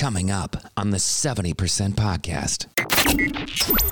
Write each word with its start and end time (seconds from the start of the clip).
Coming 0.00 0.30
up 0.30 0.56
on 0.78 0.88
the 0.90 0.96
70% 0.96 1.54
podcast. 1.94 2.66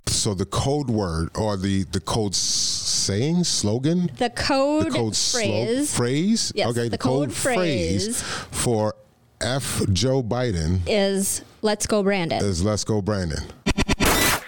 So 0.08 0.32
the 0.32 0.46
code 0.46 0.88
word 0.88 1.28
or 1.36 1.58
the 1.58 1.84
the 1.84 2.00
code 2.00 2.34
saying 2.34 3.44
slogan, 3.44 4.10
The 4.16 4.30
code, 4.30 4.86
the 4.86 4.90
code 4.90 5.14
slo- 5.14 5.40
phrase 5.42 5.94
phrase, 5.94 6.52
Yes, 6.54 6.68
okay, 6.68 6.88
the 6.88 6.96
code 6.96 7.30
phrase. 7.30 8.22
for 8.22 8.94
F 9.42 9.82
Joe 9.92 10.22
Biden 10.22 10.80
is 10.86 11.42
"Let's 11.60 11.86
go, 11.86 12.02
Brandon." 12.02 12.42
is 12.42 12.64
Let's 12.64 12.84
Go 12.84 13.02
Brandon. 13.02 13.44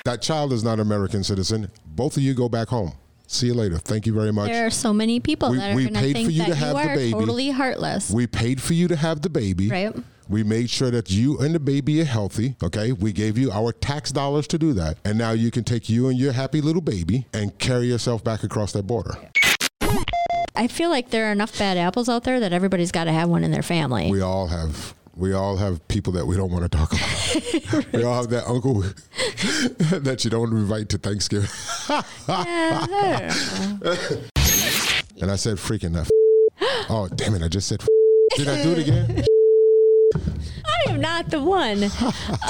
That 0.06 0.22
child 0.22 0.54
is 0.54 0.64
not 0.64 0.74
an 0.74 0.80
American 0.80 1.22
citizen. 1.22 1.70
Both 1.84 2.16
of 2.16 2.22
you 2.22 2.32
go 2.32 2.48
back 2.48 2.68
home. 2.68 2.92
See 3.26 3.46
you 3.48 3.54
later. 3.54 3.76
Thank 3.76 4.06
you 4.06 4.14
very 4.14 4.32
much. 4.32 4.48
there 4.50 4.66
are 4.66 4.70
so 4.70 4.92
many 4.94 5.20
people 5.20 5.50
We- 5.50 5.58
that 5.58 5.72
are 5.72 5.76
we 5.76 5.82
going 5.84 5.94
to 5.94 6.00
paid 6.00 6.12
think 6.14 6.26
for 6.26 6.32
you 6.32 6.42
that 6.44 6.48
to 6.48 6.54
have 6.54 6.76
you 6.76 6.82
the 6.82 6.88
are 6.90 6.96
baby. 6.96 7.12
totally 7.12 7.50
heartless. 7.50 8.10
We 8.10 8.26
paid 8.26 8.60
for 8.62 8.72
you 8.72 8.88
to 8.88 8.96
have 8.96 9.20
the 9.20 9.28
baby. 9.30 9.68
Right. 9.68 9.94
We 10.30 10.44
made 10.44 10.70
sure 10.70 10.92
that 10.92 11.10
you 11.10 11.38
and 11.38 11.52
the 11.52 11.58
baby 11.58 12.00
are 12.00 12.04
healthy. 12.04 12.54
Okay. 12.62 12.92
We 12.92 13.12
gave 13.12 13.36
you 13.36 13.50
our 13.50 13.72
tax 13.72 14.12
dollars 14.12 14.46
to 14.48 14.58
do 14.58 14.72
that. 14.74 14.98
And 15.04 15.18
now 15.18 15.32
you 15.32 15.50
can 15.50 15.64
take 15.64 15.88
you 15.88 16.06
and 16.06 16.16
your 16.16 16.30
happy 16.30 16.60
little 16.60 16.80
baby 16.80 17.26
and 17.34 17.58
carry 17.58 17.88
yourself 17.88 18.22
back 18.22 18.44
across 18.44 18.70
that 18.74 18.84
border. 18.86 19.16
I 20.54 20.68
feel 20.68 20.88
like 20.88 21.10
there 21.10 21.28
are 21.28 21.32
enough 21.32 21.58
bad 21.58 21.76
apples 21.76 22.08
out 22.08 22.22
there 22.22 22.38
that 22.38 22.52
everybody's 22.52 22.92
got 22.92 23.04
to 23.04 23.12
have 23.12 23.28
one 23.28 23.42
in 23.42 23.50
their 23.50 23.64
family. 23.64 24.08
We 24.08 24.20
all 24.20 24.46
have. 24.46 24.94
We 25.16 25.32
all 25.32 25.56
have 25.56 25.86
people 25.88 26.12
that 26.12 26.24
we 26.24 26.36
don't 26.36 26.52
want 26.52 26.62
to 26.62 26.68
talk 26.68 26.92
about. 26.92 27.86
We 27.92 28.04
all 28.04 28.14
have 28.14 28.30
that 28.30 28.46
uncle 28.46 28.80
that 30.00 30.24
you 30.24 30.30
don't 30.30 30.52
invite 30.52 30.88
to 30.90 30.98
Thanksgiving. 30.98 31.48
Yeah, 31.88 32.02
I. 32.28 33.30
And 35.20 35.30
I 35.30 35.36
said 35.36 35.56
freaking 35.56 35.92
that. 35.94 36.08
Oh, 36.88 37.08
damn 37.08 37.34
it. 37.34 37.42
I 37.42 37.48
just 37.48 37.68
said. 37.68 37.84
Did 38.36 38.48
I 38.48 38.62
do 38.62 38.72
it 38.72 38.78
again? 38.78 39.24
I 40.86 40.90
am 40.90 41.00
not 41.00 41.30
the 41.30 41.42
one. 41.42 41.90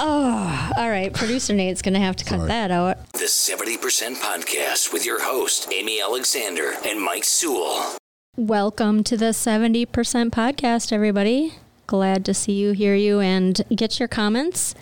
Oh, 0.02 0.70
all 0.78 0.88
right. 0.88 1.12
Producer 1.12 1.52
Nate's 1.52 1.82
going 1.82 1.94
to 1.94 2.00
have 2.00 2.16
to 2.16 2.24
cut 2.24 2.36
Sorry. 2.38 2.48
that 2.48 2.70
out. 2.70 3.12
The 3.12 3.24
70% 3.24 4.16
podcast 4.16 4.92
with 4.92 5.04
your 5.04 5.22
host, 5.22 5.70
Amy 5.72 6.00
Alexander 6.00 6.72
and 6.86 7.00
Mike 7.00 7.24
Sewell. 7.24 7.96
Welcome 8.36 9.04
to 9.04 9.16
the 9.16 9.26
70% 9.26 9.86
podcast, 10.30 10.92
everybody. 10.92 11.54
Glad 11.86 12.24
to 12.24 12.32
see 12.34 12.52
you, 12.52 12.72
hear 12.72 12.94
you, 12.94 13.20
and 13.20 13.60
get 13.74 13.98
your 13.98 14.08
comments. 14.08 14.74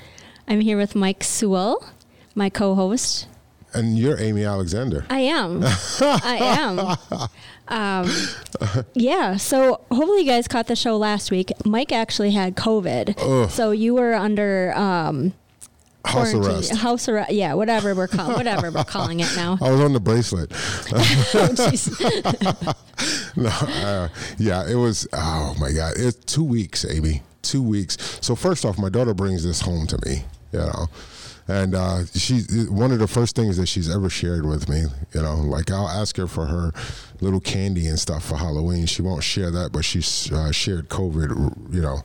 I'm 0.46 0.60
here 0.60 0.76
with 0.76 0.94
Mike 0.94 1.24
Sewell, 1.24 1.84
my 2.34 2.48
co 2.50 2.74
host. 2.76 3.26
And 3.74 3.98
you're 3.98 4.18
Amy 4.20 4.44
Alexander. 4.44 5.04
I 5.10 5.20
am. 5.20 5.62
I 6.00 6.38
am. 6.40 7.28
Um, 7.68 8.10
yeah. 8.94 9.36
So 9.36 9.80
hopefully 9.90 10.22
you 10.22 10.26
guys 10.26 10.48
caught 10.48 10.66
the 10.66 10.76
show 10.76 10.96
last 10.96 11.30
week. 11.30 11.52
Mike 11.64 11.92
actually 11.92 12.32
had 12.32 12.56
COVID. 12.56 13.50
So 13.50 13.70
you 13.70 13.94
were 13.94 14.14
under 14.14 14.72
um, 14.74 15.32
House 16.08 16.32
arrest. 16.32 16.74
House 16.76 17.08
arrest. 17.08 17.32
Yeah, 17.32 17.54
whatever 17.54 17.94
we're 17.94 18.08
calling 18.08 18.36
whatever 18.36 18.70
we're 18.70 18.84
calling 18.84 19.20
it 19.20 19.28
now. 19.36 19.58
I 19.62 19.70
was 19.70 19.80
on 19.80 19.92
the 19.92 20.00
bracelet. 20.00 20.50
Oh. 20.92 22.74
No, 23.36 23.50
uh, 23.50 24.08
yeah, 24.38 24.68
it 24.68 24.74
was. 24.74 25.06
Oh 25.12 25.54
my 25.60 25.70
God, 25.70 25.92
it's 25.96 26.16
two 26.24 26.42
weeks, 26.42 26.84
Amy. 26.84 27.22
Two 27.42 27.62
weeks. 27.62 28.18
So 28.20 28.34
first 28.34 28.64
off, 28.64 28.78
my 28.78 28.88
daughter 28.88 29.14
brings 29.14 29.44
this 29.44 29.60
home 29.60 29.86
to 29.86 29.98
me. 30.04 30.24
You 30.52 30.58
know, 30.58 30.86
and 31.48 31.74
uh, 31.74 32.04
she 32.14 32.42
one 32.68 32.92
of 32.92 32.98
the 32.98 33.08
first 33.08 33.34
things 33.34 33.56
that 33.56 33.66
she's 33.66 33.90
ever 33.90 34.10
shared 34.10 34.44
with 34.44 34.68
me. 34.68 34.84
You 35.14 35.22
know, 35.22 35.36
like 35.36 35.70
I'll 35.70 35.88
ask 35.88 36.16
her 36.18 36.26
for 36.26 36.44
her 36.44 36.72
little 37.20 37.40
candy 37.40 37.86
and 37.86 37.98
stuff 37.98 38.24
for 38.24 38.36
Halloween. 38.36 38.84
She 38.84 39.00
won't 39.00 39.24
share 39.24 39.50
that, 39.50 39.72
but 39.72 39.84
she 39.84 40.00
uh, 40.34 40.52
shared 40.52 40.90
COVID. 40.90 41.72
You 41.74 41.80
know, 41.80 41.98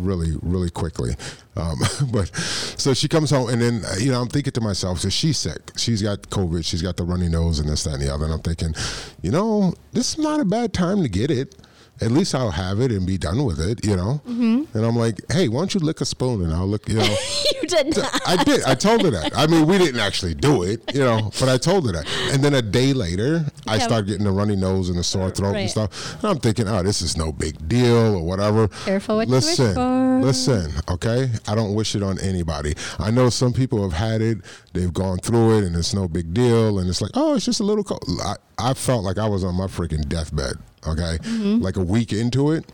really, 0.00 0.36
really 0.42 0.70
quickly. 0.70 1.14
Um, 1.54 1.78
but 2.12 2.34
so 2.34 2.94
she 2.94 3.08
comes 3.08 3.30
home, 3.30 3.50
and 3.50 3.60
then 3.60 3.82
you 4.00 4.10
know 4.10 4.22
I'm 4.22 4.28
thinking 4.28 4.52
to 4.54 4.60
myself, 4.62 5.00
so 5.00 5.10
she's 5.10 5.36
sick. 5.36 5.72
She's 5.76 6.00
got 6.02 6.22
COVID. 6.22 6.64
She's 6.64 6.82
got 6.82 6.96
the 6.96 7.04
runny 7.04 7.28
nose 7.28 7.58
and 7.58 7.68
this, 7.68 7.84
that, 7.84 7.94
and 7.94 8.02
the 8.02 8.12
other. 8.12 8.24
And 8.24 8.32
I'm 8.32 8.40
thinking, 8.40 8.74
you 9.20 9.30
know, 9.30 9.74
this 9.92 10.14
is 10.14 10.18
not 10.18 10.40
a 10.40 10.46
bad 10.46 10.72
time 10.72 11.02
to 11.02 11.08
get 11.10 11.30
it. 11.30 11.54
At 12.00 12.10
least 12.12 12.34
I'll 12.34 12.50
have 12.50 12.80
it 12.80 12.92
and 12.92 13.06
be 13.06 13.18
done 13.18 13.44
with 13.44 13.60
it, 13.60 13.84
you 13.84 13.96
know. 13.96 14.20
Mm-hmm. 14.28 14.76
And 14.76 14.86
I'm 14.86 14.96
like, 14.96 15.20
hey, 15.32 15.48
why 15.48 15.60
don't 15.60 15.74
you 15.74 15.80
lick 15.80 16.00
a 16.00 16.04
spoon 16.04 16.42
and 16.42 16.52
I'll 16.52 16.66
lick, 16.66 16.88
you 16.88 16.96
know. 16.96 17.04
you 17.62 17.68
did 17.68 17.96
not. 17.96 18.20
I 18.26 18.42
did. 18.44 18.62
I 18.64 18.74
told 18.74 19.02
her 19.02 19.10
that. 19.10 19.36
I 19.36 19.46
mean, 19.46 19.66
we 19.66 19.78
didn't 19.78 20.00
actually 20.00 20.34
do 20.34 20.62
it, 20.62 20.94
you 20.94 21.00
know, 21.00 21.30
but 21.40 21.48
I 21.48 21.58
told 21.58 21.86
her 21.86 21.92
that. 21.92 22.06
And 22.32 22.42
then 22.44 22.54
a 22.54 22.62
day 22.62 22.92
later, 22.92 23.44
I 23.66 23.76
Yeah. 23.76 23.82
started 23.86 24.06
getting 24.08 24.26
a 24.26 24.32
runny 24.32 24.56
nose 24.56 24.88
and 24.88 24.98
a 24.98 25.02
sore 25.04 25.30
throat 25.30 25.52
Right. 25.52 25.60
and 25.62 25.70
stuff. 25.70 26.14
And 26.22 26.24
I'm 26.30 26.38
thinking, 26.38 26.68
oh, 26.68 26.82
this 26.82 27.02
is 27.02 27.16
no 27.16 27.32
big 27.32 27.68
deal 27.68 28.14
or 28.16 28.22
whatever. 28.22 28.68
Careful 28.84 29.16
what 29.16 29.28
you 29.28 29.34
wish 29.34 29.44
listen, 29.58 29.74
for. 29.74 30.20
Listen, 30.24 30.72
okay? 30.88 31.30
I 31.46 31.54
don't 31.54 31.74
wish 31.74 31.94
it 31.94 32.02
on 32.02 32.18
anybody. 32.20 32.74
I 32.98 33.10
know 33.10 33.28
some 33.30 33.52
people 33.52 33.82
have 33.82 33.92
had 33.98 34.20
it, 34.20 34.38
they've 34.72 34.92
gone 34.92 35.18
through 35.18 35.58
it, 35.58 35.64
and 35.64 35.74
it's 35.76 35.94
no 35.94 36.08
big 36.08 36.32
deal. 36.34 36.78
And 36.78 36.88
it's 36.88 37.00
like, 37.00 37.12
oh, 37.14 37.34
it's 37.36 37.44
just 37.44 37.60
a 37.60 37.64
little 37.64 37.84
cold. 37.84 38.04
I, 38.22 38.36
I 38.58 38.74
felt 38.74 39.04
like 39.04 39.18
I 39.18 39.26
was 39.28 39.44
on 39.44 39.54
my 39.54 39.66
freaking 39.66 40.08
deathbed, 40.08 40.54
okay? 40.86 41.18
Like 41.60 41.76
a 41.76 41.82
week 41.82 42.12
into 42.12 42.52
it. 42.52 42.64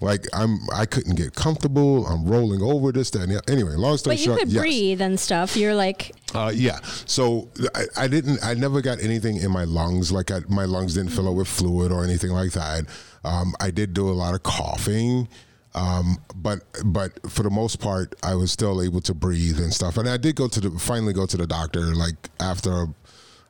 Like 0.00 0.26
I'm, 0.34 0.58
I 0.74 0.86
couldn't 0.86 1.14
get 1.14 1.34
comfortable. 1.34 2.06
I'm 2.06 2.26
rolling 2.26 2.60
over 2.60 2.92
this, 2.92 3.10
that, 3.10 3.22
and 3.22 3.32
the, 3.32 3.42
anyway. 3.50 3.74
Long 3.76 3.96
story 3.96 4.16
But 4.16 4.20
you 4.20 4.24
short, 4.26 4.38
could 4.40 4.48
yes. 4.52 4.60
breathe 4.60 5.00
and 5.00 5.18
stuff. 5.18 5.56
You're 5.56 5.74
like, 5.74 6.12
Uh, 6.34 6.52
yeah. 6.54 6.80
So 7.06 7.48
I, 7.74 7.84
I 7.96 8.08
didn't. 8.08 8.44
I 8.44 8.54
never 8.54 8.82
got 8.82 9.00
anything 9.00 9.36
in 9.36 9.50
my 9.50 9.64
lungs. 9.64 10.10
Like 10.12 10.30
I, 10.30 10.40
my 10.48 10.64
lungs 10.64 10.94
didn't 10.94 11.12
fill 11.12 11.28
up 11.28 11.36
with 11.36 11.48
fluid 11.48 11.92
or 11.92 12.04
anything 12.04 12.32
like 12.32 12.52
that. 12.52 12.84
Um, 13.24 13.54
I 13.60 13.70
did 13.70 13.94
do 13.94 14.08
a 14.08 14.12
lot 14.12 14.34
of 14.34 14.42
coughing. 14.42 15.28
Um, 15.76 16.18
but 16.34 16.58
but 16.84 17.12
for 17.30 17.42
the 17.42 17.50
most 17.50 17.80
part, 17.80 18.14
I 18.22 18.34
was 18.34 18.52
still 18.52 18.82
able 18.82 19.00
to 19.02 19.14
breathe 19.14 19.58
and 19.58 19.72
stuff. 19.72 19.96
And 19.96 20.08
I 20.08 20.16
did 20.16 20.36
go 20.36 20.48
to 20.48 20.60
the 20.60 20.70
finally 20.78 21.12
go 21.12 21.24
to 21.26 21.36
the 21.36 21.46
doctor 21.46 21.94
like 21.94 22.30
after 22.40 22.86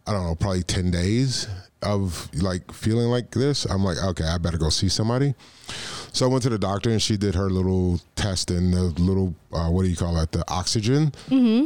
I 0.06 0.12
don't 0.12 0.25
know 0.25 0.34
probably 0.34 0.62
ten 0.62 0.91
days 0.91 1.48
of 1.83 2.29
like 2.43 2.73
feeling 2.73 3.09
like 3.09 3.31
this. 3.33 3.65
I'm 3.67 3.85
like 3.85 3.99
okay, 4.03 4.25
I 4.25 4.39
better 4.39 4.59
go 4.59 4.69
see 4.71 4.89
somebody. 4.89 5.35
So 6.12 6.27
I 6.27 6.29
went 6.29 6.43
to 6.45 6.49
the 6.49 6.59
doctor 6.59 6.91
and 6.91 7.03
she 7.03 7.17
did 7.17 7.35
her 7.35 7.51
little 7.51 8.01
test 8.15 8.51
and 8.51 8.73
the 8.73 8.83
little 9.03 9.35
uh, 9.53 9.69
what 9.69 9.83
do 9.83 9.89
you 9.89 9.97
call 9.97 10.17
it 10.19 10.31
the 10.33 10.45
oxygen 10.49 11.12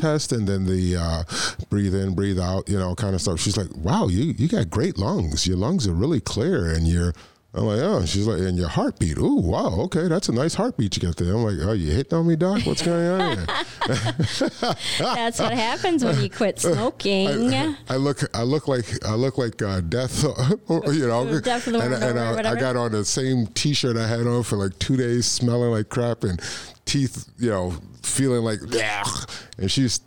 test 0.00 0.32
and 0.32 0.48
then 0.48 0.64
the 0.64 0.96
uh, 0.96 1.22
breathe 1.68 1.94
in 1.94 2.14
breathe 2.14 2.38
out 2.40 2.68
you 2.68 2.78
know 2.78 2.94
kind 2.94 3.14
of 3.14 3.20
stuff. 3.20 3.40
She's 3.40 3.56
like, 3.56 3.68
wow, 3.76 4.08
you 4.08 4.34
you 4.38 4.48
got 4.48 4.70
great 4.70 4.96
lungs. 4.98 5.46
Your 5.46 5.56
lungs 5.58 5.86
are 5.86 5.92
really 5.94 6.20
clear 6.20 6.72
and 6.72 6.86
you're. 6.88 7.12
I'm 7.58 7.64
like, 7.66 7.80
oh, 7.80 8.04
she's 8.04 8.24
like, 8.24 8.38
and 8.38 8.56
your 8.56 8.68
heartbeat. 8.68 9.18
Ooh, 9.18 9.34
wow, 9.34 9.80
okay, 9.80 10.06
that's 10.06 10.28
a 10.28 10.32
nice 10.32 10.54
heartbeat 10.54 10.96
you 10.96 11.02
got 11.02 11.16
there. 11.16 11.34
I'm 11.34 11.42
like, 11.42 11.56
oh, 11.60 11.72
you 11.72 11.90
hitting 11.90 12.16
on 12.16 12.28
me, 12.28 12.36
doc? 12.36 12.64
What's 12.64 12.82
going 12.82 13.20
on 13.20 13.36
here? 13.36 13.46
that's 14.98 15.40
what 15.40 15.52
happens 15.52 16.04
when 16.04 16.20
you 16.20 16.30
quit 16.30 16.60
smoking. 16.60 17.52
I, 17.52 17.74
I 17.88 17.96
look, 17.96 18.20
I 18.32 18.42
look 18.42 18.68
like, 18.68 19.04
I 19.04 19.14
look 19.14 19.38
like 19.38 19.60
uh, 19.60 19.80
death, 19.80 20.22
you 20.68 21.08
know. 21.08 21.40
Death 21.40 21.66
of 21.66 21.72
the 21.72 21.80
and, 21.80 21.94
and 21.94 22.20
I, 22.20 22.52
I 22.52 22.54
got 22.54 22.76
on 22.76 22.92
the 22.92 23.04
same 23.04 23.48
T-shirt 23.48 23.96
I 23.96 24.06
had 24.06 24.20
on 24.28 24.44
for 24.44 24.56
like 24.56 24.78
two 24.78 24.96
days, 24.96 25.26
smelling 25.26 25.72
like 25.72 25.88
crap 25.88 26.22
and 26.22 26.40
teeth, 26.84 27.28
you 27.38 27.50
know, 27.50 27.74
feeling 28.04 28.44
like, 28.44 28.60
"Ugh," 28.72 29.30
and 29.58 29.68
she's 29.68 30.00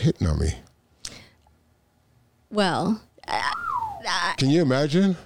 hitting 0.00 0.26
on 0.26 0.38
me. 0.38 0.54
well, 2.50 3.02
Can 4.38 4.48
you 4.48 4.62
imagine? 4.62 5.18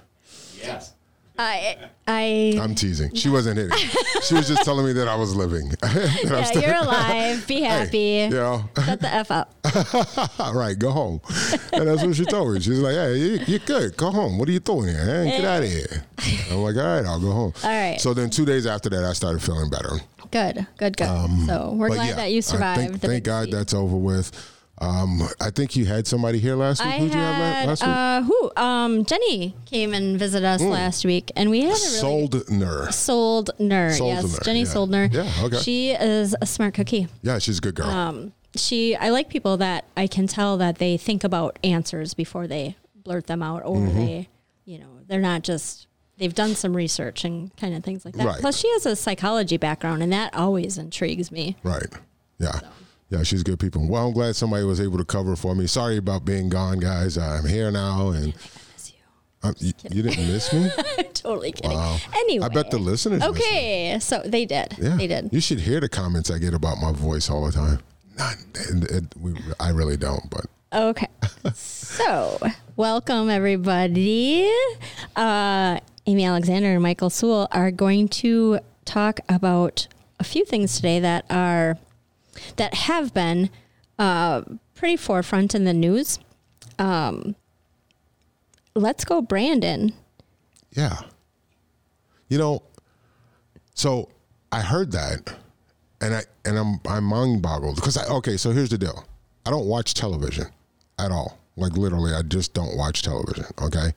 I, 1.41 1.77
I, 2.05 2.59
I'm 2.61 2.75
teasing. 2.75 3.15
She 3.15 3.29
wasn't 3.29 3.57
hitting. 3.57 3.77
she 4.23 4.33
was 4.33 4.45
just 4.47 4.63
telling 4.65 4.85
me 4.85 4.91
that 4.93 5.07
I 5.07 5.15
was 5.15 5.33
living. 5.35 5.69
That 5.81 6.21
yeah, 6.25 6.43
still- 6.43 6.61
you're 6.61 6.75
alive. 6.75 7.47
Be 7.47 7.61
happy. 7.73 7.99
you 8.27 8.29
know, 8.31 8.69
Shut 8.83 8.99
the 8.99 9.07
f 9.07 9.31
up. 9.31 9.53
all 10.37 10.53
right, 10.53 10.77
go 10.77 10.91
home. 10.91 11.21
And 11.71 11.87
that's 11.87 12.03
what 12.03 12.15
she 12.15 12.25
told 12.25 12.53
me. 12.53 12.59
She's 12.59 12.79
like, 12.79 12.95
hey, 12.95 13.15
you, 13.17 13.39
you're 13.47 13.59
good. 13.59 13.95
Go 13.95 14.11
home. 14.11 14.37
What 14.37 14.49
are 14.49 14.51
you 14.51 14.59
doing 14.59 14.89
here? 14.89 15.05
Man? 15.05 15.27
Get 15.27 15.45
out 15.45 15.63
of 15.63 15.69
here. 15.69 16.03
I'm 16.51 16.57
like, 16.57 16.75
all 16.75 16.83
right, 16.83 17.05
I'll 17.05 17.19
go 17.21 17.31
home. 17.31 17.53
All 17.63 17.69
right. 17.69 17.99
So 18.01 18.13
then 18.13 18.29
two 18.29 18.45
days 18.45 18.65
after 18.67 18.89
that, 18.89 19.03
I 19.05 19.13
started 19.13 19.41
feeling 19.41 19.69
better. 19.69 19.91
Good, 20.31 20.67
good, 20.77 20.97
good. 20.97 21.07
so 21.47 21.71
we're 21.75 21.87
Um, 21.87 21.93
glad 21.93 22.07
yeah, 22.09 22.15
that 22.15 22.31
you 22.33 22.41
survived. 22.41 22.79
Thank, 22.81 22.99
the 23.01 23.07
thank 23.07 23.23
God 23.23 23.49
that's 23.49 23.73
over 23.73 23.95
with. 23.95 24.31
Um, 24.81 25.21
I 25.41 25.49
think 25.49 25.75
you 25.75 25.85
had 25.85 26.07
somebody 26.07 26.39
here 26.39 26.55
last 26.55 26.83
week. 26.83 26.93
I 26.93 26.99
Who'd 26.99 27.13
you 27.13 27.19
have 27.19 27.35
had 27.35 27.67
last 27.67 27.81
week? 27.81 27.89
uh, 27.89 28.21
who? 28.23 28.51
Um, 28.55 29.05
Jenny 29.05 29.53
came 29.65 29.93
and 29.93 30.17
visited 30.17 30.45
us 30.47 30.61
last 30.61 31.03
week, 31.03 31.31
and 31.35 31.49
we 31.49 31.61
had 31.61 31.71
a 31.71 31.73
really 31.73 32.29
Soldner. 32.29 32.87
Soldner. 32.87 33.89
Soldner, 33.91 33.97
Yes, 33.99 34.39
Jenny 34.45 34.59
yeah. 34.61 34.65
Soldner. 34.65 35.13
Yeah, 35.13 35.31
okay. 35.45 35.57
She 35.57 35.91
is 35.91 36.35
a 36.41 36.45
smart 36.45 36.73
cookie. 36.75 37.07
Yeah, 37.21 37.39
she's 37.39 37.57
a 37.57 37.61
good 37.61 37.75
girl. 37.75 37.87
Um, 37.87 38.33
she. 38.55 38.95
I 38.95 39.09
like 39.09 39.27
people 39.29 39.57
that 39.57 39.83
I 39.97 40.07
can 40.07 40.27
tell 40.27 40.57
that 40.57 40.77
they 40.77 40.95
think 40.95 41.23
about 41.25 41.59
answers 41.63 42.13
before 42.13 42.47
they 42.47 42.77
blurt 42.95 43.27
them 43.27 43.43
out, 43.43 43.63
or 43.65 43.75
Mm-hmm. 43.77 43.97
they, 43.97 44.29
you 44.65 44.79
know, 44.79 44.87
they're 45.07 45.19
not 45.19 45.43
just. 45.43 45.87
They've 46.17 46.35
done 46.35 46.55
some 46.55 46.75
research 46.75 47.23
and 47.23 47.55
kind 47.57 47.73
of 47.75 47.83
things 47.83 48.03
like 48.05 48.13
that. 48.15 48.25
Right. 48.25 48.39
Plus, 48.41 48.57
she 48.57 48.69
has 48.71 48.85
a 48.85 48.95
psychology 48.95 49.55
background, 49.57 50.03
and 50.03 50.11
that 50.13 50.33
always 50.33 50.77
intrigues 50.77 51.31
me. 51.31 51.55
Right. 51.63 51.87
Yeah. 52.39 52.59
Yeah, 53.09 53.23
she's 53.23 53.41
good 53.43 53.59
people. 53.59 53.87
Well, 53.87 54.07
I'm 54.07 54.13
glad 54.13 54.35
somebody 54.35 54.63
was 54.63 54.79
able 54.79 54.97
to 54.99 55.05
cover 55.05 55.35
for 55.35 55.55
me. 55.55 55.65
Sorry 55.67 55.97
about 55.97 56.25
being 56.25 56.47
gone, 56.49 56.79
guys. 56.79 57.17
I'm 57.17 57.45
here 57.45 57.71
now, 57.71 58.09
and 58.09 58.33
Um, 59.41 59.55
you, 59.59 59.71
you 59.89 60.03
didn't 60.03 60.27
miss 60.27 60.51
me? 60.53 60.69
totally 61.13 61.53
kidding. 61.53 61.71
Wow. 61.71 61.97
Anyway, 62.13 62.45
I 62.45 62.49
bet 62.49 62.69
the 62.71 62.77
listeners. 62.77 63.23
Okay, 63.23 63.97
so 64.01 64.21
they 64.25 64.45
did. 64.45 64.75
Yeah. 64.77 64.95
They 64.97 65.07
did. 65.07 65.29
You 65.31 65.39
should 65.39 65.61
hear 65.61 65.79
the 65.79 65.87
comments 65.89 66.29
I 66.29 66.37
get 66.39 66.53
about 66.53 66.77
my 66.79 66.91
voice 66.91 67.29
all 67.29 67.45
the 67.45 67.51
time. 67.53 67.79
Not, 68.17 68.35
it, 68.53 68.91
it, 68.91 69.03
we, 69.19 69.33
I 69.59 69.69
really 69.69 69.95
don't, 69.97 70.29
but 70.29 70.45
Okay. 70.73 71.07
so, 71.53 72.37
welcome 72.75 73.29
everybody. 73.29 74.51
Uh, 75.15 75.79
Amy 76.05 76.25
Alexander 76.25 76.73
and 76.73 76.83
Michael 76.83 77.09
Sewell 77.09 77.47
are 77.53 77.71
going 77.71 78.07
to 78.09 78.59
talk 78.85 79.21
about 79.29 79.87
a 80.19 80.23
few 80.25 80.43
things 80.45 80.75
today 80.75 80.99
that 80.99 81.25
are 81.29 81.77
that 82.57 82.73
have 82.73 83.13
been 83.13 83.49
uh, 83.97 84.41
pretty 84.75 84.95
forefront 84.97 85.53
in 85.55 85.65
the 85.65 85.73
news. 85.73 86.19
Um, 86.77 87.35
let's 88.75 89.03
go, 89.05 89.21
Brandon. 89.21 89.93
yeah. 90.71 91.01
You 92.29 92.37
know, 92.37 92.61
so 93.73 94.07
I 94.51 94.61
heard 94.61 94.91
that, 94.91 95.33
and 95.99 96.13
I 96.13 96.21
and 96.45 96.57
I'm 96.59 96.79
I'm 96.87 97.03
mind 97.03 97.41
boggled 97.41 97.75
because 97.75 97.97
I 97.97 98.05
okay. 98.17 98.37
So 98.37 98.51
here's 98.51 98.69
the 98.69 98.77
deal: 98.77 99.03
I 99.47 99.49
don't 99.49 99.65
watch 99.65 99.95
television 99.95 100.45
at 100.99 101.11
all. 101.11 101.39
Like 101.55 101.73
literally, 101.73 102.13
I 102.13 102.21
just 102.21 102.53
don't 102.53 102.77
watch 102.77 103.01
television. 103.01 103.45
Okay, 103.59 103.93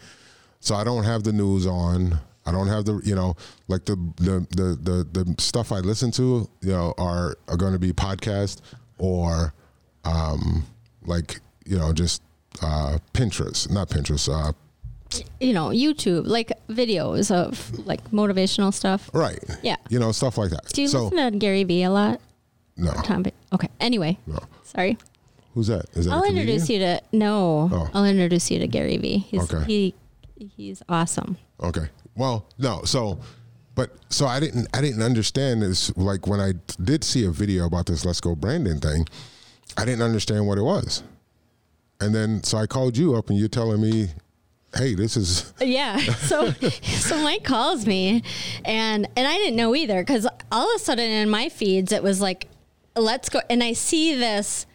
so 0.60 0.74
I 0.74 0.82
don't 0.82 1.04
have 1.04 1.24
the 1.24 1.32
news 1.32 1.66
on. 1.66 2.20
I 2.46 2.52
don't 2.52 2.66
have 2.68 2.84
the 2.84 3.00
you 3.04 3.14
know 3.14 3.36
like 3.68 3.84
the 3.84 3.96
the 4.16 4.46
the 4.50 5.04
the, 5.12 5.24
the 5.24 5.34
stuff 5.42 5.70
I 5.72 5.78
listen 5.80 6.10
to 6.12 6.48
you 6.60 6.72
know 6.72 6.94
are 6.98 7.36
are 7.48 7.56
going 7.56 7.72
to 7.72 7.78
be 7.78 7.92
podcast 7.92 8.60
or 8.98 9.54
um 10.04 10.64
like 11.04 11.40
you 11.66 11.78
know 11.78 11.92
just 11.92 12.22
uh 12.62 12.98
Pinterest, 13.12 13.70
not 13.70 13.88
Pinterest, 13.88 14.28
uh 14.28 14.52
You 15.40 15.52
know, 15.52 15.68
YouTube, 15.68 16.26
like 16.26 16.52
videos 16.68 17.30
of 17.30 17.86
like 17.86 18.02
motivational 18.10 18.72
stuff. 18.72 19.10
right. 19.12 19.38
Yeah. 19.62 19.76
You 19.90 19.98
know 19.98 20.10
stuff 20.12 20.38
like 20.38 20.50
that. 20.50 20.66
Do 20.72 20.82
you 20.82 20.88
so 20.88 21.04
listen 21.04 21.32
to 21.32 21.38
Gary 21.38 21.64
Vee 21.64 21.82
a 21.84 21.90
lot? 21.90 22.20
no, 22.76 22.90
Tom, 23.04 23.24
okay. 23.52 23.68
Anyway, 23.80 24.18
no. 24.26 24.38
sorry. 24.64 24.96
Who's 25.54 25.66
that? 25.66 25.84
Is 25.92 26.06
that 26.06 26.12
I'll 26.12 26.24
introduce 26.24 26.70
you 26.70 26.78
to 26.78 27.00
no. 27.12 27.68
Oh. 27.70 27.90
I'll 27.92 28.06
introduce 28.06 28.50
you 28.50 28.58
to 28.60 28.66
Gary 28.66 28.96
Vee. 28.96 29.18
He's 29.18 29.52
Okay. 29.52 29.64
he 29.66 29.94
he's 30.56 30.82
awesome. 30.88 31.36
Okay. 31.62 31.88
Well, 32.16 32.46
no. 32.58 32.82
So, 32.84 33.18
but 33.74 33.90
so 34.08 34.26
I 34.26 34.40
didn't. 34.40 34.68
I 34.74 34.80
didn't 34.80 35.02
understand 35.02 35.62
this. 35.62 35.96
Like 35.96 36.26
when 36.26 36.40
I 36.40 36.52
did 36.82 37.04
see 37.04 37.24
a 37.24 37.30
video 37.30 37.66
about 37.66 37.86
this 37.86 38.04
"Let's 38.04 38.20
Go 38.20 38.34
Brandon" 38.34 38.80
thing, 38.80 39.06
I 39.76 39.84
didn't 39.84 40.02
understand 40.02 40.46
what 40.46 40.58
it 40.58 40.62
was. 40.62 41.02
And 42.00 42.14
then 42.14 42.42
so 42.42 42.58
I 42.58 42.66
called 42.66 42.96
you 42.96 43.14
up, 43.14 43.30
and 43.30 43.38
you're 43.38 43.48
telling 43.48 43.80
me, 43.80 44.08
"Hey, 44.74 44.94
this 44.94 45.16
is 45.16 45.52
Yeah. 45.60 45.98
So 45.98 46.50
so 46.82 47.22
Mike 47.22 47.44
calls 47.44 47.86
me, 47.86 48.22
and 48.64 49.08
and 49.16 49.26
I 49.26 49.36
didn't 49.38 49.56
know 49.56 49.74
either 49.74 50.02
because 50.02 50.26
all 50.50 50.68
of 50.68 50.76
a 50.76 50.84
sudden 50.84 51.08
in 51.10 51.30
my 51.30 51.48
feeds 51.48 51.92
it 51.92 52.02
was 52.02 52.20
like, 52.20 52.48
let's 52.94 53.28
go, 53.28 53.40
and 53.48 53.62
I 53.62 53.72
see 53.72 54.14
this 54.14 54.66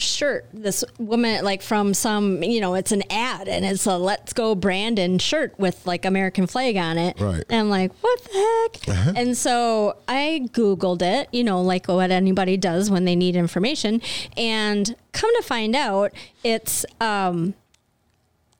shirt 0.00 0.46
this 0.52 0.82
woman 0.98 1.44
like 1.44 1.62
from 1.62 1.94
some 1.94 2.42
you 2.42 2.60
know 2.60 2.74
it's 2.74 2.90
an 2.92 3.02
ad 3.10 3.46
and 3.48 3.64
it's 3.64 3.86
a 3.86 3.96
let's 3.98 4.32
go 4.32 4.54
brandon 4.54 5.18
shirt 5.18 5.54
with 5.58 5.86
like 5.86 6.04
american 6.04 6.46
flag 6.46 6.76
on 6.76 6.98
it 6.98 7.20
Right. 7.20 7.44
and 7.48 7.60
i'm 7.60 7.68
like 7.70 7.92
what 8.00 8.24
the 8.24 8.92
heck 8.94 9.16
and 9.16 9.36
so 9.36 9.96
i 10.08 10.42
googled 10.52 11.02
it 11.02 11.28
you 11.32 11.44
know 11.44 11.60
like 11.62 11.86
what 11.88 12.10
anybody 12.10 12.56
does 12.56 12.90
when 12.90 13.04
they 13.04 13.14
need 13.16 13.36
information 13.36 14.00
and 14.36 14.94
come 15.12 15.30
to 15.36 15.42
find 15.42 15.76
out 15.76 16.12
it's 16.42 16.84
um 17.00 17.54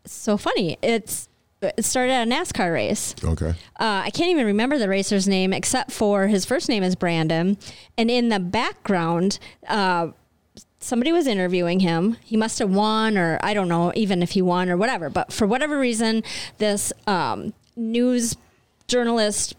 so 0.04 0.36
funny 0.36 0.78
it's 0.82 1.28
it 1.62 1.84
started 1.84 2.10
at 2.12 2.26
a 2.26 2.30
nascar 2.30 2.72
race 2.72 3.14
okay." 3.22 3.50
uh, 3.78 4.00
I 4.04 4.08
can't 4.10 4.30
even 4.30 4.46
remember 4.46 4.78
the 4.78 4.88
racer's 4.88 5.28
name 5.28 5.52
except 5.52 5.92
for 5.92 6.26
his 6.26 6.46
first 6.46 6.70
name 6.70 6.82
is 6.82 6.96
Brandon. 6.96 7.58
And 7.98 8.10
in 8.10 8.30
the 8.30 8.40
background, 8.40 9.38
uh, 9.68 10.08
somebody 10.80 11.12
was 11.12 11.26
interviewing 11.26 11.80
him. 11.80 12.16
He 12.24 12.36
must 12.36 12.58
have 12.58 12.70
won, 12.70 13.16
or 13.18 13.38
I 13.42 13.54
don't 13.54 13.68
know, 13.68 13.92
even 13.94 14.22
if 14.22 14.30
he 14.32 14.42
won 14.42 14.68
or 14.70 14.76
whatever. 14.76 15.08
But 15.10 15.32
for 15.32 15.46
whatever 15.46 15.78
reason, 15.78 16.22
this 16.58 16.92
um, 17.06 17.52
news 17.76 18.36
journalist, 18.88 19.54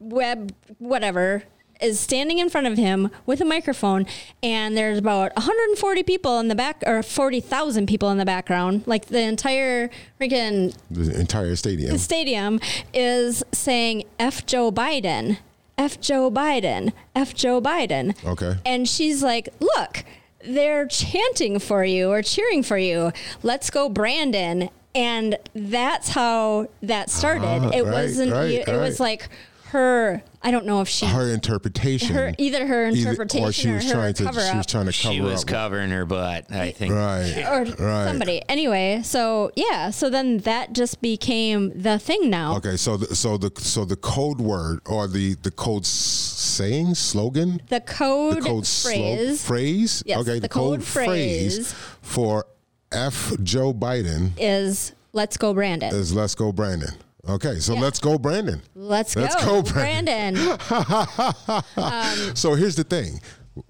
web, 0.00 0.52
whatever, 0.78 1.44
is 1.80 1.98
standing 1.98 2.38
in 2.38 2.48
front 2.48 2.66
of 2.66 2.76
him 2.78 3.10
with 3.26 3.40
a 3.40 3.44
microphone, 3.44 4.06
and 4.42 4.76
there's 4.76 4.98
about 4.98 5.34
140 5.36 6.02
people 6.02 6.38
in 6.38 6.48
the 6.48 6.54
back, 6.54 6.82
or 6.86 7.02
40,000 7.02 7.86
people 7.86 8.10
in 8.10 8.18
the 8.18 8.24
background, 8.24 8.82
like 8.86 9.06
the 9.06 9.20
entire 9.20 9.90
freaking 10.20 10.74
The 10.90 11.18
entire 11.18 11.56
stadium. 11.56 11.90
the 11.92 11.98
stadium 11.98 12.60
is 12.92 13.42
saying 13.52 14.04
F 14.18 14.46
Joe 14.46 14.70
Biden, 14.70 15.38
F 15.76 16.00
Joe 16.00 16.30
Biden, 16.30 16.92
F 17.14 17.34
Joe 17.34 17.60
Biden. 17.60 18.14
Okay. 18.24 18.54
And 18.64 18.88
she's 18.88 19.22
like, 19.22 19.48
look, 19.60 20.04
they're 20.46 20.86
chanting 20.86 21.58
for 21.58 21.84
you 21.84 22.10
or 22.10 22.22
cheering 22.22 22.62
for 22.62 22.78
you. 22.78 23.12
Let's 23.42 23.70
go, 23.70 23.88
Brandon. 23.88 24.70
And 24.94 25.38
that's 25.54 26.10
how 26.10 26.68
that 26.82 27.10
started. 27.10 27.46
Ah, 27.46 27.70
it 27.70 27.82
right, 27.82 27.92
wasn't, 27.92 28.32
right, 28.32 28.66
it 28.66 28.78
was 28.78 29.00
like 29.00 29.28
her, 29.66 30.22
I 30.46 30.50
don't 30.50 30.66
know 30.66 30.82
if 30.82 30.88
she, 30.88 31.06
Her 31.06 31.32
interpretation. 31.32 32.14
her 32.14 32.34
either 32.36 32.66
her 32.66 32.88
Either- 32.88 32.98
interpretation 33.10 33.44
or 33.48 33.52
she 33.52 33.70
was 33.70 33.84
her 33.86 33.92
trying 33.94 34.14
to. 34.14 34.24
cover 34.24 34.40
She 34.46 34.56
was 34.58 34.66
trying 34.66 34.86
to 34.86 34.92
cover 34.92 35.14
She 35.14 35.20
was 35.22 35.40
up. 35.42 35.46
covering 35.48 35.90
her 35.90 36.04
butt, 36.04 36.52
I 36.52 36.70
think. 36.70 36.92
right. 36.92 37.44
or 37.50 37.64
right. 37.82 38.04
somebody. 38.06 38.42
Anyway, 38.48 39.00
so 39.04 39.50
yeah, 39.56 39.88
so 39.90 40.10
then 40.10 40.38
that 40.38 40.74
just 40.74 41.00
became 41.00 41.72
the 41.80 41.98
thing 41.98 42.28
now. 42.28 42.56
Okay, 42.58 42.76
so 42.76 42.98
the, 42.98 43.14
so 43.16 43.38
the 43.38 43.50
so 43.58 43.86
the 43.86 43.96
code 43.96 44.38
word 44.40 44.80
or 44.86 45.08
the 45.08 45.34
the 45.42 45.50
code 45.50 45.86
saying 45.86 46.94
slogan 46.94 47.62
The 47.70 47.80
code, 47.80 48.36
the 48.36 48.40
code 48.42 48.66
slo- 48.66 48.90
phrase 48.92 49.44
phrase 49.44 50.02
Yes, 50.04 50.18
okay 50.20 50.38
the 50.40 50.48
code 50.48 50.84
phrase. 50.84 51.72
for 52.02 52.44
F 52.92 53.32
Joe 53.42 53.72
Biden 53.72 54.30
is 54.36 54.92
let's 55.14 55.36
go 55.38 55.54
Brandon. 55.54 55.94
is 55.94 56.12
let's 56.14 56.34
go 56.34 56.52
Brandon. 56.52 56.90
Okay, 57.28 57.58
so 57.58 57.74
let's 57.74 57.98
go 57.98 58.18
Brandon. 58.18 58.60
let's, 58.74 59.16
let's 59.16 59.34
go, 59.44 59.62
go, 59.62 59.72
Brandon. 59.72 60.34
So 62.36 62.54
here's 62.54 62.76
the 62.76 62.84
thing. 62.84 63.20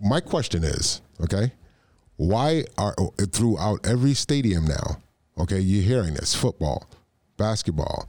My 0.00 0.20
question 0.20 0.64
is, 0.64 1.02
okay, 1.22 1.52
why 2.16 2.64
are 2.78 2.94
throughout 3.32 3.86
every 3.86 4.14
stadium 4.14 4.64
now, 4.66 4.98
okay, 5.38 5.60
you're 5.60 5.82
hearing 5.82 6.14
this 6.14 6.34
football, 6.34 6.88
basketball, 7.36 8.08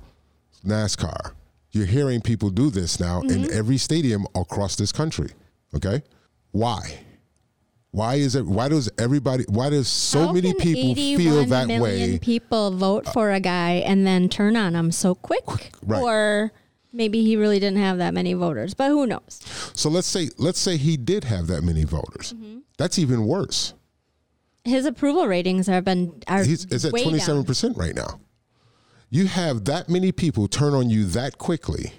NASCAR. 0.66 1.34
You're 1.72 1.86
hearing 1.86 2.22
people 2.22 2.50
do 2.50 2.70
this 2.70 3.00
now 3.00 3.22
in 3.22 3.28
Mm-hmm. 3.44 3.58
every 3.58 3.78
stadium 3.78 4.26
across 4.34 4.76
this 4.78 4.92
country. 4.92 5.30
Okay? 5.76 6.02
Why? 6.52 7.00
Why 7.96 8.16
is 8.16 8.36
it 8.36 8.46
why 8.46 8.68
does 8.68 8.92
everybody 8.98 9.46
why 9.48 9.70
does 9.70 9.88
so 9.88 10.26
How 10.28 10.34
many 10.34 10.54
people 10.54 10.96
feel 10.96 11.46
that 11.46 11.68
million 11.68 11.82
way? 12.12 12.20
people 12.20 12.72
vote 12.72 13.08
for 13.08 13.32
a 13.32 13.40
guy 13.40 13.76
and 13.86 14.06
then 14.06 14.28
turn 14.28 14.58
on 14.58 14.76
him 14.76 14.92
so 14.92 15.16
quick, 15.16 15.72
Right. 15.82 16.02
or 16.02 16.52
maybe 16.92 17.24
he 17.24 17.38
really 17.38 17.58
didn't 17.58 17.80
have 17.80 17.98
that 18.00 18.14
many 18.14 18.34
voters, 18.34 18.74
but 18.74 18.90
who 18.90 19.08
knows? 19.08 19.40
So 19.74 19.90
let's 19.90 20.08
say 20.08 20.28
let's 20.38 20.60
say 20.60 20.76
he 20.76 20.98
did 20.98 21.24
have 21.24 21.48
that 21.48 21.62
many 21.64 21.86
voters. 21.86 22.34
Mm-hmm. 22.34 22.58
That's 22.78 23.00
even 23.00 23.26
worse. 23.26 23.74
His 24.66 24.86
approval 24.86 25.26
ratings 25.26 25.68
have 25.68 25.86
been 25.86 26.22
are 26.28 26.44
He's 26.44 26.66
it's 26.66 26.84
at 26.84 26.90
twenty 26.90 27.20
seven 27.20 27.46
percent 27.46 27.78
right 27.78 27.96
now. 27.96 28.20
You 29.10 29.28
have 29.28 29.64
that 29.66 29.88
many 29.88 30.12
people 30.12 30.50
turn 30.50 30.74
on 30.74 30.90
you 30.90 31.06
that 31.06 31.38
quickly. 31.38 31.94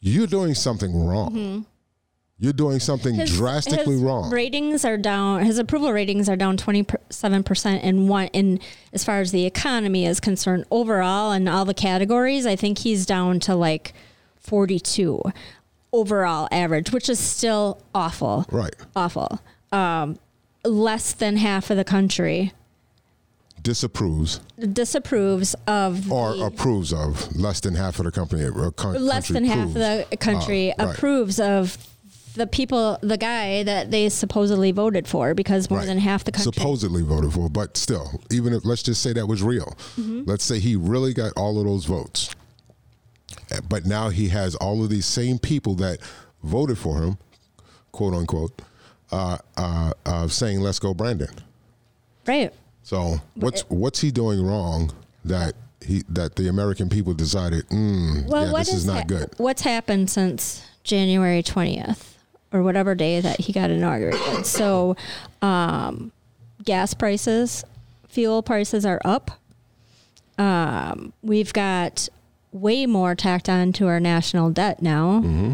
You're 0.00 0.26
doing 0.26 0.54
something 0.54 0.94
wrong. 1.04 1.66
You're 2.38 2.52
doing 2.52 2.80
something. 2.80 3.14
His- 3.14 3.34
drastically 3.34 3.94
his 3.94 4.02
wrong. 4.02 4.30
Ratings 4.30 4.84
are 4.84 4.98
down. 4.98 5.42
His 5.44 5.58
approval 5.58 5.92
ratings 5.92 6.28
are 6.28 6.36
down 6.36 6.56
twenty 6.58 6.84
seven 7.08 7.42
percent 7.42 7.82
in 7.82 8.08
one. 8.08 8.26
In 8.28 8.60
as 8.92 9.04
far 9.04 9.20
as 9.20 9.32
the 9.32 9.46
economy 9.46 10.04
is 10.04 10.20
concerned, 10.20 10.66
overall 10.70 11.32
in 11.32 11.48
all 11.48 11.64
the 11.64 11.72
categories, 11.74 12.44
I 12.44 12.54
think 12.54 12.78
he's 12.78 13.06
down 13.06 13.40
to 13.40 13.54
like 13.54 13.94
forty 14.38 14.78
two 14.78 15.22
overall 15.92 16.46
average, 16.52 16.92
which 16.92 17.08
is 17.08 17.18
still 17.18 17.80
awful. 17.94 18.44
right. 18.50 18.74
Awful. 18.94 19.40
Um, 19.72 20.18
less 20.62 21.12
than 21.14 21.36
half 21.38 21.70
of 21.70 21.76
the 21.78 21.84
country 21.84 22.52
Disapproves 23.62 24.40
disapproves 24.72 25.56
of 25.66 26.12
or 26.12 26.36
the, 26.36 26.44
approves 26.44 26.92
of 26.92 27.34
less 27.34 27.58
than 27.60 27.74
half 27.74 27.98
of 27.98 28.04
the 28.04 28.12
company. 28.12 28.44
Less 28.44 29.28
country 29.28 29.32
than 29.34 29.44
half 29.44 29.68
of 29.68 29.74
the 29.74 30.16
country 30.20 30.72
Oh, 30.78 30.86
right. 30.86 30.94
approves 30.96 31.40
of 31.40 31.76
the 32.36 32.46
people, 32.46 32.98
the 33.02 33.16
guy 33.18 33.62
that 33.64 33.90
they 33.90 34.08
supposedly 34.08 34.70
voted 34.70 35.08
for, 35.08 35.34
because 35.34 35.68
more 35.68 35.80
Right. 35.80 35.86
than 35.86 35.98
half 35.98 36.22
the 36.24 36.32
country. 36.32 36.52
supposedly 36.52 37.02
voted 37.02 37.32
for, 37.32 37.48
but 37.48 37.76
still, 37.76 38.20
even 38.30 38.52
if 38.52 38.64
let's 38.64 38.82
just 38.82 39.02
say 39.02 39.12
that 39.14 39.26
was 39.26 39.42
real, 39.42 39.76
Mm-hmm. 39.98 40.22
let's 40.26 40.44
say 40.44 40.60
he 40.60 40.76
really 40.76 41.12
got 41.12 41.32
all 41.36 41.58
of 41.58 41.64
those 41.66 41.84
votes, 41.86 42.30
Uh, 43.50 43.60
but 43.68 43.84
now 43.86 44.08
he 44.08 44.28
has 44.28 44.54
all 44.56 44.82
of 44.82 44.88
these 44.90 45.06
same 45.06 45.38
people 45.38 45.74
that 45.76 45.98
voted 46.44 46.78
for 46.78 47.02
him, 47.02 47.18
quote 47.92 48.14
unquote, 48.14 48.62
uh, 49.12 49.38
uh, 49.56 49.92
uh, 50.04 50.28
saying 50.28 50.60
"Let's 50.60 50.78
go, 50.78 50.94
Brandon." 50.94 51.30
right. 52.26 52.52
So 52.82 53.20
what's 53.34 53.62
what's 53.68 54.00
he 54.00 54.10
doing 54.12 54.40
wrong 54.44 54.92
that 55.24 55.54
he 55.84 56.02
that 56.08 56.36
the 56.36 56.48
American 56.48 56.88
people 56.88 57.14
decided, 57.14 57.68
mm, 57.68 58.26
Well, 58.28 58.46
yeah, 58.46 58.52
what 58.52 58.66
this 58.66 58.74
is 58.74 58.86
not 58.86 58.98
ha- 58.98 59.04
good. 59.06 59.30
What's 59.38 59.62
happened 59.62 60.08
since 60.10 60.62
January 60.84 61.42
20th 61.42 62.15
or 62.52 62.62
whatever 62.62 62.94
day 62.94 63.20
that 63.20 63.40
he 63.40 63.52
got 63.52 63.70
inaugurated? 63.70 64.46
so, 64.46 64.96
um, 65.42 66.12
gas 66.64 66.94
prices, 66.94 67.64
fuel 68.08 68.42
prices 68.42 68.84
are 68.86 69.00
up. 69.04 69.30
Um, 70.38 71.12
we've 71.22 71.52
got 71.52 72.08
way 72.52 72.86
more 72.86 73.14
tacked 73.14 73.48
on 73.48 73.72
to 73.74 73.86
our 73.86 74.00
national 74.00 74.50
debt 74.50 74.82
now. 74.82 75.20
Mm-hmm. 75.24 75.52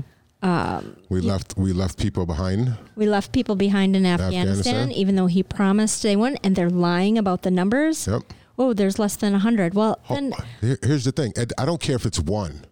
We 1.09 1.21
left 1.21 1.55
we 1.57 1.73
left 1.73 1.99
people 1.99 2.27
behind. 2.27 2.77
We 2.97 3.07
left 3.07 3.33
people 3.33 3.55
behind 3.55 3.95
in 3.95 4.05
Afghanistan, 4.05 4.49
Afghanistan? 4.49 4.91
even 4.93 5.15
though 5.15 5.29
he 5.29 5.43
promised 5.45 6.03
they 6.03 6.17
wouldn't, 6.17 6.41
and 6.43 6.57
they're 6.57 6.71
lying 6.71 7.17
about 7.17 7.43
the 7.43 7.51
numbers. 7.51 8.09
Yep. 8.09 8.23
Oh, 8.59 8.73
there's 8.73 8.99
less 8.99 9.17
than 9.17 9.33
100. 9.33 9.75
Well, 9.75 10.01
Oh, 10.11 10.15
then 10.15 10.35
here's 10.61 11.05
the 11.05 11.13
thing. 11.13 11.33
I 11.59 11.65
don't 11.65 11.81
care 11.81 11.97
if 11.97 12.05
it's 12.07 12.19
one. 12.19 12.65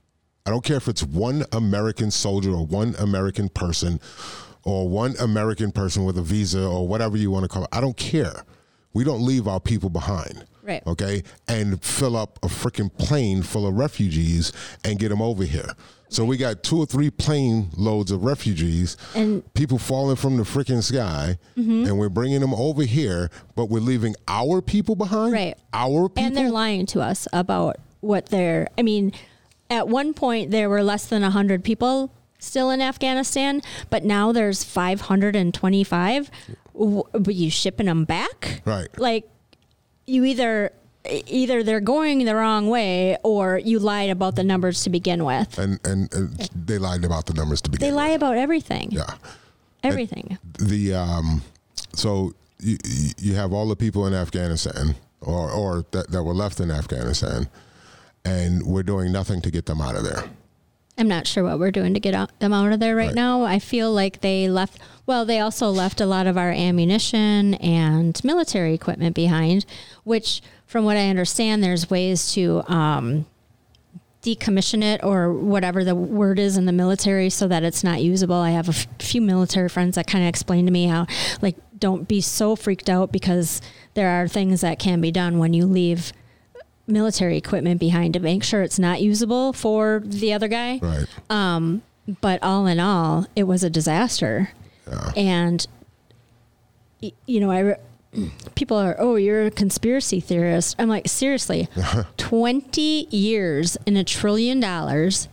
I 0.47 0.51
don't 0.51 0.65
care 0.65 0.77
if 0.77 0.89
it's 0.89 1.03
one 1.03 1.45
American 1.53 2.11
soldier 2.11 2.51
or 2.53 2.65
one 2.67 2.95
American 2.99 3.49
person 3.49 4.01
or 4.65 4.89
one 4.89 5.15
American 5.21 5.71
person 5.73 6.05
with 6.05 6.17
a 6.19 6.23
visa 6.23 6.65
or 6.67 6.87
whatever 6.89 7.17
you 7.17 7.31
want 7.31 7.45
to 7.45 7.49
call 7.49 7.65
it. 7.65 7.69
I 7.73 7.81
don't 7.81 7.97
care. 7.97 8.45
We 8.93 9.05
don't 9.05 9.25
leave 9.25 9.47
our 9.47 9.61
people 9.61 9.91
behind. 9.91 10.45
Right. 10.63 10.83
Okay. 10.87 11.23
And 11.49 11.83
fill 11.83 12.17
up 12.17 12.39
a 12.43 12.47
freaking 12.49 12.91
plane 12.99 13.43
full 13.43 13.67
of 13.67 13.75
refugees 13.75 14.53
and 14.85 14.99
get 14.99 15.09
them 15.11 15.23
over 15.23 15.45
here. 15.45 15.71
So 16.09 16.25
we 16.25 16.37
got 16.37 16.63
two 16.65 16.79
or 16.79 16.87
three 16.87 17.09
plane 17.11 17.71
loads 17.77 18.11
of 18.11 18.25
refugees 18.25 18.97
And- 19.15 19.43
Mm-hmm. 19.43 19.49
people 19.55 19.79
falling 19.79 20.17
from 20.17 20.37
the 20.39 20.43
freaking 20.43 20.83
sky, 20.83 21.39
and 21.55 21.99
we're 21.99 22.09
bringing 22.09 22.41
them 22.41 22.53
over 22.53 22.83
here, 22.83 23.31
but 23.55 23.67
we're 23.67 23.81
leaving 23.81 24.17
our 24.27 24.61
people 24.61 24.97
behind. 24.97 25.33
Right. 25.33 25.57
Our 25.73 26.09
people. 26.09 26.25
and 26.25 26.37
they're 26.37 26.51
lying 26.51 26.87
to 26.87 27.01
us 27.01 27.29
about 27.33 27.77
what 28.01 28.27
they're 28.31 28.67
i 28.79 28.83
mean 28.83 29.13
at 29.71 29.89
one 29.89 30.13
point 30.13 30.51
there 30.51 30.69
were 30.69 30.83
less 30.83 31.07
than 31.07 31.23
100 31.23 31.63
people 31.65 32.13
still 32.39 32.71
in 32.71 32.81
afghanistan 32.81 33.63
but 33.91 34.05
now 34.05 34.33
there's 34.33 34.65
525 34.65 36.31
W- 36.75 37.03
but 37.13 37.35
you 37.35 37.51
shipping 37.51 37.87
them 37.87 38.05
back 38.05 38.63
Right. 38.65 38.89
like 38.99 39.29
you 40.07 40.25
either 40.25 40.73
either 41.27 41.63
they're 41.63 41.81
going 41.81 42.25
the 42.25 42.35
wrong 42.35 42.69
way 42.69 43.17
or 43.23 43.59
you 43.59 43.79
lied 43.79 44.11
about 44.11 44.37
the 44.37 44.45
numbers 44.45 44.83
to 44.85 44.91
begin 44.91 45.25
with 45.25 45.59
and, 45.59 45.79
and 45.85 46.13
and 46.13 46.51
they 46.55 46.79
lied 46.79 47.05
about 47.05 47.27
the 47.27 47.33
numbers 47.35 47.61
to 47.63 47.71
begin. 47.71 47.87
With. 47.87 47.91
They 47.91 47.97
lie 47.97 48.11
about 48.15 48.37
everything 48.37 48.89
Yeah. 48.91 49.15
everything 49.83 50.39
The 50.59 50.95
um, 50.95 51.43
so 51.95 52.35
you 52.59 52.77
you 53.19 53.35
have 53.35 53.53
all 53.53 53.67
the 53.69 53.77
people 53.77 54.07
in 54.07 54.15
Afghanistan 54.15 54.95
or 55.23 55.51
or 55.51 55.85
that 55.93 56.11
that 56.11 56.23
were 56.23 56.35
left 56.35 56.61
in 56.61 56.71
Afghanistan, 56.71 57.49
and 58.25 58.63
we're 58.65 58.83
doing 58.83 59.13
nothing 59.13 59.41
to 59.43 59.51
get 59.51 59.67
them 59.67 59.81
out 59.81 59.97
of 59.97 60.05
there. 60.05 60.25
I'm 60.99 61.09
not 61.09 61.27
sure 61.27 61.45
what 61.45 61.59
we're 61.59 61.71
doing 61.71 61.95
to 61.95 62.01
get 62.01 62.13
out, 62.15 62.39
them 62.41 62.53
out 62.53 62.73
of 62.73 62.81
there 62.81 62.95
right, 62.95 63.07
Right. 63.07 63.15
now. 63.15 63.43
I 63.43 63.59
feel 63.59 63.91
like 63.91 64.21
they 64.21 64.49
left, 64.51 64.79
well, 65.07 65.25
they 65.25 65.39
also 65.41 65.71
left 65.71 66.01
a 66.01 66.07
lot 66.07 66.27
of 66.27 66.37
our 66.37 66.51
ammunition 66.51 67.55
and 67.55 68.23
military 68.23 68.75
equipment 68.75 69.15
behind, 69.17 69.65
which, 70.05 70.43
from 70.67 70.85
what 70.85 70.99
I 70.99 71.09
understand, 71.09 71.63
there's 71.65 71.89
ways 71.89 72.33
to 72.35 72.63
um, 72.71 73.25
decommission 74.23 74.83
it 74.83 75.03
or 75.03 75.33
whatever 75.33 75.85
the 75.85 75.95
word 75.95 76.39
is 76.39 76.59
in 76.59 76.67
the 76.67 76.73
military 76.73 77.31
so 77.31 77.49
that 77.49 77.63
it's 77.63 77.83
not 77.83 78.03
usable. 78.03 78.37
I 78.37 78.51
have 78.51 78.69
a 78.69 78.73
f- 78.73 78.87
few 78.99 79.23
military 79.23 79.71
friends 79.71 79.95
that 79.95 80.07
kind 80.07 80.23
of 80.25 80.29
explain 80.29 80.67
to 80.67 80.73
me 80.73 80.87
how, 80.87 81.07
like, 81.41 81.57
don't 81.79 82.07
be 82.07 82.21
so 82.21 82.55
freaked 82.57 82.91
out 82.91 83.11
because 83.11 83.63
there 83.95 84.11
are 84.11 84.29
things 84.29 84.61
that 84.61 84.79
can 84.79 85.01
be 85.01 85.11
done 85.11 85.39
when 85.39 85.55
you 85.55 85.65
leave 85.65 86.13
military 86.91 87.37
equipment 87.37 87.79
behind 87.81 88.15
to 88.15 88.21
make 88.21 88.43
sure 88.43 88.63
it's 88.63 88.79
not 88.79 89.01
usable 89.01 89.53
for 89.53 90.03
the 90.05 90.33
other 90.33 90.49
guy 90.49 90.79
Right. 90.83 91.07
Um, 91.31 91.83
but 92.21 92.43
all 92.43 92.67
in 92.67 92.81
all, 92.81 93.27
it 93.37 93.45
was 93.45 93.63
a 93.63 93.71
disaster. 93.71 94.51
Yeah. 94.91 95.13
And 95.17 95.67
you 97.27 97.41
know, 97.41 97.51
I 97.51 97.59
re- 97.61 98.31
people 98.55 98.77
are, 98.77 98.97
"Oh, 98.99 99.17
you're 99.17 99.47
a 99.47 99.51
conspiracy 99.51 100.21
theorist." 100.21 100.77
I'm 100.79 100.89
like, 100.89 101.09
"Seriously, 101.09 101.69
20 102.17 103.07
years 103.11 103.77
and 103.87 103.97
a 103.97 104.05
trillion 104.05 104.61
dollars 104.61 105.29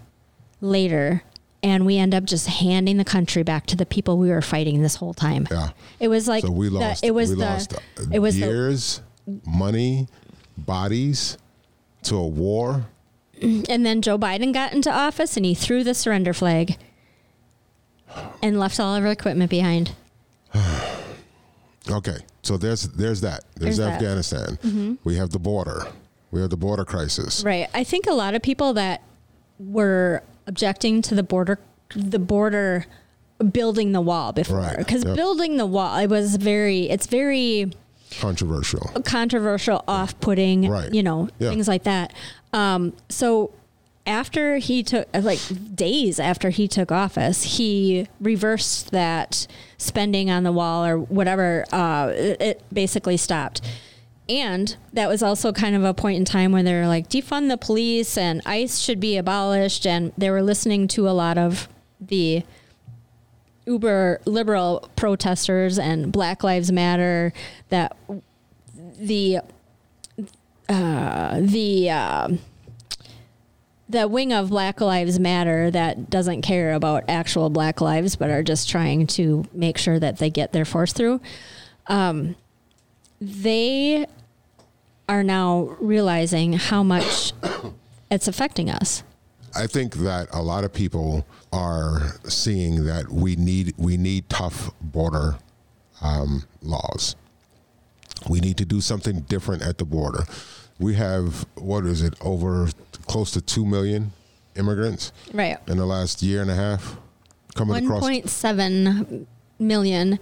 later, 0.62 1.24
and 1.64 1.86
we 1.86 1.98
end 1.98 2.14
up 2.14 2.24
just 2.26 2.48
handing 2.48 2.98
the 2.98 3.04
country 3.06 3.44
back 3.44 3.66
to 3.68 3.76
the 3.76 3.86
people 3.86 4.18
we 4.18 4.30
were 4.30 4.42
fighting 4.42 4.82
this 4.82 4.96
whole 4.96 5.14
time." 5.14 5.48
Yeah. 5.50 5.70
It 6.00 6.08
was 6.10 6.28
like 6.28 6.44
So 6.44 6.52
we 6.52 6.70
the- 6.70 6.76
lost. 6.76 7.04
it 7.04 7.12
was 7.12 7.36
the 7.36 7.80
it 8.14 8.20
was 8.20 8.36
the 8.36 8.46
years, 8.46 9.02
money, 9.46 10.08
bodies 10.58 11.38
to 12.04 12.16
a 12.16 12.28
war. 12.28 12.86
And 13.42 13.86
then 13.86 14.02
Joe 14.02 14.18
Biden 14.18 14.52
got 14.54 14.74
into 14.74 14.92
office 14.92 15.38
and 15.38 15.46
he 15.46 15.54
threw 15.54 15.84
the 15.84 15.94
surrender 15.94 16.34
flag 16.34 16.78
and 18.42 18.60
left 18.60 18.80
all 18.80 18.96
of 18.96 19.04
our 19.06 19.12
equipment 19.12 19.50
behind. 19.50 19.92
Okay, 21.90 22.18
so 22.44 22.58
there's 22.58 22.82
there's 22.90 23.22
that. 23.22 23.46
There's, 23.56 23.78
There's 23.78 24.00
that. 24.00 24.02
Mm-hmm. 24.02 24.06
Afghanistan. 24.60 24.98
We 25.06 25.16
have 25.16 25.30
the 25.30 25.40
border. 25.40 25.88
We 26.32 26.42
have 26.42 26.50
the 26.50 26.58
border 26.58 26.84
crisis. 26.84 27.44
Right. 27.46 27.70
I 27.74 27.86
think 27.86 28.08
a 28.08 28.14
lot 28.14 28.36
of 28.36 28.42
people 28.42 28.74
that 28.74 29.04
were 29.58 30.22
objecting 30.48 31.02
to 31.04 31.16
the 31.16 31.24
border, 31.24 31.60
the 31.96 32.20
border 32.20 32.86
building 33.54 33.94
the 33.94 34.02
wall 34.02 34.34
before, 34.34 34.58
Right. 34.58 34.78
because 34.78 35.06
Yep. 35.06 35.16
building 35.16 35.56
the 35.56 35.66
wall, 35.66 35.98
it 36.00 36.08
was 36.10 36.36
very, 36.36 36.90
it's 36.90 37.08
very 37.08 37.72
Controversial. 38.20 38.82
controversial, 39.06 39.84
off-putting, 39.88 40.70
Right. 40.70 40.94
you 40.94 41.04
know, 41.04 41.30
Yeah. 41.40 41.50
things 41.50 41.68
like 41.68 41.84
that. 41.84 42.14
Um, 42.54 42.94
so 43.10 43.52
after 44.06 44.58
he 44.58 44.84
took, 44.84 45.08
like 45.14 45.40
days 45.76 46.20
after 46.20 46.50
he 46.50 46.68
took 46.68 46.92
office, 46.92 47.44
he 47.58 48.08
reversed 48.22 48.92
that 48.92 49.48
spending 49.78 50.30
on 50.32 50.44
the 50.44 50.52
wall 50.52 50.86
or 50.86 50.98
whatever. 50.98 51.66
Uh, 51.72 52.12
it, 52.16 52.42
it 52.42 52.62
basically 52.74 53.18
stopped. 53.18 53.62
And 54.30 54.76
that 54.94 55.08
was 55.08 55.24
also 55.24 55.52
kind 55.54 55.76
of 55.76 55.84
a 55.84 55.94
point 55.94 56.18
in 56.18 56.26
time 56.26 56.52
when 56.52 56.66
they 56.66 56.74
were 56.74 56.88
like, 56.88 57.10
defund 57.10 57.50
the 57.50 57.58
police 57.58 58.18
and 58.18 58.42
ICE 58.46 58.78
should 58.80 59.00
be 59.00 59.16
abolished. 59.18 59.86
And 59.88 60.12
they 60.18 60.30
were 60.30 60.42
listening 60.42 60.88
to 60.90 61.08
a 61.08 61.12
lot 61.12 61.38
of 61.38 61.68
the 62.00 62.44
uber 63.68 64.22
liberal 64.26 64.90
protesters 64.96 65.78
and 65.78 66.12
Black 66.12 66.44
Lives 66.44 66.72
Matter 66.72 67.34
that 67.70 67.96
the 69.00 69.40
uh, 70.70 71.40
the 71.42 71.90
uh, 71.90 72.30
the 73.90 74.08
wing 74.08 74.34
of 74.34 74.50
Black 74.50 74.82
Lives 74.82 75.20
Matter 75.20 75.72
that 75.72 76.10
doesn't 76.10 76.42
care 76.42 76.74
about 76.74 77.06
actual 77.08 77.50
Black 77.50 77.80
lives, 77.80 78.16
but 78.16 78.30
are 78.30 78.44
just 78.44 78.70
trying 78.70 79.08
to 79.08 79.46
make 79.54 79.78
sure 79.78 80.00
that 80.00 80.18
they 80.18 80.30
get 80.30 80.52
their 80.52 80.66
force 80.66 80.92
through. 80.92 81.22
Um, 81.88 82.36
they 83.22 84.06
are 85.08 85.24
now 85.24 85.76
realizing 85.80 86.54
how 86.54 86.84
much 86.84 87.32
it's 88.12 88.28
affecting 88.28 88.70
us. 88.70 89.04
I 89.56 89.68
think 89.68 89.96
that 89.96 90.28
a 90.32 90.42
lot 90.42 90.64
of 90.64 90.74
people 90.74 91.26
are 91.52 92.14
seeing 92.26 92.86
that 92.86 93.10
we 93.10 93.36
need 93.36 93.74
we 93.78 93.98
need 93.98 94.30
tough 94.30 94.72
border 94.82 95.38
um, 96.02 96.44
laws. 96.62 97.16
We 98.30 98.40
need 98.40 98.58
to 98.58 98.66
do 98.66 98.82
something 98.82 99.22
different 99.22 99.62
at 99.62 99.78
the 99.78 99.86
border. 99.86 100.26
We 100.80 100.96
have 100.96 101.46
what 101.56 101.86
is 101.86 102.02
it 102.02 102.14
over 102.22 102.70
close 103.08 103.32
to 103.32 103.42
two 103.42 103.66
million 103.66 104.12
immigrants 104.56 105.12
Right. 105.34 105.58
in 105.68 105.78
the 105.78 105.86
last 105.86 106.22
year 106.22 106.42
and 106.42 106.52
a 106.52 106.56
half 106.56 106.98
coming 107.56 107.84
across 107.86 108.04
1.7 108.04 109.26
million 109.60 110.20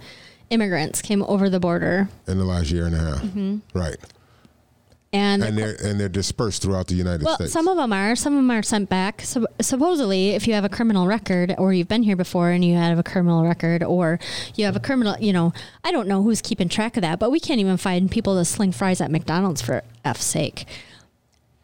immigrants 0.50 1.02
came 1.02 1.22
over 1.24 1.50
the 1.50 1.58
border, 1.60 2.08
in 2.26 2.38
the 2.38 2.44
last 2.44 2.70
year 2.70 2.86
and 2.86 2.94
a 2.94 2.98
half. 2.98 3.22
Mm-hmm. 3.22 3.56
Right, 3.74 3.96
and, 5.16 5.42
and 5.42 5.58
they're 5.58 5.76
and 5.82 5.98
they're 5.98 6.08
dispersed 6.08 6.62
throughout 6.62 6.88
the 6.88 6.94
United 6.94 7.24
well, 7.24 7.36
States. 7.36 7.52
some 7.52 7.68
of 7.68 7.76
them 7.76 7.92
are. 7.92 8.14
Some 8.14 8.34
of 8.34 8.38
them 8.38 8.50
are 8.50 8.62
sent 8.62 8.88
back. 8.88 9.22
So, 9.22 9.46
supposedly, 9.60 10.30
if 10.30 10.46
you 10.46 10.54
have 10.54 10.64
a 10.64 10.68
criminal 10.68 11.06
record, 11.06 11.54
or 11.58 11.72
you've 11.72 11.88
been 11.88 12.02
here 12.02 12.16
before 12.16 12.50
and 12.50 12.64
you 12.64 12.74
have 12.76 12.98
a 12.98 13.02
criminal 13.02 13.42
record, 13.44 13.82
or 13.82 14.18
you 14.54 14.64
have 14.66 14.76
a 14.76 14.80
criminal, 14.80 15.16
you 15.18 15.32
know, 15.32 15.52
I 15.82 15.92
don't 15.92 16.06
know 16.06 16.22
who's 16.22 16.42
keeping 16.42 16.68
track 16.68 16.96
of 16.96 17.02
that, 17.02 17.18
but 17.18 17.30
we 17.30 17.40
can't 17.40 17.60
even 17.60 17.76
find 17.76 18.10
people 18.10 18.36
to 18.36 18.44
sling 18.44 18.72
fries 18.72 19.00
at 19.00 19.10
McDonald's 19.10 19.62
for 19.62 19.82
F's 20.04 20.24
sake. 20.24 20.66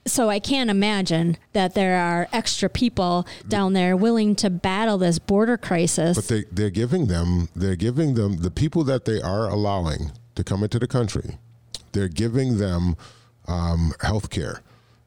So 0.04 0.28
I 0.28 0.40
can't 0.40 0.68
imagine 0.68 1.36
that 1.52 1.74
there 1.74 1.96
are 1.96 2.28
extra 2.32 2.68
people 2.68 3.24
down 3.48 3.72
there 3.72 3.96
willing 3.96 4.34
to 4.36 4.50
battle 4.50 4.98
this 4.98 5.20
border 5.20 5.56
crisis. 5.56 6.16
But 6.16 6.28
they 6.28 6.44
they're 6.50 6.70
giving 6.70 7.06
them 7.06 7.48
they're 7.54 7.76
giving 7.76 8.14
them 8.14 8.38
the 8.38 8.50
people 8.50 8.82
that 8.84 9.04
they 9.04 9.20
are 9.20 9.48
allowing 9.48 10.10
to 10.34 10.42
come 10.42 10.64
into 10.64 10.78
the 10.80 10.88
country. 10.88 11.38
They're 11.92 12.08
giving 12.08 12.58
them 12.58 12.96
um, 13.52 13.92
health 14.00 14.30
care. 14.30 14.62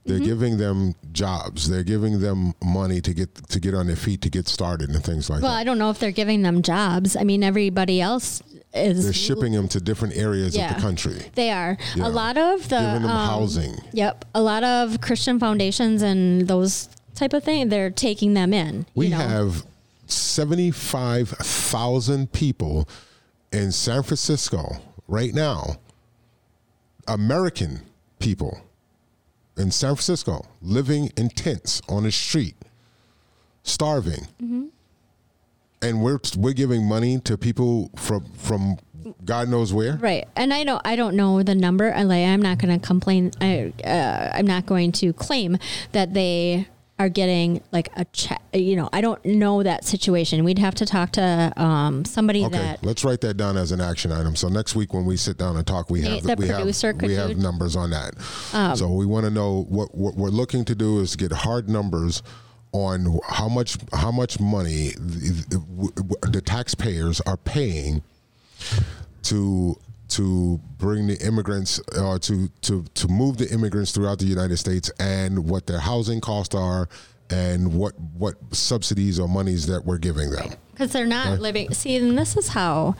They're 0.06 0.18
Mm-hmm. 0.18 0.26
giving 0.26 0.58
them 0.58 0.94
jobs. 1.14 1.68
They're 1.68 1.84
giving 1.84 2.20
them 2.20 2.54
money 2.64 3.02
to 3.02 3.12
get 3.12 3.34
to 3.50 3.60
get 3.60 3.74
on 3.74 3.88
their 3.88 3.96
feet 3.96 4.22
to 4.22 4.30
get 4.30 4.48
started 4.48 4.92
and 4.92 5.04
things 5.04 5.32
like 5.32 5.42
Well, 5.42 5.50
that. 5.50 5.54
Well, 5.54 5.62
I 5.62 5.64
don't 5.64 5.80
know 5.80 5.90
if 5.90 5.98
they're 5.98 6.12
giving 6.12 6.44
them 6.44 6.62
jobs. 6.62 7.16
I 7.16 7.24
mean, 7.24 7.44
everybody 7.44 8.02
else 8.02 8.44
is 8.72 9.06
They're 9.06 9.14
shipping 9.14 9.54
them 9.54 9.68
to 9.70 9.80
different 9.82 10.16
areas 10.16 10.56
Yeah. 10.56 10.70
of 10.70 10.76
the 10.76 10.82
country. 10.84 11.24
They 11.34 11.50
are 11.50 11.76
a 12.00 12.08
lot 12.10 12.38
of 12.38 12.70
the 12.70 12.78
Giving 12.80 13.02
them 13.02 13.10
um, 13.10 13.28
housing. 13.30 13.78
Yep, 13.94 14.26
a 14.36 14.42
lot 14.44 14.64
of 14.64 15.02
Christian 15.02 15.40
foundations 15.40 16.04
and 16.04 16.48
those 16.48 16.88
type 17.16 17.34
of 17.34 17.44
thing. 17.44 17.70
They're 17.70 17.90
taking 17.90 18.36
them 18.36 18.54
in. 18.54 18.86
We 18.94 19.06
you 19.08 19.12
know? 19.12 19.18
have 19.18 19.66
75,000 20.06 22.32
people 22.32 22.88
in 23.52 23.72
San 23.72 24.04
Francisco 24.04 24.78
right 25.08 25.34
now, 25.34 25.78
American 27.08 27.82
people 28.20 28.62
in 29.58 29.72
San 29.72 29.96
Francisco 29.96 30.46
living 30.62 31.12
in 31.18 31.30
tents 31.30 31.82
on 31.88 32.04
the 32.04 32.12
street, 32.12 32.56
starving. 33.64 34.28
Mm-hmm. 34.42 34.66
And 35.82 36.02
we're 36.02 36.20
we're 36.38 36.54
giving 36.54 36.88
money 36.88 37.20
to 37.22 37.38
people 37.38 37.92
from 37.96 38.26
from 38.34 38.78
God 39.24 39.50
knows 39.50 39.74
where. 39.74 39.98
Right, 39.98 40.28
and 40.36 40.54
I 40.54 40.64
don't. 40.64 40.82
I 40.86 40.96
don't 40.96 41.16
know 41.16 41.44
the 41.44 41.54
number. 41.56 41.92
Like. 41.92 42.26
I'm 42.26 42.42
not 42.42 42.58
going 42.58 42.80
to 42.80 42.86
complain. 42.86 43.32
I. 43.40 43.74
Uh, 43.84 44.32
I'm 44.34 44.48
not 44.48 44.66
going 44.66 44.92
to 44.94 45.14
claim 45.14 45.58
that 45.92 46.14
they 46.14 46.68
are 46.98 47.10
getting 47.10 47.62
like 47.74 47.90
a 47.98 48.06
check. 48.06 48.42
You 48.54 48.78
know, 48.78 48.88
I 48.94 49.02
don't 49.02 49.24
know 49.26 49.64
that 49.64 49.84
situation. 49.84 50.44
We'd 50.46 50.60
have 50.60 50.76
to 50.76 50.86
talk 50.86 51.12
to 51.14 51.52
um, 51.58 52.06
somebody 52.06 52.46
Okay, 52.46 52.58
that. 52.58 52.84
let's 52.86 53.04
write 53.04 53.20
that 53.22 53.36
down 53.36 53.58
as 53.58 53.74
an 53.74 53.82
action 53.82 54.14
item. 54.14 54.36
So 54.38 54.48
next 54.48 54.76
week 54.76 54.94
when 54.94 55.06
we 55.06 55.18
sit 55.18 55.38
down 55.38 55.58
and 55.58 55.68
talk, 55.68 55.90
we 55.90 56.02
have 56.04 56.24
the 56.24 56.36
we 56.38 56.48
producer, 56.48 56.94
have 56.94 57.02
we 57.02 57.14
have 57.16 57.32
Um, 57.32 57.42
numbers 57.42 57.76
on 57.76 57.90
that. 57.90 58.14
so 58.78 58.88
we 58.94 59.06
want 59.06 59.26
to 59.26 59.30
know 59.32 59.66
what 59.68 59.94
what 59.94 60.16
we're 60.16 60.30
looking 60.30 60.64
to 60.66 60.76
do 60.76 61.00
is 61.02 61.16
get 61.18 61.32
hard 61.34 61.68
numbers 61.68 62.24
on 62.72 63.20
how 63.28 63.50
much 63.50 63.78
how 63.94 64.12
much 64.12 64.40
money 64.40 64.92
the, 64.98 66.20
the 66.32 66.42
taxpayers 66.42 67.20
are 67.22 67.38
paying 67.38 68.04
to 69.24 69.78
to 70.10 70.60
bring 70.78 71.08
the 71.08 71.18
immigrants 71.26 71.80
or 72.00 72.20
to 72.20 72.48
to 72.62 72.84
to 72.94 73.08
move 73.08 73.38
the 73.38 73.52
immigrants 73.52 73.92
throughout 73.92 74.20
the 74.20 74.26
United 74.26 74.58
States 74.58 74.90
and 75.00 75.50
what 75.50 75.66
their 75.68 75.80
housing 75.80 76.22
costs 76.22 76.54
are 76.56 76.88
and 77.30 77.74
what 77.74 78.00
what 78.18 78.36
subsidies 78.52 79.20
or 79.20 79.28
monies 79.28 79.66
that 79.68 79.84
we're 79.86 79.98
giving 79.98 80.30
them. 80.30 80.50
because 80.72 80.92
they're 80.92 81.06
not 81.08 81.40
living. 81.40 81.74
See, 81.74 81.96
and 81.96 82.18
this 82.18 82.38
is 82.38 82.50
how 82.50 82.96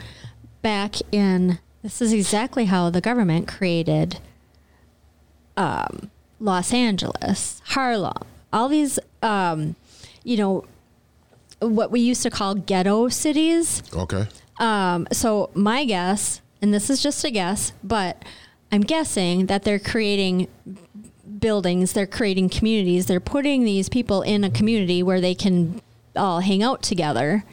back 0.62 0.96
in 1.12 1.58
this 1.82 2.02
is 2.02 2.12
exactly 2.12 2.64
how 2.64 2.90
the 2.90 3.00
government 3.00 3.46
created 3.46 4.18
um, 5.56 6.10
Los 6.40 6.72
Angeles, 6.72 7.62
Harlem, 7.66 8.22
all 8.52 8.68
these, 8.68 8.98
um, 9.22 9.76
you 10.24 10.36
know, 10.36 10.64
what 11.60 11.90
we 11.90 12.00
used 12.00 12.22
to 12.24 12.30
call 12.30 12.54
ghetto 12.56 13.08
cities. 13.08 13.82
Okay. 13.94 14.26
Um, 14.58 15.06
so 15.12 15.50
my 15.54 15.84
guess, 15.84 16.40
and 16.60 16.72
this 16.72 16.90
is 16.90 17.02
just 17.02 17.24
a 17.24 17.30
guess, 17.30 17.72
but 17.82 18.24
I'm 18.72 18.82
guessing 18.82 19.46
that 19.46 19.62
they're 19.62 19.78
creating 19.78 20.48
buildings, 21.38 21.92
they're 21.92 22.06
creating 22.06 22.48
communities, 22.48 23.06
they're 23.06 23.20
putting 23.20 23.64
these 23.64 23.88
people 23.88 24.22
in 24.22 24.44
a 24.44 24.50
community 24.50 25.02
where 25.02 25.20
they 25.20 25.34
can 25.34 25.80
all 26.14 26.40
hang 26.40 26.62
out 26.62 26.82
together 26.82 27.44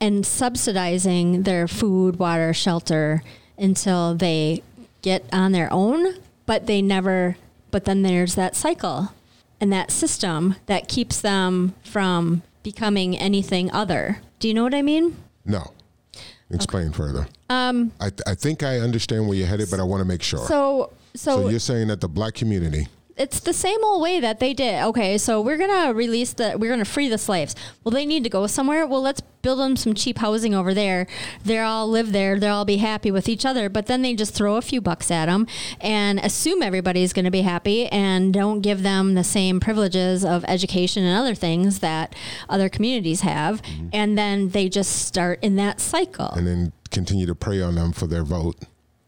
and 0.00 0.26
subsidizing 0.26 1.42
their 1.42 1.68
food, 1.68 2.18
water, 2.18 2.52
shelter 2.52 3.22
until 3.56 4.14
they 4.14 4.62
get 5.02 5.24
on 5.32 5.52
their 5.52 5.72
own, 5.72 6.14
but 6.46 6.66
they 6.66 6.82
never 6.82 7.36
but 7.70 7.86
then 7.86 8.02
there's 8.02 8.36
that 8.36 8.54
cycle 8.54 9.12
and 9.60 9.72
that 9.72 9.90
system 9.90 10.54
that 10.66 10.86
keeps 10.86 11.20
them 11.20 11.74
from 11.82 12.42
becoming 12.62 13.18
anything 13.18 13.68
other. 13.72 14.20
Do 14.38 14.46
you 14.46 14.54
know 14.54 14.62
what 14.62 14.74
I 14.74 14.82
mean? 14.82 15.16
No. 15.44 15.72
Explain 16.54 16.92
further. 16.92 17.26
Um, 17.50 17.92
I, 18.00 18.10
I 18.26 18.34
think 18.34 18.62
I 18.62 18.78
understand 18.78 19.28
where 19.28 19.36
you're 19.36 19.46
headed, 19.46 19.70
but 19.70 19.80
I 19.80 19.82
want 19.82 20.00
to 20.00 20.04
make 20.04 20.22
sure. 20.22 20.46
So 20.46 20.92
So 21.14 21.42
so, 21.42 21.48
you're 21.48 21.60
saying 21.60 21.88
that 21.88 22.00
the 22.00 22.08
black 22.08 22.34
community, 22.34 22.88
it's 23.16 23.40
the 23.40 23.52
same 23.52 23.82
old 23.84 24.02
way 24.02 24.20
that 24.20 24.40
they 24.40 24.54
did. 24.54 24.82
Okay, 24.82 25.18
so 25.18 25.40
we're 25.40 25.56
gonna 25.56 25.94
release 25.94 26.32
the, 26.32 26.56
we're 26.58 26.70
gonna 26.70 26.84
free 26.84 27.08
the 27.08 27.18
slaves. 27.18 27.54
Well, 27.82 27.92
they 27.92 28.06
need 28.06 28.24
to 28.24 28.30
go 28.30 28.46
somewhere. 28.46 28.86
Well, 28.86 29.02
let's 29.02 29.20
build 29.44 29.60
them 29.60 29.76
some 29.76 29.94
cheap 29.94 30.18
housing 30.18 30.54
over 30.54 30.74
there. 30.74 31.06
They'll 31.44 31.66
all 31.66 31.88
live 31.88 32.12
there. 32.12 32.40
They'll 32.40 32.54
all 32.56 32.64
be 32.64 32.78
happy 32.78 33.10
with 33.10 33.28
each 33.28 33.44
other. 33.44 33.68
But 33.68 33.86
then 33.86 34.02
they 34.02 34.14
just 34.14 34.34
throw 34.34 34.56
a 34.56 34.62
few 34.62 34.80
bucks 34.80 35.10
at 35.10 35.26
them 35.26 35.46
and 35.80 36.18
assume 36.18 36.62
everybody's 36.62 37.12
going 37.12 37.26
to 37.26 37.30
be 37.30 37.42
happy 37.42 37.86
and 37.88 38.32
don't 38.32 38.62
give 38.62 38.82
them 38.82 39.14
the 39.14 39.22
same 39.22 39.60
privileges 39.60 40.24
of 40.24 40.44
education 40.48 41.04
and 41.04 41.16
other 41.16 41.34
things 41.34 41.80
that 41.80 42.14
other 42.48 42.70
communities 42.70 43.20
have. 43.20 43.62
Mm-hmm. 43.62 43.88
And 43.92 44.18
then 44.18 44.48
they 44.48 44.68
just 44.68 45.04
start 45.06 45.38
in 45.42 45.56
that 45.56 45.78
cycle. 45.78 46.30
and 46.30 46.46
then 46.46 46.72
continue 46.90 47.26
to 47.26 47.34
prey 47.34 47.60
on 47.60 47.74
them 47.74 47.92
for 47.92 48.06
their 48.06 48.24
vote 48.24 48.56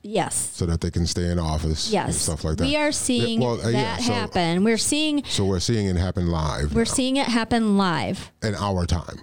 yes. 0.06 0.50
so 0.54 0.66
that 0.66 0.80
they 0.80 0.90
can 0.90 1.06
stay 1.06 1.30
in 1.30 1.38
office 1.38 1.86
and 1.86 1.92
Yes. 1.92 2.16
stuff 2.18 2.44
like 2.44 2.56
that. 2.58 2.64
We 2.64 2.76
are 2.76 2.92
seeing 2.92 3.40
Yeah, 3.42 3.48
well, 3.48 3.66
uh, 3.66 3.68
yeah, 3.70 3.82
that 3.96 4.00
so- 4.02 4.12
happen. 4.12 4.64
We're 4.64 4.78
seeing 4.78 5.22
So 5.28 5.44
we're 5.44 5.60
seeing 5.60 5.86
it 5.86 5.96
happen 5.96 6.28
live 6.30 6.74
we're 6.74 6.84
now, 6.84 6.92
seeing 6.92 7.16
it 7.16 7.26
happen 7.26 7.76
live. 7.76 8.30
in 8.42 8.54
our 8.54 8.86
time, 8.86 9.18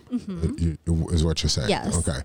you- 0.57 0.77
is 1.11 1.23
what 1.23 1.41
you're 1.43 1.49
saying. 1.49 1.69
Yes. 1.69 1.95
Okay. 1.97 2.19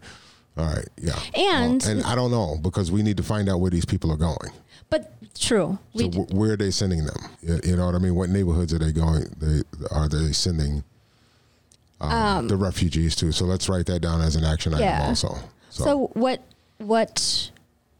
All 0.56 0.66
right. 0.66 0.88
Yeah. 1.00 1.18
And- 1.34 1.82
Well, 1.82 1.90
and 1.92 2.02
I 2.04 2.14
don't 2.14 2.30
know 2.30 2.58
because 2.60 2.90
we 2.90 3.02
need 3.02 3.16
to 3.18 3.22
find 3.22 3.48
out 3.48 3.60
where 3.60 3.70
these 3.70 3.84
people 3.84 4.10
are 4.10 4.16
going. 4.16 4.50
But 4.90 5.12
true. 5.38 5.78
So 5.96 6.08
where 6.30 6.52
are 6.52 6.56
they 6.56 6.70
sending 6.70 7.04
them? 7.04 7.16
You- 7.42 7.60
You 7.64 7.76
know 7.76 7.86
what 7.86 7.94
I 7.94 7.98
mean? 7.98 8.14
What 8.14 8.28
neighborhoods 8.30 8.72
are 8.74 8.78
they 8.78 8.90
going? 8.92 9.24
They 9.38 9.62
are 9.90 10.08
they 10.08 10.32
sending 10.32 10.82
um, 12.00 12.48
the 12.48 12.56
refugees 12.56 13.14
to? 13.16 13.32
So 13.32 13.44
let's 13.44 13.68
write 13.68 13.86
that 13.86 14.00
down 14.00 14.20
as 14.20 14.36
an 14.36 14.44
action 14.44 14.74
item 14.74 15.00
also. 15.08 15.36
So, 15.70 15.84
So 15.84 16.10
what 16.14 16.42
what 16.78 17.50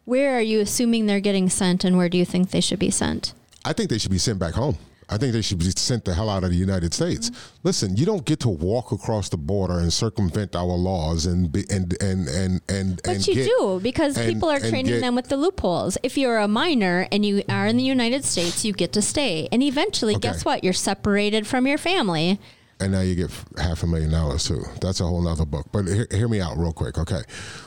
where 0.09 0.35
are 0.39 0.41
you 0.53 0.61
assuming 0.61 1.05
they're 1.07 1.21
getting 1.21 1.49
sent 1.51 1.85
and 1.85 1.97
where 1.99 2.09
do 2.09 2.17
you 2.17 2.25
think 2.25 2.51
they 2.51 2.61
should 2.63 2.79
be 2.79 2.91
sent? 2.91 3.35
I 3.65 3.73
think 3.75 3.91
they 3.91 3.99
should 3.99 4.11
be 4.11 4.19
sent 4.19 4.39
back 4.39 4.55
home. 4.55 4.77
I 5.11 5.17
think 5.17 5.33
they 5.33 5.41
should 5.43 5.59
be 5.59 5.71
sent 5.71 6.05
the 6.05 6.13
hell 6.15 6.29
out 6.29 6.45
of 6.45 6.51
the 6.51 6.57
United 6.57 6.93
States. 6.93 7.31
Mm-hmm. 7.31 7.59
Listen, 7.69 7.97
you 7.97 8.05
don't 8.05 8.25
get 8.27 8.41
to 8.41 8.49
walk 8.51 8.93
across 8.93 9.29
the 9.31 9.39
border 9.39 9.79
and 9.79 9.91
circumvent 9.93 10.55
our 10.55 10.65
laws 10.91 11.25
and 11.27 11.51
be, 11.51 11.65
and 11.71 11.95
and 12.03 12.29
and 12.29 12.61
and. 12.69 13.01
But 13.05 13.15
and 13.17 13.27
you 13.27 13.35
get- 13.35 13.49
do 13.59 13.81
because 13.83 14.17
and- 14.19 14.33
people 14.33 14.51
are 14.51 14.61
training 14.61 14.87
get- 14.87 15.01
them 15.01 15.15
with 15.15 15.29
the 15.29 15.37
loopholes. 15.39 15.97
If 16.03 16.19
you're 16.19 16.39
a 16.39 16.49
minor 16.49 17.07
and 17.13 17.25
you 17.25 17.43
are 17.49 17.67
in 17.67 17.77
the 17.79 17.85
United 17.85 18.25
States, 18.25 18.65
you 18.67 18.73
get 18.75 18.93
to 18.95 19.03
stay. 19.03 19.49
And 19.51 19.63
eventually, 19.63 20.15
Okay. 20.17 20.29
guess 20.29 20.45
what? 20.45 20.63
You're 20.63 20.73
separated 20.75 21.47
from 21.47 21.67
your 21.67 21.79
family. 21.79 22.39
And 22.81 22.93
now 22.93 23.01
you 23.01 23.15
get 23.15 23.31
half 23.59 23.83
a 23.83 23.87
million 23.87 24.11
dollars 24.11 24.45
too. 24.45 24.63
That's 24.81 25.01
a 25.01 25.05
whole 25.05 25.23
nother 25.23 25.45
book. 25.45 25.67
But 25.73 25.87
hear, 25.87 26.07
hear 26.11 26.29
me 26.29 26.41
out 26.41 26.57
real 26.57 26.73
quick, 26.73 26.97
okay? 26.99 27.23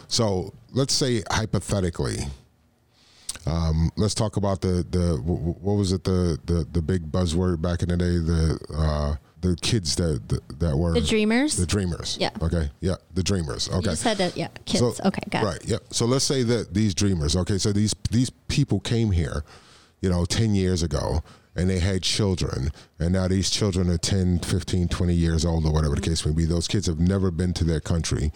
So 0.08 0.54
let's 0.71 0.93
say 0.93 1.24
hypothetically, 1.30 2.17
um, 3.45 3.89
let's 3.97 4.13
talk 4.13 4.38
about 4.38 4.62
the 4.62 4.86
the 4.89 5.17
wh- 5.17 5.41
wh- 5.58 5.63
what 5.63 5.74
was 5.74 5.91
it 5.91 6.04
the 6.04 6.38
the 6.45 6.65
the 6.71 6.82
big 6.82 7.12
buzzword 7.12 7.62
back 7.62 7.82
in 7.82 7.89
the 7.89 7.97
day 7.97 8.17
the 8.17 8.60
uh, 8.78 9.15
the 9.41 9.56
kids 9.62 9.95
that 9.95 10.21
that, 10.30 10.60
that 10.60 10.78
were 10.78 10.93
The 10.93 11.02
dreamers? 11.02 11.56
the 11.58 11.65
dreamers 11.65 12.17
Yeah. 12.19 12.30
okay 12.41 12.69
yeah 12.82 12.95
the 13.15 13.24
dreamers 13.24 13.67
okay 13.69 13.89
You 13.91 13.95
said 13.95 14.19
it, 14.19 14.38
yeah, 14.38 14.50
kids. 14.65 14.80
So- 14.97 15.08
okay, 15.08 15.24
got 15.32 15.43
right. 15.43 15.56
it. 15.58 15.67
Yep. 15.69 15.84
So 15.93 16.06
let's 16.06 16.26
say 16.26 16.43
that 16.43 16.74
these 16.74 16.93
dreamers. 16.93 17.36
Okay. 17.36 17.58
So 17.58 17.71
these 17.74 17.95
these 18.12 18.30
people 18.47 18.80
came 18.80 19.12
here, 19.12 19.43
you 20.02 20.10
know, 20.12 20.26
ten 20.26 20.54
years 20.54 20.84
ago, 20.84 21.24
and 21.55 21.69
they 21.69 21.79
had 21.79 22.01
children, 22.01 22.71
and 22.99 23.13
now 23.13 23.27
these 23.27 23.49
children 23.49 23.89
are 23.89 23.97
10, 23.97 24.39
15, 24.39 24.87
20 24.87 25.13
years 25.13 25.45
old, 25.45 25.65
or 25.65 25.73
whatever 25.73 25.95
the 25.95 26.01
case 26.01 26.25
may 26.25 26.31
be. 26.31 26.45
Those 26.45 26.67
kids 26.67 26.87
have 26.87 26.99
never 26.99 27.31
been 27.31 27.53
to 27.53 27.63
their 27.63 27.81
country. 27.81 28.31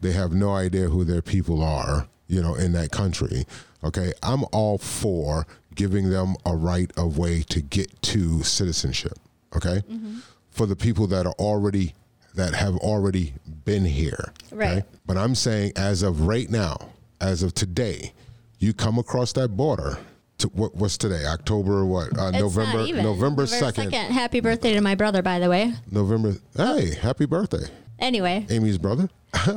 They 0.00 0.12
have 0.12 0.32
no 0.32 0.54
idea 0.54 0.88
who 0.88 1.04
their 1.04 1.22
people 1.22 1.62
are, 1.62 2.08
you 2.26 2.42
know, 2.42 2.54
in 2.54 2.72
that 2.72 2.90
country. 2.90 3.46
Okay. 3.82 4.12
I'm 4.22 4.44
all 4.52 4.78
for 4.78 5.46
giving 5.74 6.10
them 6.10 6.34
a 6.44 6.54
right 6.54 6.90
of 6.96 7.16
way 7.16 7.42
to 7.42 7.62
get 7.62 8.02
to 8.02 8.42
citizenship. 8.42 9.18
Okay. 9.56 9.82
Mm-hmm. 9.90 10.18
For 10.50 10.66
the 10.66 10.76
people 10.76 11.06
that 11.06 11.26
are 11.26 11.34
already 11.34 11.94
that 12.34 12.54
have 12.54 12.76
already 12.76 13.34
been 13.64 13.84
here. 13.84 14.32
Right. 14.52 14.84
But 15.06 15.16
I'm 15.16 15.34
saying, 15.34 15.72
as 15.74 16.02
of 16.02 16.22
right 16.22 16.48
now, 16.48 16.90
as 17.20 17.42
of 17.42 17.52
today, 17.54 18.12
you 18.58 18.72
come 18.72 18.98
across 18.98 19.32
that 19.32 19.56
border. 19.56 19.98
To, 20.38 20.48
what, 20.48 20.74
what's 20.76 20.96
today? 20.96 21.24
October 21.26 21.84
what? 21.84 22.16
Uh, 22.16 22.30
November. 22.30 22.78
not 22.78 22.86
even. 22.88 23.02
November 23.02 23.44
second. 23.46 23.92
Happy 23.92 24.38
birthday 24.38 24.72
to 24.74 24.80
my 24.80 24.94
brother, 24.94 25.20
by 25.20 25.40
the 25.40 25.50
way. 25.50 25.74
November. 25.90 26.34
Hey, 26.56 26.94
happy 26.94 27.26
birthday, 27.26 27.66
Anyway, 27.98 28.46
Amy's 28.48 28.78
brother. 28.78 29.08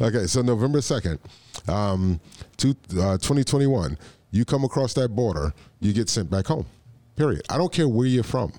okay, 0.00 0.26
so 0.28 0.40
November 0.40 0.80
second, 0.80 1.18
um, 1.66 2.20
two, 2.56 2.70
uh, 2.92 3.18
2021. 3.18 3.98
You 4.30 4.44
come 4.44 4.62
across 4.64 4.94
that 4.94 5.08
border, 5.08 5.52
you 5.80 5.92
get 5.92 6.08
sent 6.08 6.30
back 6.30 6.46
home. 6.46 6.66
Period. 7.16 7.42
I 7.50 7.58
don't 7.58 7.72
care 7.72 7.88
where 7.88 8.06
you're 8.06 8.22
from. 8.22 8.52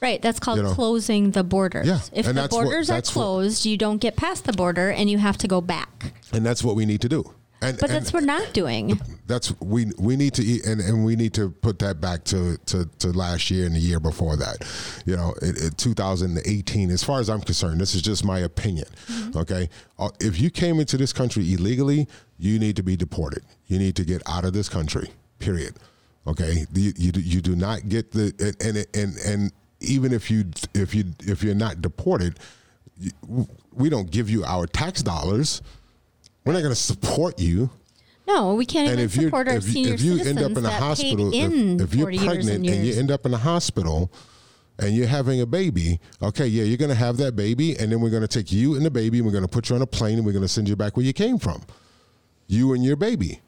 right. 0.00 0.22
That's 0.22 0.38
called 0.38 0.58
You 0.58 0.62
know. 0.62 0.72
closing 0.74 1.32
the 1.32 1.42
borders. 1.42 1.86
Yeah, 1.88 1.98
If 2.12 2.26
and 2.28 2.36
the 2.36 2.42
that's 2.42 2.54
what- 2.54 2.62
borders 2.64 2.88
are 2.88 2.94
that's 2.94 3.14
what- 3.16 3.22
closed, 3.22 3.66
you 3.66 3.76
don't 3.76 3.98
get 3.98 4.14
past 4.16 4.44
the 4.44 4.52
border 4.52 4.90
and 4.90 5.10
you 5.10 5.18
have 5.18 5.36
to 5.38 5.48
go 5.48 5.60
back. 5.60 6.12
And 6.32 6.46
that's 6.46 6.62
what 6.62 6.76
we 6.76 6.86
need 6.86 7.00
to 7.02 7.08
do. 7.08 7.34
And, 7.62 7.78
But 7.78 7.90
and 7.90 7.96
that's 7.96 8.12
what 8.12 8.22
we're 8.22 8.26
not 8.26 8.54
doing. 8.54 8.98
that's 9.26 9.52
we 9.60 9.92
we 9.98 10.16
need 10.16 10.32
to 10.34 10.42
eat 10.42 10.64
and, 10.64 10.80
and 10.80 11.04
we 11.04 11.14
need 11.14 11.34
to 11.34 11.50
put 11.50 11.78
that 11.80 12.00
back 12.00 12.24
to, 12.24 12.56
to, 12.66 12.86
to 13.00 13.08
last 13.12 13.50
year 13.50 13.66
and 13.66 13.74
the 13.74 13.78
year 13.80 14.00
before 14.00 14.36
that. 14.36 14.56
You 15.04 15.16
know 15.16 15.34
it, 15.42 15.62
it 15.62 15.76
2018 15.78 16.90
as 16.90 17.04
far 17.04 17.20
as 17.20 17.28
i'm 17.28 17.40
concerned 17.42 17.80
this 17.80 17.94
is 17.94 18.00
just 18.02 18.24
my 18.24 18.38
opinion 18.40 18.86
okay? 19.36 19.68
Uh, 19.98 20.08
if 20.20 20.40
you 20.40 20.50
came 20.50 20.80
into 20.80 20.96
this 20.96 21.12
country 21.12 21.52
illegally 21.52 22.08
you 22.38 22.58
need 22.58 22.76
to 22.76 22.82
be 22.82 22.96
deported. 22.96 23.42
You 23.66 23.78
need 23.78 23.94
to 23.96 24.04
get 24.04 24.22
out 24.26 24.44
of 24.46 24.52
this 24.54 24.68
country 24.70 25.10
period 25.38 25.74
okay? 26.26 26.64
You, 26.72 26.92
you, 26.96 27.12
do- 27.12 27.20
you 27.20 27.40
do 27.42 27.54
not 27.56 27.88
get 27.90 28.10
the 28.12 28.32
and 28.40 28.76
and 28.76 28.86
and, 28.94 29.18
and 29.26 29.52
even 29.80 30.12
if 30.12 30.30
you 30.30 30.44
if 30.74 30.94
you 30.94 31.04
if 31.20 31.42
you're 31.42 31.54
not 31.54 31.82
deported 31.82 32.38
we 33.72 33.88
don't 33.88 34.10
give 34.10 34.28
you 34.28 34.44
our 34.44 34.66
tax 34.66 35.02
dollars 35.02 35.62
we're 36.44 36.52
not 36.52 36.60
going 36.60 36.72
to 36.72 36.80
support 36.80 37.38
you. 37.38 37.70
No, 38.26 38.54
we 38.54 38.64
can't 38.64 38.88
and 38.88 39.00
even 39.00 39.04
if 39.06 39.12
support 39.12 39.48
our 39.48 39.56
if, 39.56 39.64
senior 39.64 39.94
if 39.94 40.02
you 40.02 40.22
end 40.22 40.40
up 40.40 40.52
in 40.56 40.64
a 40.64 40.70
hospital 40.70 41.34
if, 41.34 41.80
if 41.80 41.94
you're 41.94 42.06
pregnant 42.06 42.48
and, 42.48 42.66
and, 42.66 42.86
you 42.86 42.94
end 42.94 43.10
up 43.10 43.26
in 43.26 43.34
a 43.34 43.38
hospital 43.38 44.12
and 44.78 44.94
you're 44.94 45.08
having 45.08 45.40
a 45.40 45.46
baby 45.46 45.98
okay 46.22 46.46
yeah 46.46 46.62
you're 46.62 46.76
going 46.76 46.90
to 46.90 46.94
have 46.94 47.16
that 47.16 47.34
baby 47.34 47.76
and 47.78 47.90
then 47.90 48.00
we're 48.00 48.10
going 48.10 48.22
to 48.22 48.28
take 48.28 48.52
you 48.52 48.76
and 48.76 48.86
the 48.86 48.90
baby 48.90 49.18
and 49.18 49.26
we're 49.26 49.32
going 49.32 49.42
to 49.42 49.48
put 49.48 49.68
you 49.68 49.74
on 49.74 49.82
a 49.82 49.86
plane 49.86 50.16
and 50.16 50.24
we're 50.24 50.32
going 50.32 50.44
to 50.44 50.48
send 50.48 50.68
you 50.68 50.76
back 50.76 50.96
where 50.96 51.04
you 51.04 51.12
came 51.12 51.38
from. 51.38 51.60
You 52.46 52.72
and 52.72 52.84
your 52.84 52.94
baby. 52.94 53.40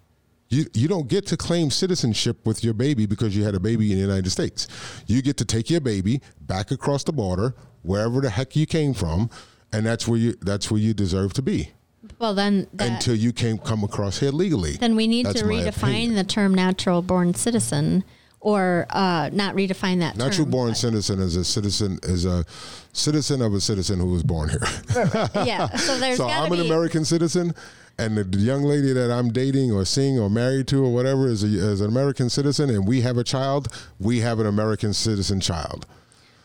You, 0.49 0.67
you 0.75 0.89
don't 0.89 1.09
get 1.09 1.27
to 1.29 1.37
claim 1.37 1.71
citizenship 1.71 2.45
with 2.45 2.65
your 2.65 2.75
baby 2.75 3.07
because 3.07 3.37
you 3.37 3.45
had 3.45 3.55
a 3.55 3.61
baby 3.61 3.91
in 3.93 3.99
the 3.99 4.05
United 4.05 4.31
States. 4.31 4.67
You 5.07 5.23
get 5.23 5.37
to 5.39 5.45
take 5.45 5.71
your 5.71 5.81
baby 5.81 6.21
back 6.41 6.71
across 6.71 7.05
the 7.05 7.13
border, 7.13 7.55
wherever 7.83 8.21
the 8.21 8.29
heck 8.29 8.55
you 8.55 8.67
came 8.67 8.93
from, 8.93 9.31
and 9.73 9.87
that's 9.87 10.07
where 10.07 10.19
you 10.19 10.35
that's 10.43 10.71
where 10.71 10.81
you 10.81 10.93
deserve 10.93 11.33
to 11.35 11.43
be 11.43 11.73
well, 12.19 12.35
then 12.35 12.67
that, 12.75 12.91
until 12.91 13.15
you 13.15 13.33
came 13.33 13.59
come 13.59 13.85
across 13.85 14.19
here 14.19 14.31
legally. 14.31 14.73
then 14.73 14.97
we 14.97 15.07
need 15.07 15.27
That's 15.27 15.41
to 15.41 15.47
redefine 15.47 16.15
the 16.15 16.25
term 16.25 16.55
natural 16.55 17.03
born 17.03 17.35
citizen, 17.35 18.05
or 18.41 18.87
uh, 18.91 19.31
not 19.33 19.55
redefine 19.55 20.01
that 20.01 20.17
Natural 20.17 20.45
term. 20.45 20.51
born 20.51 20.75
citizen 20.75 21.21
is 21.21 21.37
a 21.37 21.45
citizen 21.45 22.01
is 22.03 22.25
a 22.25 22.45
citizen 22.93 23.41
of 23.41 23.55
a 23.55 23.61
citizen 23.61 24.01
who 24.01 24.07
was 24.07 24.23
born 24.25 24.49
here. 24.49 24.63
yeah. 25.47 25.69
So 25.77 25.99
there's 25.99 26.17
so 26.19 26.29
I'm 26.29 26.51
an 26.53 26.59
be. 26.59 26.67
American 26.67 27.05
citizen, 27.05 27.55
and 27.99 28.17
the 28.17 28.39
young 28.39 28.63
lady 28.65 28.93
that 28.93 29.11
I'm 29.13 29.31
dating 29.31 29.71
or 29.71 29.85
seeing 29.85 30.19
or 30.19 30.29
married 30.29 30.67
to 30.69 30.85
or 30.85 30.93
whatever 30.93 31.29
is, 31.29 31.45
a, 31.45 31.47
is 31.47 31.81
an 31.81 31.89
American 31.89 32.29
citizen, 32.31 32.69
and 32.69 32.87
we 32.87 33.03
have 33.03 33.17
a 33.17 33.25
child. 33.25 33.69
We 34.01 34.21
have 34.21 34.41
an 34.41 34.47
American 34.47 34.93
citizen 34.93 35.41
child. 35.41 35.87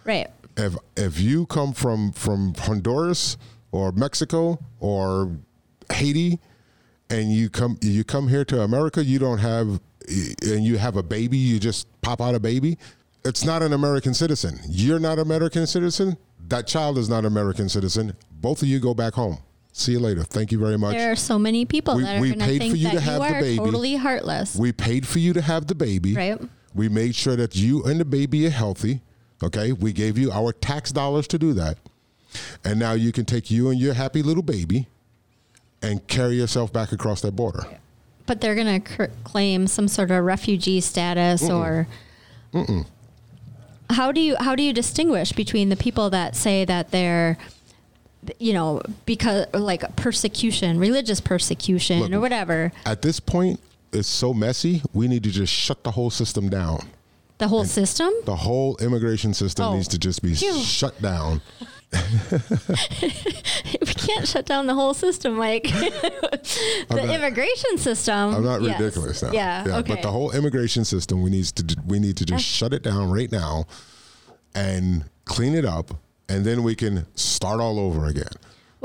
right. 0.05 0.27
If 0.55 0.75
if 0.95 1.19
you 1.19 1.45
come 1.47 1.71
from 1.73 2.11
from 2.13 2.53
Honduras 2.55 3.37
or 3.71 3.91
Mexico 3.91 4.59
or 4.79 5.37
Haiti, 5.91 6.39
and 7.09 7.31
you 7.31 7.49
come 7.49 7.77
you 7.81 8.03
come 8.03 8.27
here 8.27 8.45
to 8.45 8.61
America, 8.61 9.03
you 9.03 9.19
don't 9.19 9.37
have 9.39 9.79
and 10.07 10.63
you 10.63 10.77
have 10.77 10.95
a 10.95 11.03
baby, 11.03 11.37
you 11.37 11.59
just 11.59 11.87
pop 12.01 12.21
out 12.21 12.35
a 12.35 12.39
baby. 12.39 12.77
It's 13.25 13.43
not 13.43 13.61
an 13.61 13.73
American 13.73 14.13
citizen. 14.13 14.59
You're 14.69 14.99
not 14.99 15.19
American 15.19 15.67
citizen. 15.67 16.17
That 16.47 16.65
child 16.65 16.97
is 16.97 17.09
not 17.09 17.25
American 17.25 17.67
citizen. 17.67 18.15
Both 18.31 18.61
of 18.61 18.67
you 18.69 18.79
go 18.79 18.93
back 18.93 19.13
home. 19.13 19.39
See 19.73 19.91
you 19.91 19.99
later. 19.99 20.23
Thank 20.23 20.51
you 20.51 20.59
very 20.59 20.77
much. 20.77 20.95
There 20.95 21.11
are 21.11 21.15
so 21.15 21.37
many 21.37 21.65
people 21.65 21.97
We- 21.97 22.03
that 22.03 22.17
are 22.17 22.21
we 22.21 22.29
going 22.29 22.39
to 22.39 22.45
paid 22.45 22.59
think 22.59 22.71
for 22.71 22.77
you 22.77 22.85
that 22.85 22.93
to 22.93 22.99
have 23.01 23.21
you 23.21 23.27
the 23.29 23.35
are 23.35 23.41
baby. 23.41 23.57
totally 23.57 23.95
heartless. 23.95 24.55
We 24.55 24.71
paid 24.71 25.05
for 25.05 25.19
you 25.19 25.33
to 25.33 25.41
have 25.41 25.67
the 25.67 25.75
baby. 25.75 26.15
Right. 26.15 26.39
We 26.73 26.87
made 26.89 27.15
sure 27.15 27.35
that 27.35 27.55
you 27.55 27.83
and 27.83 27.99
the 27.99 28.05
baby 28.05 28.47
are 28.47 28.51
healthy. 28.51 29.01
Okay. 29.43 29.73
We 29.73 29.91
gave 29.93 30.17
you 30.17 30.31
our 30.31 30.53
tax 30.53 30.91
dollars 30.91 31.27
to 31.27 31.37
do 31.37 31.53
that. 31.53 31.77
And 32.63 32.79
now 32.79 32.93
you 32.93 33.11
can 33.11 33.25
take 33.25 33.51
you 33.51 33.69
and 33.69 33.79
your 33.79 33.93
happy 33.93 34.21
little 34.23 34.43
baby 34.43 34.87
and 35.81 36.05
carry 36.07 36.35
yourself 36.35 36.71
back 36.73 36.91
across 36.91 37.21
that 37.21 37.35
border. 37.35 37.63
but 38.25 38.41
they're 38.41 38.55
going 38.55 38.81
to 38.81 38.95
cr- 38.95 39.11
claim 39.23 39.67
some 39.67 39.87
sort 39.87 40.11
of 40.11 40.23
refugee 40.23 40.81
status 40.81 41.49
or 41.49 41.87
how 43.91 44.11
do 44.11 44.19
you 44.19 44.35
how 44.39 44.55
do 44.55 44.63
you 44.63 44.73
distinguish 44.73 45.31
between 45.31 45.69
the 45.69 45.75
people 45.75 46.09
that 46.09 46.35
say 46.35 46.65
that 46.65 46.91
they're 46.91 47.37
you 48.39 48.51
know 48.51 48.81
because 49.05 49.45
like 49.53 49.95
persecution 49.95 50.77
religious 50.79 51.21
persecution 51.21 51.99
Look, 52.01 52.11
or 52.11 52.19
whatever 52.19 52.71
At 52.85 53.01
this 53.01 53.19
point, 53.19 53.59
it's 53.93 54.07
so 54.09 54.33
messy. 54.33 54.81
We 54.93 55.07
need 55.07 55.23
to 55.23 55.31
just 55.31 55.53
shut 55.53 55.83
the 55.83 55.91
whole 55.91 56.09
system 56.09 56.49
down. 56.49 56.79
the 57.37 57.47
whole 57.47 57.63
system 57.63 58.11
The 58.25 58.35
whole 58.35 58.75
immigration 58.77 59.33
system 59.33 59.65
Oh. 59.65 59.75
needs 59.75 59.87
to 59.89 59.97
just 59.99 60.21
be 60.21 60.33
Phew. 60.33 60.59
shut 60.59 61.01
down. 61.01 61.41
we 63.81 63.93
can't 63.93 64.27
shut 64.27 64.45
down 64.45 64.67
the 64.67 64.73
whole 64.73 64.93
system 64.93 65.35
mike 65.35 65.63
the 65.63 66.83
not- 66.89 67.15
immigration 67.15 67.77
system 67.77 68.35
I'm 68.35 68.43
not 68.43 68.61
yes. 68.61 68.79
ridiculous 68.79 69.23
now. 69.23 69.31
yeah, 69.31 69.63
okay 69.67 69.93
But 69.93 70.01
the 70.01 70.11
whole 70.11 70.31
immigration 70.31 70.83
system, 70.83 71.21
we 71.21 71.29
need 71.29 71.45
to 71.45 71.77
we 71.85 71.99
need 71.99 72.17
to 72.17 72.25
just 72.25 72.43
shut 72.45 72.73
it 72.73 72.83
down 72.83 73.09
right 73.09 73.31
now, 73.31 73.65
and 74.53 75.05
clean 75.25 75.55
it 75.55 75.63
up, 75.65 75.91
and 76.27 76.43
then 76.45 76.63
we 76.63 76.75
can 76.75 77.05
start 77.15 77.59
all 77.61 77.79
over 77.79 78.05
again. 78.07 78.31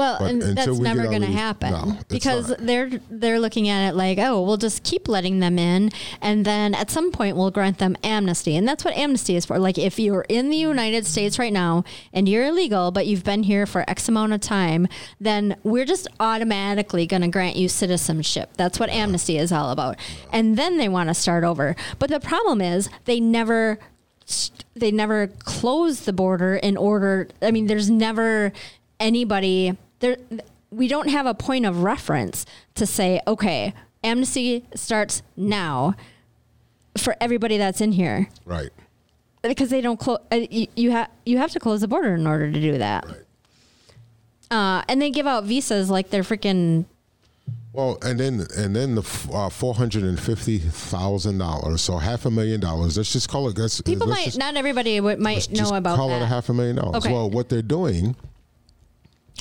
Well, 0.03 0.17
But 0.19 0.31
and 0.33 0.43
that's 0.43 0.81
never 0.81 1.05
going 1.05 1.21
to 1.21 1.29
happen 1.29 1.71
no, 1.71 1.97
because 2.09 2.49
not. 2.49 2.59
they're 2.59 2.91
they're 3.09 3.39
looking 3.39 3.69
at 3.69 3.89
it 3.89 3.95
like, 3.95 4.19
oh, 4.19 4.43
we'll 4.43 4.57
just 4.57 4.83
keep 4.83 5.07
letting 5.07 5.39
them 5.39 5.61
in, 5.61 5.93
and 6.21 6.45
then 6.45 6.75
at 6.75 6.91
some 6.91 7.13
point 7.13 7.37
we'll 7.37 7.53
grant 7.53 7.79
them 7.79 7.97
amnesty, 8.03 8.57
and 8.57 8.67
that's 8.67 8.85
what 8.85 8.97
amnesty 8.97 9.37
is 9.37 9.47
for. 9.47 9.61
Like 9.61 9.79
if 9.79 10.01
you're 10.01 10.27
in 10.29 10.51
the 10.51 10.57
United 10.57 11.07
States 11.07 11.39
right 11.39 11.53
now 11.53 11.85
and 12.13 12.29
you're 12.29 12.47
illegal, 12.47 12.91
but 12.91 13.07
you've 13.07 13.23
been 13.23 13.45
here 13.45 13.65
for 13.65 13.89
X 13.89 14.09
amount 14.09 14.33
of 14.33 14.41
time, 14.41 14.89
then 15.21 15.57
we're 15.63 15.85
just 15.85 16.09
automatically 16.19 17.07
going 17.07 17.23
to 17.23 17.29
grant 17.29 17.55
you 17.55 17.69
citizenship. 17.69 18.51
That's 18.57 18.81
what 18.81 18.91
amnesty 18.91 19.39
is 19.39 19.53
all 19.53 19.71
about, 19.71 19.99
and 20.33 20.57
then 20.59 20.79
they 20.79 20.89
want 20.89 21.11
to 21.11 21.15
start 21.15 21.45
over. 21.45 21.77
But 22.01 22.11
the 22.11 22.19
problem 22.19 22.61
is 22.61 22.91
they 23.05 23.21
never 23.21 23.79
they 24.75 24.91
never 24.91 25.29
close 25.29 26.01
the 26.01 26.13
border 26.13 26.55
in 26.55 26.77
order 26.77 27.29
i 27.43 27.51
mean 27.51 27.67
there's 27.67 27.91
never 27.91 28.53
anybody 29.03 29.77
there 30.03 30.17
we 30.71 30.87
don't 30.89 31.09
have 31.09 31.25
a 31.27 31.35
point 31.35 31.65
of 31.65 31.83
reference 31.83 32.45
to 32.75 32.85
say 32.87 33.21
okay 33.27 33.73
amnesty 34.05 34.65
starts 34.75 35.23
now 35.37 35.95
for 36.99 37.17
everybody 37.21 37.57
that's 37.57 37.81
in 37.81 37.93
here 37.93 38.29
Right. 38.45 38.71
because 39.43 39.71
they 39.71 39.81
don't 39.81 39.99
close 39.99 40.19
you, 40.31 40.67
you 40.77 40.91
have 40.91 41.09
you 41.25 41.39
have 41.39 41.51
to 41.53 41.59
close 41.61 41.81
the 41.81 41.89
border 41.89 42.15
in 42.15 42.27
order 42.27 42.53
to 42.53 42.61
do 42.61 42.77
that 42.79 43.07
Right. 43.07 43.17
uh, 44.51 44.83
and 44.89 45.01
they 45.01 45.11
give 45.11 45.27
out 45.27 45.45
visas 45.45 45.89
like 45.91 46.11
they're 46.11 46.23
freaking 46.23 46.85
Well, 47.73 47.97
and 48.03 48.21
then 48.21 48.47
and 48.57 48.77
then 48.77 48.95
the 48.97 49.03
uh, 49.33 49.49
four 49.49 49.75
hundred 49.75 50.05
and 50.05 50.21
fifty 50.21 50.59
thousand 50.59 51.39
dollars, 51.39 51.81
so 51.81 51.97
half 51.97 52.27
a 52.27 52.31
million 52.31 52.61
dollars. 52.61 52.99
Let's 52.99 53.13
just 53.13 53.31
call 53.31 53.49
it. 53.49 53.57
Let's, 53.57 53.81
people 53.81 54.07
let's 54.07 54.19
might 54.21 54.25
just, 54.27 54.39
not 54.39 54.57
everybody 54.57 55.01
would, 55.01 55.19
might 55.19 55.49
know 55.51 55.57
just 55.61 55.75
about 55.75 55.97
call 55.97 56.09
that 56.11 56.21
it 56.21 56.25
a 56.25 56.27
half 56.27 56.51
a 56.51 56.53
million 56.55 56.77
dollars. 56.77 56.97
Okay. 57.05 57.13
Well, 57.13 57.31
what 57.31 57.49
they're 57.49 57.63
doing 57.63 58.15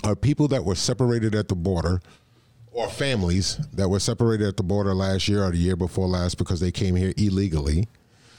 are 0.03 0.15
people 0.15 0.47
that 0.49 0.65
were 0.65 0.75
separated 0.75 1.35
at 1.35 1.47
the 1.47 1.55
border, 1.55 2.01
or 2.71 2.89
families 2.89 3.57
that 3.73 3.89
were 3.89 3.99
separated 3.99 4.47
at 4.47 4.57
the 4.57 4.63
border 4.63 4.93
last 4.93 5.27
year 5.27 5.43
or 5.43 5.51
the 5.51 5.57
year 5.57 5.75
before 5.75 6.07
last 6.07 6.37
because 6.37 6.59
they 6.59 6.71
came 6.71 6.95
here 6.95 7.13
illegally. 7.17 7.87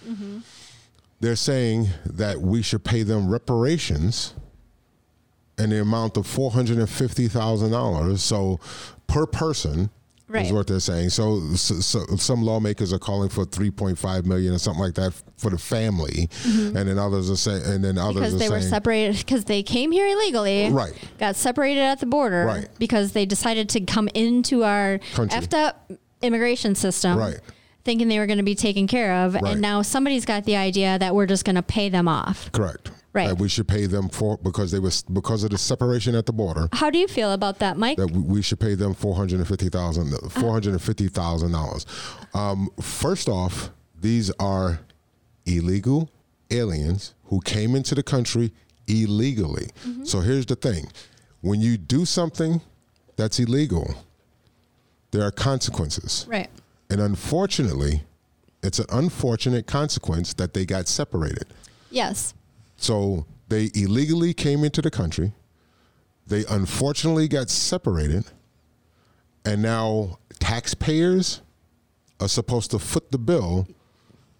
Mm-hmm. 0.06 0.38
They're 1.20 1.36
saying 1.36 1.88
that 2.06 2.40
we 2.40 2.62
should 2.62 2.82
pay 2.82 3.02
them 3.02 3.28
reparations 3.28 4.34
in 5.58 5.70
the 5.70 5.80
amount 5.80 6.16
of 6.16 6.26
four 6.26 6.50
hundred 6.50 6.78
and 6.78 6.88
fifty 6.88 7.28
thousand 7.28 7.70
dollars. 7.70 8.22
So 8.22 8.58
per 9.06 9.26
person. 9.26 9.90
Right. 10.32 10.46
Is 10.46 10.52
what 10.52 10.66
they're 10.66 10.80
saying. 10.80 11.10
So, 11.10 11.40
so, 11.56 11.74
so 11.80 12.06
some 12.16 12.42
lawmakers 12.42 12.92
are 12.92 12.98
calling 12.98 13.28
for 13.28 13.44
3.5 13.44 14.24
million 14.24 14.54
or 14.54 14.58
something 14.58 14.82
like 14.82 14.94
that 14.94 15.12
for 15.36 15.50
the 15.50 15.58
family, 15.58 16.30
and 16.44 16.74
then 16.74 16.98
others 16.98 17.30
are 17.30 17.36
saying, 17.36 17.62
and 17.66 17.84
then 17.84 17.98
others 17.98 18.14
Mm-hmm. 18.14 18.22
because 18.22 18.38
they 18.38 18.48
were 18.48 18.60
separated 18.62 19.18
because 19.18 19.44
they 19.44 19.62
came 19.62 19.92
here 19.92 20.06
illegally 20.08 20.70
Right. 20.70 20.92
got 21.18 21.36
separated 21.36 21.80
at 21.82 22.00
the 22.00 22.06
border 22.06 22.44
Right. 22.46 22.68
because 22.78 23.12
they 23.12 23.26
decided 23.26 23.68
to 23.70 23.80
come 23.82 24.08
into 24.14 24.64
our 24.64 24.98
Country. 25.14 25.38
effed 25.38 25.54
up 25.54 25.90
immigration 26.22 26.74
system 26.74 27.18
Right. 27.18 27.38
thinking 27.84 28.08
they 28.08 28.18
were 28.18 28.26
going 28.26 28.38
to 28.38 28.44
be 28.44 28.54
taken 28.54 28.86
care 28.86 29.24
of 29.26 29.34
Right. 29.34 29.44
and 29.52 29.60
now 29.60 29.82
somebody's 29.82 30.24
got 30.24 30.44
the 30.44 30.56
idea 30.56 30.98
that 30.98 31.14
we're 31.14 31.26
just 31.26 31.44
going 31.44 31.56
to 31.56 31.62
pay 31.62 31.88
them 31.88 32.06
off 32.08 32.50
correct, 32.52 32.90
Right. 33.14 33.28
That 33.28 33.38
we 33.38 33.48
should 33.48 33.68
pay 33.68 33.84
them 33.86 34.08
for 34.08 34.38
because 34.38 34.70
they 34.70 34.78
was 34.78 35.02
because 35.02 35.44
of 35.44 35.50
the 35.50 35.58
separation 35.58 36.14
at 36.14 36.24
the 36.24 36.32
border. 36.32 36.68
how 36.72 36.88
do 36.88 36.98
you 36.98 37.06
feel 37.06 37.32
about 37.32 37.58
that 37.58 37.76
mike 37.76 37.98
That 37.98 38.10
we- 38.10 38.40
should 38.42 38.58
pay 38.60 38.74
them 38.74 38.94
four 38.94 39.14
hundred 39.14 39.38
and 39.40 39.46
fifty 39.48 39.68
thousand 39.68 40.10
four 40.30 40.50
hundred 40.52 40.70
and 40.72 40.80
fifty 40.82 41.08
thousand 41.08 41.52
dollars. 41.52 41.84
Um, 42.32 42.70
first 42.80 43.28
off, 43.28 43.70
these 44.00 44.30
are 44.40 44.80
illegal 45.44 46.08
aliens 46.50 47.14
who 47.24 47.40
came 47.42 47.74
into 47.74 47.94
the 47.94 48.02
country 48.02 48.52
illegally. 48.86 49.68
Mm-hmm. 49.86 50.04
So 50.04 50.20
here's 50.20 50.46
the 50.46 50.56
thing: 50.56 50.86
when 51.42 51.60
you 51.60 51.76
do 51.76 52.04
something 52.06 52.60
that's 53.16 53.38
illegal, 53.38 53.94
there 55.10 55.22
are 55.22 55.30
consequences. 55.30 56.24
right 56.28 56.48
And 56.90 57.00
unfortunately, 57.00 58.04
it's 58.62 58.78
an 58.78 58.86
unfortunate 58.90 59.66
consequence 59.66 60.32
that 60.34 60.54
they 60.54 60.64
got 60.64 60.88
separated. 60.88 61.46
yes 61.90 62.32
So 62.82 63.26
they 63.48 63.70
illegally 63.74 64.34
came 64.34 64.64
into 64.64 64.82
the 64.82 64.90
country. 64.90 65.32
They 66.26 66.44
unfortunately 66.48 67.28
got 67.28 67.48
separated. 67.50 68.24
And 69.44 69.62
now 69.62 70.18
taxpayers 70.40 71.42
are 72.20 72.28
supposed 72.28 72.70
to 72.72 72.78
foot 72.78 73.10
the 73.12 73.18
bill 73.18 73.66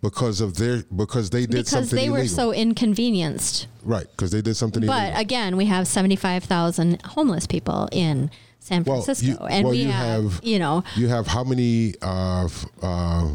because 0.00 0.40
of 0.40 0.56
their 0.56 0.82
because 0.94 1.30
they 1.30 1.46
did 1.46 1.66
something. 1.68 1.82
because 1.84 1.90
something 1.90 1.96
they 2.04 2.10
were 2.10 2.18
illegal. 2.18 2.36
so 2.36 2.52
inconvenienced. 2.52 3.66
right 3.84 4.06
because 4.10 4.30
they 4.32 4.42
did 4.42 4.56
something 4.56 4.84
But 4.86 5.02
illegal. 5.04 5.20
again, 5.20 5.56
we 5.56 5.66
have 5.66 5.86
75,000 5.86 7.02
homeless 7.02 7.46
people 7.46 7.88
in 7.92 8.30
San 8.58 8.82
Well, 8.84 9.02
Francisco. 9.02 9.26
you- 9.42 9.46
and 9.48 9.64
well, 9.64 9.72
we 9.72 9.82
you 9.82 9.88
have, 9.90 10.22
have- 10.24 10.40
you 10.44 10.58
know, 10.58 10.82
You 10.96 11.08
have 11.08 11.26
how 11.28 11.44
many 11.44 11.94
uh, 12.02 12.48
uh, 12.80 13.28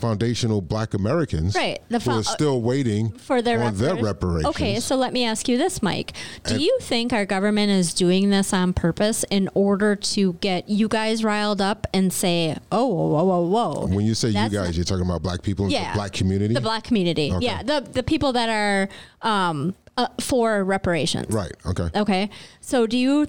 foundational 0.00 0.60
Black 0.60 0.94
Americans 0.94 1.54
Right, 1.54 1.80
the 1.88 1.98
who 2.00 2.10
are 2.12 2.22
still 2.22 2.60
waiting 2.62 3.10
for 3.12 3.42
their, 3.42 3.62
on 3.62 3.76
their 3.76 3.94
reparations. 3.94 4.04
reparations? 4.06 4.56
Okay, 4.56 4.80
so 4.80 4.96
let 4.96 5.12
me 5.12 5.24
ask 5.24 5.48
you 5.48 5.58
this, 5.58 5.82
Mike. 5.82 6.12
Do 6.44 6.54
And- 6.54 6.62
you 6.62 6.78
think 6.80 7.12
our 7.12 7.26
government 7.26 7.70
is 7.70 7.92
doing 7.94 8.30
this 8.30 8.52
on 8.52 8.72
purpose 8.72 9.24
in 9.30 9.48
order 9.54 9.94
to 9.96 10.32
get 10.40 10.68
you 10.68 10.88
guys 10.88 11.22
riled 11.22 11.60
up 11.60 11.86
and 11.92 12.12
say, 12.12 12.56
"Oh, 12.72 12.86
whoa, 12.86 13.24
whoa, 13.24 13.24
whoa, 13.24 13.74
whoa"? 13.82 13.86
when 13.86 14.06
you 14.06 14.14
say 14.14 14.30
That's 14.32 14.52
you 14.52 14.58
guys, 14.58 14.68
not- 14.68 14.76
you're 14.76 14.84
talking 14.84 15.04
about 15.04 15.22
Black 15.22 15.42
people, 15.42 15.66
in 15.66 15.70
yeah, 15.72 15.92
the 15.92 15.96
Black 15.98 16.12
community, 16.12 16.54
the 16.54 16.60
black 16.60 16.84
community, 16.84 17.32
Okay. 17.32 17.44
yeah, 17.44 17.62
the 17.62 17.80
the 17.92 18.02
people 18.02 18.32
that 18.32 18.48
are 18.48 18.88
um, 19.22 19.74
uh, 19.96 20.06
for 20.20 20.64
reparations, 20.64 21.26
right? 21.32 21.52
Okay, 21.66 21.88
Okay. 21.94 22.30
So 22.60 22.86
do 22.86 22.96
you 22.96 23.26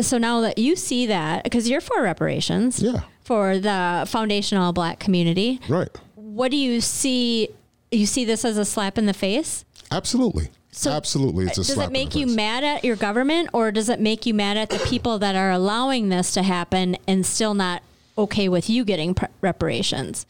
so 0.00 0.18
now 0.18 0.40
that 0.40 0.58
you 0.58 0.74
see 0.76 1.06
that 1.06 1.44
because 1.44 1.68
you're 1.68 1.80
for 1.80 2.02
reparations 2.02 2.80
Yeah. 2.82 3.00
For 3.24 3.58
the 3.58 4.04
foundational 4.08 4.72
black 4.72 4.98
community, 4.98 5.60
right, 5.68 5.88
what 6.14 6.50
do 6.50 6.56
you 6.56 6.80
see 6.80 7.48
you 7.90 8.06
see 8.06 8.24
this 8.24 8.44
as 8.44 8.56
a 8.56 8.64
slap 8.64 8.96
in 8.98 9.06
the 9.06 9.12
face? 9.14 9.64
absolutely, 9.90 10.48
So 10.70 10.90
absolutely. 10.90 11.44
It's 11.44 11.58
a 11.58 11.60
uh, 11.60 11.64
does 11.64 11.74
slap 11.74 11.84
it 11.84 11.86
in 11.88 11.92
the 11.92 11.98
make 11.98 12.14
you 12.14 12.26
mad 12.26 12.64
at 12.64 12.84
your 12.84 12.96
government 12.96 13.50
or 13.52 13.70
does 13.70 13.88
it 13.90 14.00
make 14.00 14.24
you 14.24 14.32
mad 14.32 14.56
at 14.56 14.70
the 14.70 14.78
people 14.86 15.18
that 15.18 15.34
are 15.36 15.50
allowing 15.50 16.08
this 16.08 16.32
to 16.32 16.42
happen 16.42 16.96
and 17.06 17.26
still 17.26 17.52
not 17.52 17.82
okay 18.16 18.48
with 18.48 18.70
you 18.70 18.84
getting 18.84 19.14
pre- 19.14 19.28
reparations? 19.42 20.24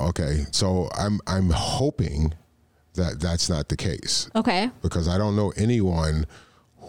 Okay, 0.00 0.44
so 0.50 0.88
I'm 0.98 1.20
I'm 1.28 1.50
hoping 1.50 2.34
that 2.94 3.20
that's 3.20 3.48
not 3.48 3.68
the 3.68 3.76
case 3.76 4.28
Okay. 4.34 4.70
because 4.82 5.06
I 5.06 5.16
don't 5.18 5.36
know 5.36 5.52
anyone 5.56 6.26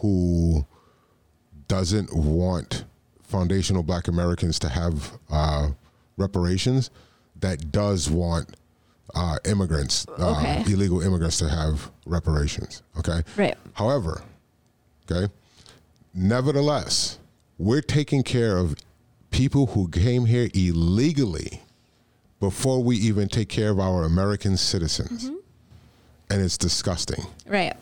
who 0.01 0.65
doesn't 1.67 2.15
want 2.15 2.85
foundational 3.27 3.83
Black 3.83 4.07
Americans 4.07 4.59
to 4.59 4.69
have 4.69 5.11
uh, 5.29 5.69
reparations. 6.17 6.89
That 7.41 7.71
does 7.71 8.09
want 8.09 8.55
uh, 9.13 9.37
immigrants, 9.45 10.05
uh, 10.17 10.31
Okay. 10.31 10.63
illegal 10.71 11.01
immigrants, 11.01 11.37
to 11.39 11.49
have 11.49 11.91
reparations. 12.05 12.81
Okay, 12.97 13.21
Right. 13.37 13.55
However, 13.73 14.21
okay, 15.09 15.31
nevertheless, 16.13 17.19
we're 17.57 17.81
taking 17.81 18.23
care 18.23 18.57
of 18.57 18.75
people 19.31 19.67
who 19.67 19.87
came 19.89 20.25
here 20.25 20.49
illegally 20.53 21.61
before 22.39 22.83
we 22.83 22.95
even 22.97 23.27
take 23.27 23.49
care 23.49 23.69
of 23.69 23.79
our 23.79 24.03
American 24.03 24.57
citizens. 24.57 25.29
And 26.29 26.41
it's 26.41 26.57
disgusting. 26.57 27.23
Right. 27.45 27.75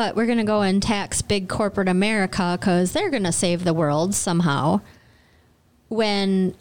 But 0.00 0.16
we're 0.16 0.24
going 0.24 0.38
to 0.38 0.44
go 0.44 0.62
and 0.62 0.82
tax 0.82 1.20
big 1.20 1.46
corporate 1.46 1.86
America 1.86 2.56
because 2.58 2.92
they're 2.92 3.10
going 3.10 3.24
to 3.24 3.32
save 3.32 3.64
the 3.64 3.74
world 3.74 4.14
somehow. 4.14 4.80
When 5.88 6.54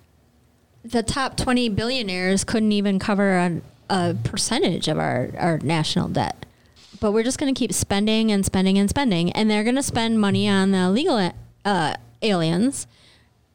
the 0.84 1.04
top 1.04 1.38
20 1.38 1.69
billionaires 1.69 2.43
couldn't 2.43 2.73
even 2.73 2.99
cover 2.99 3.38
a, 3.38 3.62
a 3.89 4.15
percentage 4.25 4.89
of 4.89 4.99
our, 4.99 5.30
our 5.38 5.58
national 5.60 6.10
debt. 6.10 6.45
But 6.99 7.13
we're 7.13 7.23
just 7.23 7.39
going 7.39 7.56
to 7.56 7.58
keep 7.58 7.71
spending 7.71 8.30
and 8.30 8.45
spending 8.45 8.78
and 8.78 8.89
spending. 8.89 9.32
And 9.32 9.49
they're 9.49 9.63
going 9.63 9.78
to 9.78 9.84
spend 9.84 10.19
money 10.19 10.49
on 10.49 10.71
the 10.71 10.80
illegal 10.80 11.32
uh, 11.63 11.93
aliens, 12.21 12.88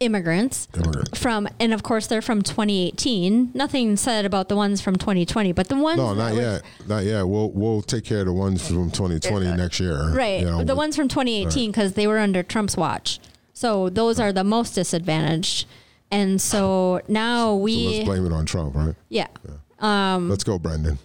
immigrants 0.01 0.69
Immigrants. 0.75 1.19
from, 1.19 1.49
and 1.61 1.73
of 1.73 1.83
course, 1.83 2.07
they're 2.07 2.21
from 2.23 2.43
2018. 2.43 3.53
Nothing 3.55 3.97
said 3.97 4.25
about 4.25 4.49
the 4.49 4.57
ones 4.57 4.81
from 4.81 4.97
2020, 4.97 5.53
but 5.53 5.69
the 5.69 5.77
ones. 5.77 5.97
No, 5.99 6.15
not 6.15 6.33
were- 6.35 6.41
yet. 6.41 6.63
Not 6.87 7.05
yet. 7.05 7.23
We'll 7.27 7.51
we'll 7.51 7.83
take 7.83 8.05
care 8.05 8.21
of 8.21 8.27
the 8.27 8.33
ones 8.33 8.67
from 8.67 8.91
2020 8.91 9.53
next 9.57 9.81
year. 9.81 10.11
Right. 10.13 10.41
you 10.41 10.47
know, 10.47 10.59
the 10.59 10.73
with- 10.75 10.77
ones 10.79 10.97
from 10.97 11.09
2018 11.09 11.71
because 11.71 11.95
they 11.95 12.07
were 12.07 12.19
under 12.19 12.43
Trump's 12.43 12.77
watch. 12.77 13.21
So 13.53 13.89
those 13.89 14.19
are 14.19 14.33
the 14.33 14.45
most 14.45 14.75
disadvantaged. 14.75 15.67
And 16.11 16.41
so 16.41 17.01
now 17.09 17.47
So 17.49 17.57
we, 17.57 17.87
let's 17.89 18.05
blame 18.05 18.27
it 18.27 18.33
on 18.33 18.47
Trump, 18.47 18.75
right? 18.77 18.95
yeah, 19.09 19.27
um, 19.81 20.29
let's 20.29 20.45
go, 20.45 20.59
Brandon. 20.59 20.99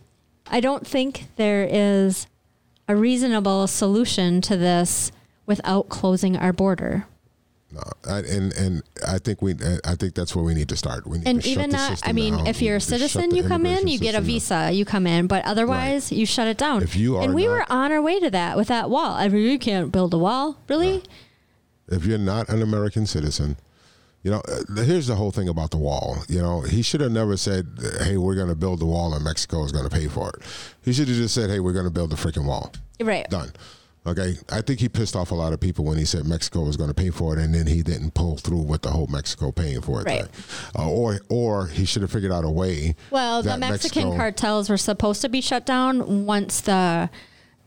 I 0.51 0.59
don't 0.59 0.85
think 0.85 1.27
there 1.35 1.67
is 1.69 2.27
a 2.87 2.95
reasonable 2.95 3.65
solution 3.67 4.41
to 4.41 4.57
this 4.57 5.11
without 5.45 5.89
closing 5.89 6.35
our 6.35 6.51
border. 6.53 7.05
No, 7.71 7.83
I, 8.07 8.19
and 8.19 8.51
and 8.53 8.81
I 9.07 9.19
think 9.19 9.43
we 9.43 9.53
I 9.85 9.93
think 9.95 10.15
that's 10.15 10.35
where 10.35 10.43
we 10.43 10.55
need 10.55 10.69
to 10.69 10.75
start. 10.75 11.05
We 11.05 11.19
need 11.19 11.27
And 11.27 11.45
even 11.45 11.69
the 11.69 12.01
I 12.03 12.13
mean, 12.13 12.37
down. 12.37 12.47
if 12.47 12.63
you're 12.63 12.77
a 12.77 12.79
need 12.79 12.83
to 12.85 12.89
shut 12.97 12.99
citizen, 13.11 13.35
you 13.35 13.43
come 13.43 13.65
in, 13.67 13.87
you 13.87 13.99
get 13.99 14.15
a 14.15 14.17
down. 14.17 14.23
visa, 14.23 14.71
you 14.71 14.85
come 14.85 15.05
in. 15.05 15.27
But 15.27 15.45
otherwise, 15.45 16.11
you 16.11 16.25
shut 16.25 16.47
it 16.47 16.57
down. 16.57 16.81
If 16.81 16.95
you 16.95 17.19
and 17.19 17.35
we 17.35 17.45
not- 17.45 17.51
were 17.51 17.65
on 17.71 17.91
our 17.91 18.01
way 18.01 18.19
to 18.21 18.31
that 18.31 18.57
with 18.57 18.69
that 18.69 18.89
wall. 18.89 19.11
I 19.13 19.27
mean, 19.27 19.43
you 19.43 19.59
can't 19.59 19.91
build 19.91 20.13
a 20.15 20.17
wall, 20.17 20.57
really. 20.67 21.03
if 21.91 22.05
you're 22.05 22.17
not 22.17 22.49
an 22.49 22.61
American 22.63 23.05
citizen, 23.05 23.57
you 24.23 24.31
know, 24.31 24.41
uh, 24.47 24.81
here's 24.81 25.05
the 25.07 25.15
whole 25.15 25.31
thing 25.31 25.47
about 25.47 25.69
the 25.71 25.77
wall. 25.77 26.17
You 26.27 26.39
know, 26.41 26.61
he 26.61 26.81
should 26.81 27.01
have 27.01 27.11
never 27.11 27.37
said, 27.37 27.67
"Hey, 28.01 28.17
we're 28.17 28.35
going 28.35 28.49
to 28.49 28.55
build 28.55 28.79
the 28.79 28.85
wall, 28.87 29.13
and 29.13 29.23
Mexico 29.23 29.63
is 29.63 29.71
going 29.71 29.87
to 29.87 29.95
pay 29.95 30.07
for 30.07 30.29
it." 30.29 30.41
He 30.81 30.91
should 30.91 31.07
have 31.07 31.17
just 31.17 31.35
said, 31.35 31.51
"Hey, 31.51 31.59
we're 31.59 31.73
going 31.73 31.85
to 31.85 31.91
build 31.91 32.09
the 32.09 32.15
freaking 32.17 32.45
wall." 32.45 32.73
Right. 32.99 33.29
Done. 33.29 33.51
Okay, 34.09 34.35
I 34.51 34.61
think 34.61 34.79
he 34.79 34.89
pissed 34.89 35.15
off 35.15 35.29
a 35.29 35.35
lot 35.35 35.53
of 35.53 35.59
people 35.59 35.85
when 35.85 35.97
he 35.97 36.05
said 36.05 36.25
Mexico 36.25 36.63
was 36.63 36.77
going 36.77 36.89
to 36.89 36.95
pay 36.95 37.11
for 37.11 37.37
it, 37.37 37.43
and 37.43 37.53
then 37.53 37.67
he 37.67 37.83
didn't 37.83 38.15
pull 38.15 38.37
through 38.37 38.63
with 38.63 38.81
the 38.81 38.89
whole 38.89 39.05
Mexico 39.07 39.51
paying 39.51 39.81
for 39.81 40.01
it. 40.01 40.05
Right. 40.05 40.27
Uh, 40.75 40.89
or, 40.89 41.19
or 41.29 41.67
he 41.67 41.85
should 41.85 42.01
have 42.01 42.11
figured 42.11 42.31
out 42.31 42.43
a 42.43 42.49
way. 42.49 42.95
Well, 43.11 43.43
the 43.43 43.57
Mexican 43.57 44.09
Mexico- 44.09 44.15
cartels 44.15 44.69
were 44.69 44.77
supposed 44.77 45.21
to 45.21 45.29
be 45.29 45.41
shut 45.41 45.65
down 45.65 46.25
once 46.25 46.61
the 46.61 47.09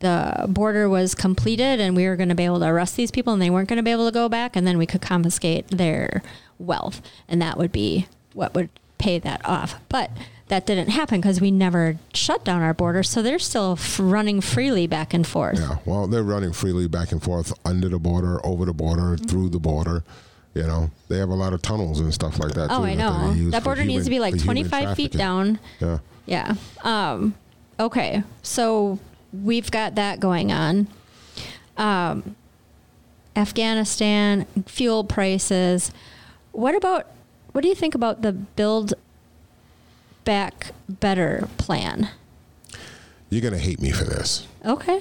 the 0.00 0.46
border 0.48 0.88
was 0.88 1.14
completed, 1.14 1.78
and 1.78 1.94
we 1.94 2.08
were 2.08 2.16
going 2.16 2.28
to 2.28 2.34
be 2.34 2.44
able 2.44 2.58
to 2.58 2.66
arrest 2.66 2.96
these 2.96 3.12
people, 3.12 3.32
and 3.32 3.40
they 3.40 3.50
weren't 3.50 3.68
going 3.68 3.76
to 3.76 3.84
be 3.84 3.92
able 3.92 4.06
to 4.06 4.12
go 4.12 4.28
back, 4.28 4.56
and 4.56 4.66
then 4.66 4.76
we 4.76 4.84
could 4.84 5.00
confiscate 5.00 5.68
their 5.68 6.24
wealth, 6.58 7.00
and 7.28 7.40
that 7.40 7.56
would 7.56 7.70
be 7.70 8.08
what 8.34 8.52
would 8.54 8.68
pay 8.98 9.20
that 9.20 9.40
off. 9.44 9.76
But 9.88 10.10
that 10.48 10.66
didn't 10.66 10.88
happen 10.90 11.20
because 11.20 11.40
we 11.40 11.50
never 11.50 11.96
shut 12.12 12.44
down 12.44 12.60
our 12.62 12.74
border, 12.74 13.02
so 13.02 13.22
they're 13.22 13.38
still 13.38 13.72
f- 13.72 13.98
running 14.02 14.40
freely 14.40 14.86
back 14.86 15.14
and 15.14 15.26
forth. 15.26 15.58
Yeah, 15.58 15.78
well, 15.86 16.06
they're 16.06 16.22
running 16.22 16.52
freely 16.52 16.88
back 16.88 17.12
and 17.12 17.22
forth 17.22 17.52
under 17.64 17.88
the 17.88 17.98
border, 17.98 18.44
over 18.44 18.64
the 18.64 18.72
border, 18.74 19.16
Mm-hmm. 19.16 19.24
through 19.26 19.48
the 19.50 19.58
border. 19.60 20.04
You 20.54 20.64
know, 20.64 20.90
they 21.08 21.16
have 21.16 21.30
a 21.30 21.34
lot 21.34 21.54
of 21.54 21.62
tunnels 21.62 22.00
and 22.00 22.12
stuff 22.12 22.38
like 22.38 22.52
that. 22.52 22.68
Oh, 22.70 22.78
too, 22.78 22.84
I 22.84 22.94
that 22.96 22.98
know. 22.98 23.50
That 23.50 23.62
for 23.62 23.70
border 23.70 23.84
needs 23.86 24.04
to 24.04 24.10
be 24.10 24.20
like 24.20 24.38
25 24.38 24.94
feet 24.96 25.12
down. 25.12 25.58
Yeah. 25.80 25.98
Yeah. 26.26 26.54
Um, 26.84 27.34
okay. 27.80 28.22
So 28.42 28.98
we've 29.32 29.70
got 29.70 29.94
that 29.94 30.20
going 30.20 30.52
on. 30.52 30.88
Um, 31.78 32.36
Afghanistan, 33.34 34.44
fuel 34.66 35.04
prices. 35.04 35.90
What 36.52 36.74
about, 36.74 37.06
what 37.52 37.62
do 37.62 37.68
you 37.68 37.74
think 37.74 37.94
about 37.94 38.20
the 38.22 38.32
Build 38.32 38.92
Back 40.24 40.72
Better 40.88 41.48
plan? 41.58 42.10
You're 43.30 43.42
gonna 43.42 43.58
hate 43.58 43.80
me 43.80 43.90
for 43.92 44.04
this. 44.04 44.46
Okay. 44.64 45.00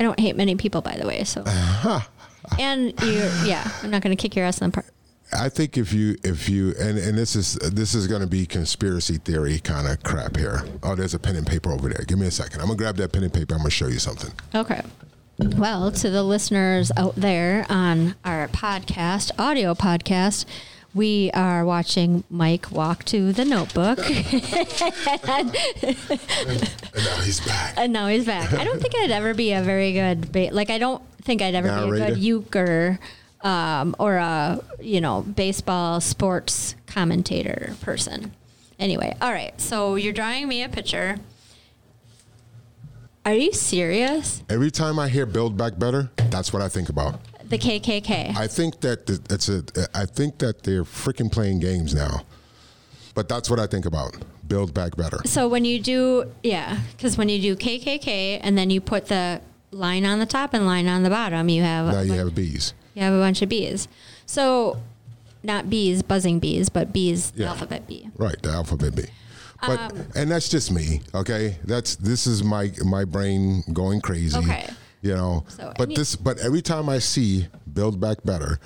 I 0.00 0.02
don't 0.02 0.18
hate 0.18 0.34
many 0.34 0.56
people, 0.56 0.80
by 0.80 0.96
the 0.96 1.06
way. 1.06 1.24
So, 1.24 1.44
and 2.58 2.86
you, 3.02 3.30
yeah, 3.44 3.70
I'm 3.82 3.90
not 3.90 4.00
going 4.00 4.16
to 4.16 4.20
kick 4.20 4.34
your 4.34 4.46
ass 4.46 4.58
in 4.58 4.70
the 4.70 4.72
park. 4.72 4.86
I 5.30 5.50
think 5.50 5.76
if 5.76 5.92
you 5.92 6.16
if 6.24 6.48
you 6.48 6.74
and 6.80 6.98
and 6.98 7.16
this 7.16 7.36
is 7.36 7.54
this 7.56 7.94
is 7.94 8.08
going 8.08 8.22
to 8.22 8.26
be 8.26 8.46
conspiracy 8.46 9.18
theory 9.18 9.60
kind 9.60 9.86
of 9.86 10.02
crap 10.02 10.36
here. 10.36 10.64
Oh, 10.82 10.94
there's 10.94 11.12
a 11.12 11.18
pen 11.18 11.36
and 11.36 11.46
paper 11.46 11.70
over 11.70 11.88
there. 11.90 12.02
Give 12.06 12.18
me 12.18 12.26
a 12.26 12.30
second. 12.30 12.62
I'm 12.62 12.66
gonna 12.66 12.78
grab 12.78 12.96
that 12.96 13.12
pen 13.12 13.22
and 13.22 13.32
paper. 13.32 13.54
I'm 13.54 13.60
gonna 13.60 13.70
show 13.70 13.86
you 13.88 13.98
something. 13.98 14.32
Okay. 14.54 14.80
Well, 15.38 15.92
to 15.92 16.10
the 16.10 16.22
listeners 16.22 16.90
out 16.96 17.14
there 17.14 17.64
on 17.68 18.14
our 18.24 18.48
podcast, 18.48 19.30
audio 19.38 19.74
podcast, 19.74 20.46
we 20.94 21.30
are 21.34 21.64
watching 21.64 22.24
Mike 22.30 22.70
walk 22.72 23.04
to 23.06 23.32
the 23.32 23.44
notebook, 23.44 23.98
And 24.00 25.52
now 27.04 27.16
he's 27.22 27.40
back. 27.40 27.74
and 27.76 27.92
now 27.92 28.06
he's 28.08 28.24
back. 28.26 28.52
I 28.52 28.64
don't 28.64 28.80
think 28.80 28.94
I'd 28.96 29.10
ever 29.10 29.34
be 29.34 29.52
a 29.52 29.62
very 29.62 29.92
good, 29.92 30.32
ba- 30.32 30.50
like, 30.52 30.70
I 30.70 30.78
don't 30.78 31.02
think 31.22 31.42
I'd 31.42 31.54
ever 31.54 31.68
be 31.90 32.00
a 32.00 32.06
good 32.08 32.18
euchre 32.18 32.98
um, 33.42 33.94
or 33.98 34.16
a, 34.16 34.60
you 34.80 35.00
know, 35.00 35.22
baseball 35.22 36.00
sports 36.00 36.74
commentator 36.86 37.74
person. 37.80 38.32
Anyway, 38.78 39.14
all 39.20 39.30
right. 39.32 39.58
So 39.60 39.94
you're 39.96 40.12
drawing 40.12 40.48
me 40.48 40.62
a 40.62 40.68
picture. 40.68 41.16
Are 43.26 43.34
you 43.34 43.52
serious? 43.52 44.42
Every 44.48 44.70
time 44.70 44.98
I 44.98 45.08
hear 45.10 45.26
"Build 45.26 45.54
Back 45.56 45.78
Better," 45.78 46.10
that's 46.30 46.52
what 46.54 46.62
I 46.62 46.68
think 46.70 46.88
about. 46.88 47.20
The 47.50 47.58
KKK. 47.58 48.36
I 48.36 48.46
think 48.46 48.80
that 48.80 49.06
the, 49.06 49.20
it's 49.28 49.48
a. 49.48 49.62
I 49.94 50.06
think 50.06 50.38
that 50.38 50.62
they're 50.62 50.84
freaking 50.84 51.30
playing 51.30 51.58
games 51.60 51.94
now. 51.94 52.22
But 53.14 53.28
that's 53.28 53.50
what 53.50 53.58
I 53.58 53.66
think 53.66 53.86
about. 53.86 54.16
Build 54.46 54.72
back 54.72 54.96
better. 54.96 55.18
So 55.26 55.48
when 55.48 55.64
you 55.64 55.80
do, 55.80 56.30
yeah, 56.44 56.78
because 56.96 57.18
when 57.18 57.28
you 57.28 57.40
do 57.42 57.56
KKK 57.56 58.38
and 58.42 58.56
then 58.56 58.70
you 58.70 58.80
put 58.80 59.06
the 59.06 59.40
line 59.72 60.04
on 60.06 60.20
the 60.20 60.26
top 60.26 60.54
and 60.54 60.64
line 60.64 60.86
on 60.88 61.02
the 61.02 61.10
bottom, 61.10 61.48
you 61.48 61.62
have 61.62 61.92
Now 61.92 62.00
a 62.00 62.04
you 62.04 62.12
have 62.12 62.34
bees. 62.34 62.72
you 62.94 63.02
have 63.02 63.12
a 63.12 63.18
bunch 63.18 63.42
of 63.42 63.48
bees. 63.48 63.88
So 64.26 64.80
not 65.42 65.68
bees, 65.68 66.02
buzzing 66.02 66.38
bees, 66.38 66.68
but 66.68 66.92
bees, 66.92 67.32
the 67.32 67.42
Yeah. 67.42 67.48
alphabet 67.50 67.86
B. 67.88 68.08
Right, 68.16 68.40
the 68.42 68.50
alphabet 68.50 68.94
B. 68.94 69.04
But 69.60 69.78
Um, 69.92 70.06
and 70.14 70.30
that's 70.30 70.48
just 70.48 70.70
me, 70.70 71.00
okay? 71.14 71.56
That's 71.64 71.96
this 71.96 72.26
is 72.28 72.42
my 72.44 72.72
my 72.84 73.04
brain 73.04 73.62
going 73.72 74.00
crazy. 74.00 74.38
Okay. 74.38 74.68
You 75.02 75.14
know. 75.14 75.44
So 75.48 75.72
but 75.76 75.88
any- 75.88 75.94
this 75.96 76.16
but 76.16 76.38
every 76.38 76.62
time 76.62 76.88
I 76.88 76.98
see 76.98 77.46
Build 77.72 78.00
Back 78.00 78.18
Better, 78.24 78.58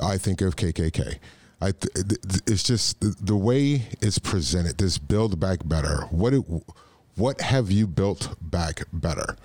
I 0.00 0.18
think 0.18 0.40
of 0.40 0.56
KKK. 0.56 1.18
I 1.60 1.70
th- 1.70 1.94
th- 1.94 2.08
th- 2.22 2.42
it's 2.46 2.62
just 2.64 3.00
the, 3.00 3.14
the 3.20 3.36
way 3.36 3.86
it's 4.00 4.18
presented. 4.18 4.78
This 4.78 4.98
Build 4.98 5.38
Back 5.38 5.60
Better. 5.64 6.06
What 6.10 6.34
it, 6.34 6.44
what 7.16 7.40
have 7.40 7.70
you 7.70 7.86
built 7.86 8.34
back 8.40 8.82
better? 8.92 9.36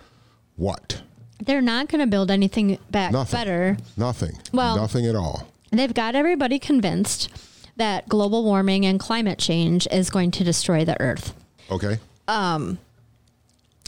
What? 0.56 1.04
They're 1.46 1.62
not 1.62 1.90
going 1.90 2.00
to 2.02 2.08
build 2.08 2.32
anything 2.32 2.80
back 2.90 3.12
Nothing. 3.12 3.38
better. 3.38 3.78
Nothing. 3.98 4.38
Well- 4.52 4.76
nothing 4.78 5.06
at 5.06 5.16
all. 5.16 5.48
They've 5.72 5.94
got 5.94 6.16
everybody 6.16 6.58
convinced 6.60 7.30
that 7.76 8.08
global 8.10 8.44
warming 8.44 8.86
and 8.86 9.00
climate 9.00 9.38
change 9.38 9.86
is 9.92 10.10
going 10.10 10.32
to 10.32 10.44
destroy 10.44 10.86
the 10.86 11.00
earth. 11.02 11.36
Okay. 11.70 12.00
Um. 12.28 12.80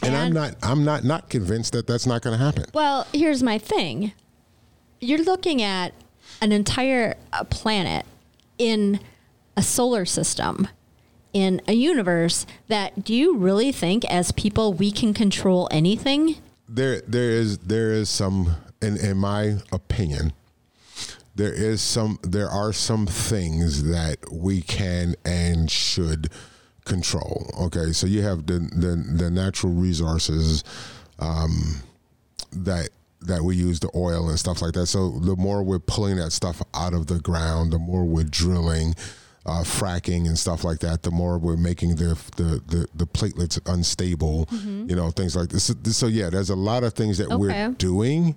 And, 0.02 0.16
I'm 0.16 0.32
not. 0.32 0.54
I'm 0.62 0.84
not 0.84 1.04
not 1.04 1.28
convinced 1.28 1.72
that 1.72 1.86
that's 1.86 2.06
not 2.06 2.22
going 2.22 2.38
to 2.38 2.44
happen. 2.44 2.64
Well, 2.72 3.06
here's 3.12 3.42
my 3.42 3.58
thing. 3.58 4.12
You're 5.00 5.22
looking 5.22 5.62
at 5.62 5.92
an 6.40 6.52
entire 6.52 7.16
uh, 7.32 7.44
planet 7.44 8.06
in 8.58 9.00
a 9.56 9.62
solar 9.62 10.04
system, 10.04 10.68
in 11.32 11.60
a 11.66 11.72
universe 11.72 12.46
that 12.68 13.04
do 13.04 13.14
you 13.14 13.36
really 13.36 13.72
think 13.72 14.04
as 14.06 14.32
people 14.32 14.72
we 14.72 14.90
can 14.90 15.12
control 15.12 15.68
anything? 15.70 16.36
there 16.70 17.02
there 17.06 17.30
is 17.30 17.58
there 17.58 17.90
is 17.90 18.08
some 18.08 18.54
in 18.80 18.96
in 18.96 19.16
my 19.16 19.56
opinion 19.72 20.32
there 21.34 21.52
is 21.52 21.82
some 21.82 22.18
there 22.22 22.48
are 22.48 22.72
some 22.72 23.06
things 23.06 23.84
that 23.84 24.18
we 24.32 24.62
can 24.62 25.14
and 25.24 25.70
should 25.70 26.30
control 26.90 27.36
okay 27.66 27.92
so 27.92 28.06
you 28.06 28.20
have 28.22 28.46
the 28.46 28.58
the, 28.84 28.92
the 29.22 29.30
natural 29.30 29.72
resources 29.72 30.64
um 31.20 31.52
that 32.52 32.88
that 33.20 33.42
we 33.42 33.54
use 33.54 33.78
the 33.80 33.90
oil 33.94 34.28
and 34.28 34.38
stuff 34.38 34.60
like 34.62 34.72
that 34.74 34.86
so 34.86 35.10
the 35.20 35.36
more 35.36 35.62
we're 35.62 35.78
pulling 35.78 36.16
that 36.16 36.32
stuff 36.32 36.60
out 36.74 36.92
of 36.94 37.06
the 37.06 37.18
ground 37.20 37.72
the 37.72 37.78
more 37.78 38.04
we're 38.04 38.24
drilling 38.24 38.94
uh, 39.46 39.62
fracking 39.64 40.26
and 40.26 40.38
stuff 40.38 40.64
like 40.64 40.80
that, 40.80 41.02
the 41.02 41.10
more 41.10 41.38
we're 41.38 41.56
making 41.56 41.96
the 41.96 42.14
the, 42.36 42.60
the, 42.68 42.86
the 42.94 43.06
platelets 43.06 43.58
unstable, 43.64 44.46
you 44.52 44.94
know, 44.94 45.10
things 45.10 45.34
like 45.34 45.48
this. 45.48 45.72
So 45.96 46.08
yeah, 46.08 46.28
there's 46.28 46.50
a 46.50 46.54
lot 46.54 46.84
of 46.84 46.92
things 46.92 47.16
that 47.16 47.24
Okay. 47.30 47.36
we're 47.38 47.68
doing 47.78 48.36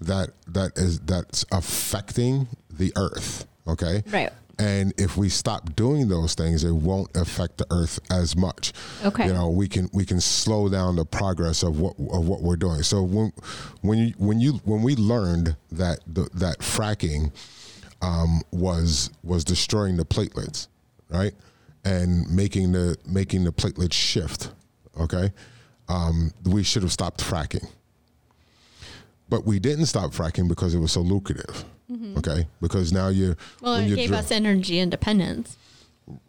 that 0.00 0.30
that 0.48 0.72
is 0.76 0.98
that's 1.00 1.46
affecting 1.52 2.48
the 2.68 2.92
earth. 2.96 3.46
Okay. 3.68 4.02
Right. 4.10 4.32
And 4.60 4.92
if 4.98 5.16
we 5.16 5.30
stop 5.30 5.74
doing 5.74 6.08
those 6.08 6.34
things, 6.34 6.64
it 6.64 6.72
won't 6.72 7.16
affect 7.16 7.56
the 7.56 7.66
earth 7.70 7.98
as 8.10 8.36
much. 8.36 8.74
Okay. 9.02 9.26
You 9.26 9.32
know, 9.32 9.48
we 9.48 9.66
can 9.66 9.88
we 9.94 10.04
can 10.04 10.20
slow 10.20 10.68
down 10.68 10.96
the 10.96 11.06
progress 11.06 11.62
of 11.62 11.80
what 11.80 11.94
of 11.98 12.28
what 12.28 12.42
we're 12.42 12.56
doing. 12.56 12.82
So 12.82 13.02
when 13.02 13.32
when 13.80 13.98
you 13.98 14.14
when 14.18 14.38
you 14.38 14.60
when 14.64 14.82
we 14.82 14.96
learned 14.96 15.56
that 15.72 16.00
the, 16.06 16.28
that 16.34 16.58
fracking 16.58 17.32
um, 18.02 18.42
was 18.50 19.10
was 19.22 19.44
destroying 19.44 19.96
the 19.96 20.04
platelets, 20.04 20.68
right, 21.08 21.32
and 21.86 22.28
making 22.28 22.72
the 22.72 22.98
making 23.06 23.44
the 23.44 23.52
platelets 23.52 23.94
shift. 23.94 24.52
Okay, 25.00 25.32
um, 25.88 26.32
we 26.44 26.62
should 26.64 26.82
have 26.82 26.92
stopped 26.92 27.22
fracking, 27.24 27.66
but 29.30 29.46
we 29.46 29.58
didn't 29.58 29.86
stop 29.86 30.10
fracking 30.10 30.48
because 30.48 30.74
it 30.74 30.80
was 30.80 30.92
so 30.92 31.00
lucrative. 31.00 31.64
Okay, 32.18 32.46
because 32.60 32.92
now 32.92 33.08
you're 33.08 33.34
Mm-hmm. 33.34 33.64
Well, 33.64 33.74
when 33.74 33.84
it 33.84 33.88
you're 33.88 33.96
gave 33.96 34.12
us 34.12 34.30
energy 34.30 34.78
independence. 34.78 35.56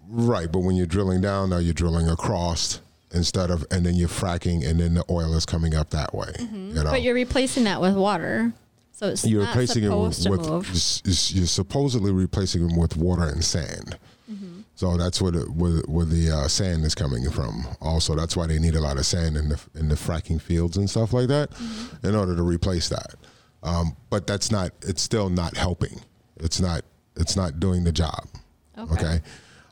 right, 0.09 0.51
but 0.51 0.59
when 0.59 0.75
you're 0.75 0.85
drilling 0.87 1.21
down, 1.21 1.49
now 1.51 1.57
you're 1.57 1.73
drilling 1.73 2.09
across 2.09 2.81
instead 3.13 3.51
of, 3.51 3.65
and 3.71 3.85
then 3.85 3.95
you're 3.95 4.07
fracking, 4.07 4.65
and 4.67 4.79
then 4.79 4.93
the 4.93 5.03
oil 5.09 5.33
is 5.35 5.45
coming 5.45 5.75
up 5.75 5.89
that 5.91 6.13
way. 6.15 6.31
You 6.39 6.45
know, 6.47 6.53
Mm-hmm. 6.81 6.83
But 6.91 7.01
you're 7.01 7.13
replacing 7.15 7.65
that 7.65 7.81
with 7.81 7.95
water. 7.95 8.53
So 8.93 9.07
it's 9.09 9.25
you're 9.25 9.45
replacing 9.45 9.83
it 9.83 9.89
with, 9.89 10.27
with 10.29 10.47
move. 10.47 10.69
s- 10.69 11.01
s- 11.07 11.33
you're 11.33 11.47
supposedly 11.47 12.11
replacing 12.11 12.67
them 12.67 12.77
with 12.77 12.95
water 12.97 13.23
and 13.23 13.43
sand. 13.43 13.97
Mm-hmm. 14.31 14.61
So 14.75 14.95
that's 14.95 15.19
where 15.21 15.31
the 15.31 15.41
where, 15.51 15.81
where 15.87 16.05
the 16.05 16.31
uh, 16.31 16.47
sand 16.47 16.85
is 16.85 16.93
coming 16.95 17.29
from. 17.31 17.65
Also, 17.81 18.15
that's 18.15 18.37
why 18.37 18.45
they 18.47 18.59
need 18.59 18.75
a 18.75 18.79
lot 18.81 18.97
of 18.97 19.05
sand 19.05 19.37
in 19.37 19.49
the 19.49 19.59
in 19.75 19.89
the 19.89 19.95
fracking 19.95 20.39
fields 20.39 20.77
and 20.77 20.87
stuff 20.89 21.13
like 21.13 21.27
that, 21.29 21.49
Mm-hmm. 21.51 22.07
in 22.07 22.15
order 22.15 22.35
to 22.35 22.43
replace 22.43 22.89
that. 22.89 23.15
Um, 23.63 23.95
but 24.09 24.27
that's 24.27 24.51
not. 24.51 24.71
It's 24.81 25.01
still 25.01 25.29
not 25.29 25.55
helping. 25.57 26.01
It's 26.37 26.59
not. 26.59 26.83
It's 27.15 27.35
not 27.35 27.59
doing 27.59 27.83
the 27.83 27.91
job. 27.91 28.27
Okay. 28.77 28.93
Okay. 28.93 29.19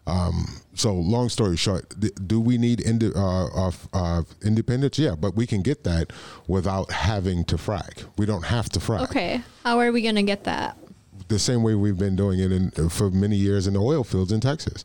Um, 0.06 0.46
so 0.74 0.94
long 0.94 1.30
story 1.30 1.56
short, 1.56 1.88
th- 2.02 2.14
do 2.26 2.40
we 2.40 2.58
need 2.58 2.82
indi- 2.82 3.14
uh, 3.16 3.48
of, 3.56 3.88
uh, 3.94 4.24
independence? 4.44 4.98
Yeah, 4.98 5.14
but 5.14 5.36
we 5.36 5.46
can 5.46 5.62
get 5.62 5.84
that 5.84 6.12
without 6.48 6.92
having 6.92 7.44
to 7.46 7.58
frack. 7.58 8.06
We 8.18 8.26
don't 8.26 8.46
have 8.46 8.70
to 8.70 8.80
frack 8.80 9.04
Okay. 9.04 9.42
How 9.64 9.78
are 9.80 9.92
we 9.92 10.02
going 10.02 10.16
to 10.16 10.24
get 10.24 10.46
that? 10.46 10.78
the 11.28 11.38
same 11.38 11.62
way 11.62 11.76
we've 11.76 11.98
been 11.98 12.16
doing 12.16 12.40
it 12.40 12.52
in, 12.52 12.72
for 12.90 13.12
many 13.12 13.36
years 13.36 13.68
in 13.68 13.74
the 13.76 13.80
oil 13.80 14.04
fields 14.04 14.32
in 14.32 14.40
Texas. 14.40 14.84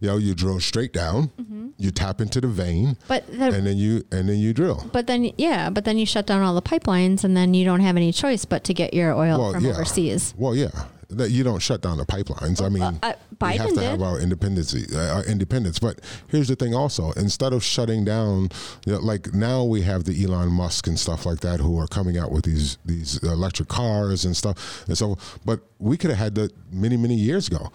You 0.00 0.08
know, 0.08 0.16
you 0.18 0.34
drill 0.34 0.60
straight 0.60 0.92
down, 0.92 1.30
you 1.78 1.90
tap 1.90 2.20
into 2.20 2.40
the 2.40 2.48
vein, 2.48 2.96
But 3.08 3.26
the, 3.26 3.46
and 3.46 3.66
then 3.66 3.78
you 3.78 4.04
and 4.12 4.28
then 4.28 4.38
you 4.38 4.52
drill. 4.52 4.88
but 4.92 5.06
then 5.06 5.32
yeah, 5.38 5.70
but 5.70 5.84
then 5.86 5.96
you 5.96 6.04
shut 6.04 6.26
down 6.26 6.42
all 6.42 6.54
the 6.54 6.62
pipelines, 6.62 7.24
and 7.24 7.34
then 7.36 7.54
you 7.54 7.64
don't 7.64 7.80
have 7.80 7.96
any 7.96 8.12
choice 8.12 8.44
but 8.44 8.62
to 8.64 8.74
get 8.74 8.92
your 8.92 9.14
oil 9.14 9.38
Well, 9.38 9.52
from 9.54 9.64
yeah. 9.64 9.72
overseas. 9.72 10.34
Well, 10.36 10.54
yeah, 10.54 10.68
that 11.08 11.30
you 11.30 11.44
don't 11.44 11.60
shut 11.60 11.80
down 11.80 11.96
the 11.96 12.04
pipelines. 12.04 12.60
I 12.62 12.68
mean, 12.68 12.82
uh, 13.02 13.14
we 13.40 13.56
have 13.56 13.68
to 13.70 13.74
did. 13.74 13.84
have 13.84 14.02
our 14.02 14.18
independence. 14.20 14.74
Uh, 14.74 15.14
our 15.16 15.24
independence. 15.24 15.78
But 15.78 16.00
here's 16.28 16.48
the 16.48 16.56
thing: 16.56 16.74
also, 16.74 17.12
instead 17.12 17.54
of 17.54 17.64
shutting 17.64 18.04
down, 18.04 18.50
you 18.84 18.92
know, 18.92 18.98
like 18.98 19.32
now 19.32 19.64
we 19.64 19.80
have 19.82 20.04
the 20.04 20.22
Elon 20.24 20.50
Musk 20.50 20.86
and 20.88 20.98
stuff 20.98 21.24
like 21.24 21.40
that 21.40 21.60
who 21.60 21.78
are 21.78 21.86
coming 21.86 22.18
out 22.18 22.32
with 22.32 22.44
these 22.44 22.76
these 22.84 23.16
electric 23.22 23.68
cars 23.68 24.26
and 24.26 24.36
stuff. 24.36 24.84
And 24.88 24.96
so, 24.98 25.16
but 25.46 25.60
we 25.78 25.96
could 25.96 26.10
have 26.10 26.18
had 26.18 26.34
that 26.34 26.52
many 26.70 26.98
many 26.98 27.14
years 27.14 27.48
ago. 27.48 27.70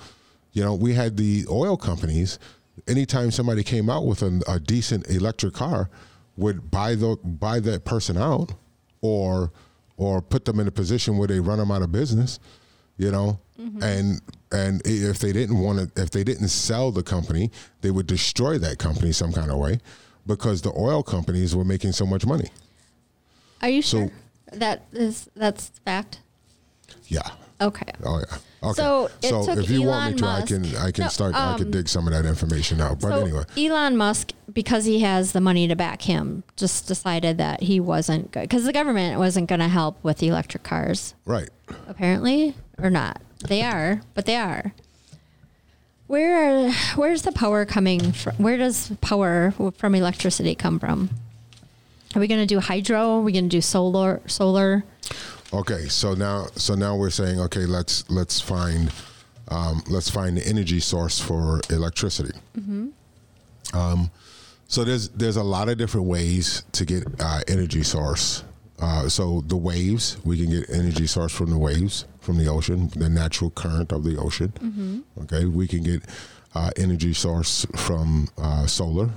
You 0.54 0.64
know, 0.64 0.76
we 0.76 0.94
had 0.94 1.18
the 1.18 1.46
oil 1.50 1.78
companies. 1.78 2.40
Anytime 2.88 3.32
somebody 3.32 3.64
came 3.64 3.90
out 3.90 4.06
with 4.06 4.22
a, 4.22 4.42
a 4.48 4.60
decent 4.60 5.08
electric 5.10 5.54
car, 5.54 5.90
would 6.38 6.72
buy 6.72 6.96
the 6.96 7.18
buy 7.24 7.60
that 7.60 7.86
person 7.86 8.18
out, 8.18 8.54
or 9.02 9.52
or 9.98 10.22
put 10.22 10.46
them 10.46 10.60
in 10.60 10.68
a 10.68 10.72
position 10.72 11.18
where 11.18 11.28
they 11.28 11.40
run 11.40 11.60
them 11.60 11.72
out 11.72 11.82
of 11.82 11.92
business. 11.92 12.40
You 12.98 13.12
know, 13.12 13.40
mm-hmm. 13.60 13.82
and 13.84 14.22
and 14.52 14.82
if 14.86 15.20
they 15.20 15.32
didn't 15.34 15.58
want 15.58 15.96
to, 15.96 16.02
if 16.02 16.12
they 16.12 16.24
didn't 16.24 16.50
sell 16.50 16.92
the 16.92 17.04
company, 17.04 17.52
they 17.82 17.92
would 17.92 18.08
destroy 18.08 18.58
that 18.60 18.78
company 18.78 19.12
some 19.12 19.32
kind 19.32 19.50
of 19.50 19.58
way, 19.58 19.80
because 20.26 20.62
the 20.62 20.74
oil 20.78 21.02
companies 21.04 21.56
were 21.56 21.66
making 21.66 21.94
so 21.94 22.06
much 22.06 22.26
money. 22.26 22.50
Are 23.62 23.70
you 23.70 23.82
So- 23.82 24.00
sure 24.00 24.12
that 24.54 24.86
is 24.92 25.30
that's 25.36 25.70
fact? 25.86 26.20
Yeah. 27.08 27.30
Okay. 27.60 27.92
Oh 28.04 28.20
yeah. 28.20 28.38
Okay. 28.64 28.74
So 28.74 29.10
it 29.24 29.30
took 29.30 29.58
if 29.58 29.72
you 29.72 29.84
want 29.84 30.16
me 30.16 30.22
to, 30.22 30.28
I 30.28 30.42
can 30.44 30.76
I 30.76 30.92
can 30.92 31.06
No, 31.06 31.10
start. 31.10 31.34
I 31.34 31.58
can 31.58 31.66
um, 31.66 31.72
dig 31.72 31.90
some 31.90 32.06
of 32.08 32.14
that 32.14 32.26
information 32.28 32.80
out. 32.80 33.00
But 33.00 33.10
so 33.10 33.22
anyway, 33.22 33.44
Elon 33.58 33.98
Musk, 33.98 34.34
because 34.54 34.86
he 34.86 35.00
has 35.00 35.32
the 35.32 35.42
money 35.42 35.68
to 35.68 35.76
back 35.76 36.04
him, 36.04 36.44
just 36.58 36.88
decided 36.88 37.40
that 37.40 37.64
he 37.64 37.80
wasn't 37.80 38.32
good 38.32 38.44
because 38.44 38.66
the 38.66 38.74
government 38.74 39.18
wasn't 39.18 39.50
going 39.50 39.62
to 39.62 39.68
help 39.68 40.04
with 40.04 40.20
the 40.20 40.28
electric 40.28 40.62
cars, 40.62 41.16
right. 41.26 41.50
apparently, 41.88 42.54
or 42.78 42.92
not. 42.92 43.20
They 43.48 43.64
are, 43.64 44.02
but 44.14 44.28
they 44.28 44.36
are. 44.36 44.74
Where 46.06 46.68
are, 46.68 46.72
where's 46.96 47.24
the 47.24 47.32
power 47.32 47.66
coming 47.66 48.12
from? 48.12 48.36
Where 48.36 48.58
does 48.58 48.92
power 49.02 49.54
from 49.78 49.96
electricity 49.96 50.54
come 50.54 50.78
from? 50.78 51.10
Are 52.14 52.20
we 52.20 52.28
going 52.28 52.42
to 52.42 52.46
do 52.46 52.60
hydro? 52.60 53.18
Are 53.18 53.22
we 53.22 53.32
going 53.32 53.46
to 53.46 53.50
do 53.50 53.62
solar? 53.62 54.22
Solar? 54.28 54.84
Okay, 55.54 55.88
so 55.90 56.14
now 56.14 56.48
so 56.56 56.76
now 56.76 56.96
we're 56.96 57.10
saying 57.10 57.40
okay, 57.42 57.66
let's 57.66 58.10
let's 58.10 58.40
find 58.40 58.92
um, 59.50 59.84
let's 59.90 60.10
find 60.10 60.38
the 60.38 60.48
energy 60.48 60.80
source 60.80 61.20
for 61.20 61.60
electricity. 61.70 62.38
Um, 63.74 64.12
so 64.68 64.84
there's 64.84 65.10
there's 65.10 65.36
a 65.38 65.44
lot 65.44 65.68
of 65.70 65.78
different 65.78 66.08
ways 66.08 66.64
to 66.74 66.86
get 66.86 67.04
uh, 67.20 67.42
energy 67.48 67.84
source. 67.84 68.44
Uh, 68.80 69.08
so 69.08 69.42
the 69.48 69.58
waves, 69.58 70.18
we 70.26 70.38
can 70.38 70.50
get 70.50 70.68
energy 70.70 71.06
source 71.06 71.32
from 71.32 71.52
the 71.52 71.58
waves 71.58 72.06
from 72.20 72.38
the 72.38 72.48
ocean, 72.48 72.90
the 72.96 73.10
natural 73.10 73.50
current 73.52 73.92
of 73.92 74.04
the 74.04 74.18
ocean. 74.18 75.04
Okay, 75.24 75.46
we 75.46 75.68
can 75.68 75.84
get 75.84 76.04
uh, 76.56 76.70
energy 76.78 77.14
source 77.14 77.66
from 77.76 78.28
uh, 78.38 78.66
solar. 78.68 79.10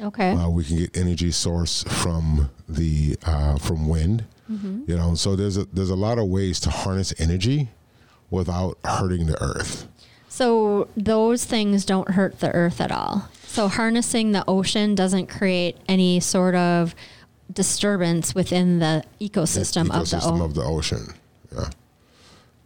Okay. 0.00 0.30
Uh, 0.30 0.48
we 0.48 0.64
can 0.64 0.78
get 0.78 0.96
energy 0.96 1.30
source 1.30 1.82
from 1.84 2.50
the 2.68 3.16
uh, 3.24 3.58
from 3.58 3.88
wind. 3.88 4.24
You 4.50 4.96
know, 4.96 5.14
so 5.14 5.36
there's 5.36 5.58
a 5.58 5.66
there's 5.66 5.90
a 5.90 5.96
lot 5.96 6.18
of 6.18 6.26
ways 6.28 6.58
to 6.60 6.70
harness 6.70 7.12
energy 7.18 7.68
without 8.30 8.78
hurting 8.82 9.26
the 9.26 9.40
earth. 9.42 9.86
So 10.28 10.88
those 10.96 11.44
things 11.44 11.84
don't 11.84 12.12
hurt 12.12 12.40
the 12.40 12.50
earth 12.52 12.80
at 12.80 12.90
all. 12.90 13.28
So 13.44 13.68
harnessing 13.68 14.32
the 14.32 14.44
ocean 14.48 14.94
doesn't 14.94 15.26
create 15.26 15.76
any 15.86 16.20
sort 16.20 16.54
of 16.54 16.94
disturbance 17.52 18.34
within 18.34 18.78
the 18.78 19.04
ecosystem, 19.20 19.88
ecosystem 19.88 20.32
of 20.32 20.38
the 20.38 20.44
of 20.44 20.54
the 20.54 20.62
ocean. 20.62 21.14
Yeah. 21.54 21.70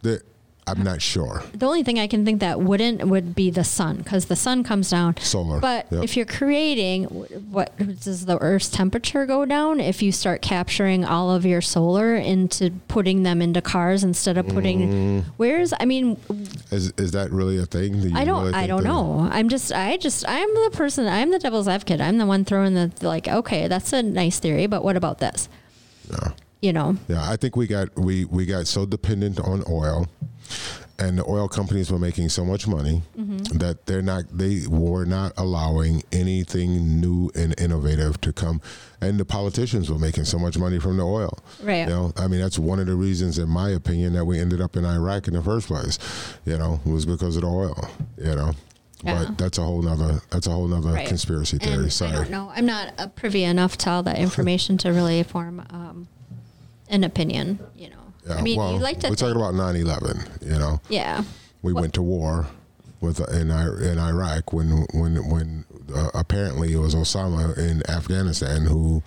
The 0.03 0.21
I'm 0.65 0.81
not 0.81 1.01
sure. 1.01 1.43
The 1.53 1.65
only 1.65 1.83
thing 1.83 1.99
I 1.99 2.07
can 2.07 2.23
think 2.23 2.39
that 2.39 2.61
wouldn't 2.61 3.05
would 3.07 3.35
be 3.35 3.49
the 3.49 3.63
sun 3.63 3.97
because 3.97 4.25
the 4.25 4.35
sun 4.35 4.63
comes 4.63 4.89
down. 4.89 5.17
Solar, 5.17 5.59
But 5.59 5.87
yep. 5.91 6.03
if 6.03 6.15
you're 6.15 6.25
creating, 6.25 7.05
what 7.05 7.75
does 7.77 8.25
the 8.25 8.37
Earth's 8.39 8.69
temperature 8.69 9.25
go 9.25 9.43
down 9.45 9.79
if 9.79 10.01
you 10.01 10.11
start 10.11 10.41
capturing 10.41 11.03
all 11.03 11.31
of 11.31 11.45
your 11.45 11.61
solar 11.61 12.15
into 12.15 12.71
putting 12.87 13.23
them 13.23 13.41
into 13.41 13.61
cars 13.61 14.03
instead 14.03 14.37
of 14.37 14.47
putting? 14.47 14.79
Mm. 14.89 15.23
Where's 15.37 15.73
I 15.79 15.85
mean, 15.85 16.17
Is 16.71 16.93
is 16.97 17.11
that 17.11 17.31
really 17.31 17.57
a 17.57 17.65
thing? 17.65 18.15
I 18.15 18.23
don't 18.23 18.43
really 18.43 18.53
I 18.53 18.67
don't 18.67 18.83
know. 18.83 19.27
I'm 19.31 19.49
just 19.49 19.71
I 19.73 19.97
just 19.97 20.23
I'm 20.27 20.53
the 20.53 20.69
person. 20.73 21.07
I'm 21.07 21.31
the 21.31 21.39
devil's 21.39 21.67
advocate. 21.67 21.99
I'm 21.99 22.17
the 22.17 22.25
one 22.25 22.45
throwing 22.45 22.73
the 22.73 22.91
like. 23.01 23.27
Okay, 23.27 23.67
that's 23.67 23.91
a 23.91 24.01
nice 24.01 24.39
theory, 24.39 24.67
but 24.67 24.83
what 24.83 24.95
about 24.95 25.19
this? 25.19 25.49
No. 26.09 26.33
You 26.61 26.71
know. 26.71 26.97
Yeah, 27.09 27.29
I 27.29 27.35
think 27.35 27.57
we 27.57 27.67
got 27.67 27.97
we 27.97 28.23
we 28.25 28.45
got 28.45 28.67
so 28.67 28.85
dependent 28.85 29.39
on 29.39 29.63
oil, 29.69 30.07
and 30.99 31.17
the 31.17 31.25
oil 31.27 31.47
companies 31.47 31.91
were 31.91 31.97
making 31.99 32.29
so 32.29 32.45
much 32.45 32.67
money 32.67 33.01
Mm-hmm. 33.17 33.57
that 33.57 33.85
they're 33.87 34.01
not 34.01 34.23
they 34.31 34.63
were 34.69 35.05
not 35.05 35.33
allowing 35.37 36.03
anything 36.11 36.99
new 37.01 37.31
and 37.35 37.59
innovative 37.59 38.19
to 38.21 38.31
come, 38.33 38.61
and 39.01 39.19
the 39.19 39.25
politicians 39.25 39.89
were 39.89 39.97
making 39.99 40.25
so 40.25 40.37
much 40.37 40.57
money 40.57 40.79
from 40.79 40.97
the 40.97 41.03
oil. 41.03 41.37
Right. 41.61 41.79
You 41.79 41.85
know, 41.87 42.13
I 42.17 42.27
mean 42.27 42.41
that's 42.41 42.59
one 42.59 42.79
of 42.79 42.85
the 42.87 42.95
reasons, 42.95 43.39
in 43.39 43.49
my 43.49 43.69
opinion, 43.69 44.13
that 44.13 44.25
we 44.25 44.39
ended 44.39 44.61
up 44.61 44.75
in 44.75 44.85
Iraq 44.85 45.27
in 45.27 45.33
the 45.33 45.41
first 45.41 45.67
place. 45.67 45.97
You 46.45 46.57
know, 46.57 46.79
was 46.85 47.05
because 47.05 47.35
of 47.37 47.41
the 47.43 47.47
oil. 47.49 47.89
You 48.17 48.35
know. 48.35 48.51
Yeah. 49.03 49.25
But 49.25 49.37
that's 49.37 49.57
a 49.57 49.63
whole 49.63 49.81
nother 49.81 50.21
that's 50.29 50.47
a 50.47 50.51
whole 50.51 50.67
nother 50.67 50.91
Right. 50.93 51.07
conspiracy 51.07 51.57
theory. 51.57 51.73
And 51.75 51.85
I 51.85 51.89
Sorry. 51.89 52.11
don't 52.13 52.29
know. 52.29 52.51
I'm 52.55 52.65
not 52.65 53.15
privy 53.15 53.43
enough 53.43 53.77
to 53.79 53.89
all 53.89 54.03
that 54.03 54.17
information 54.17 54.77
to 54.79 54.89
really 54.93 55.21
form 55.23 55.59
um, 55.71 56.07
an 56.89 57.03
opinion. 57.03 57.59
You 57.75 57.89
know. 57.89 58.02
Yeah, 58.27 58.35
I 58.35 58.41
mean, 58.41 58.57
well, 58.57 58.73
you 58.73 58.79
like 58.79 58.99
to. 59.01 59.09
we're 59.09 59.15
talking 59.15 59.35
about 59.35 59.53
9/11. 59.53 60.27
You 60.41 60.59
know. 60.59 60.79
yeah. 60.89 61.23
we 61.61 61.73
What- 61.73 61.81
went 61.81 61.93
to 61.95 62.01
war 62.01 62.47
with 63.01 63.19
in 63.33 63.51
I- 63.51 63.91
in 63.91 63.97
Iraq 63.99 64.53
when 64.53 64.85
when 64.93 65.15
when 65.29 65.65
uh, 65.93 66.09
apparently 66.13 66.73
it 66.73 66.77
was 66.77 66.95
Osama 66.95 67.57
in 67.57 67.81
Afghanistan 67.89 68.61
who 68.65 69.03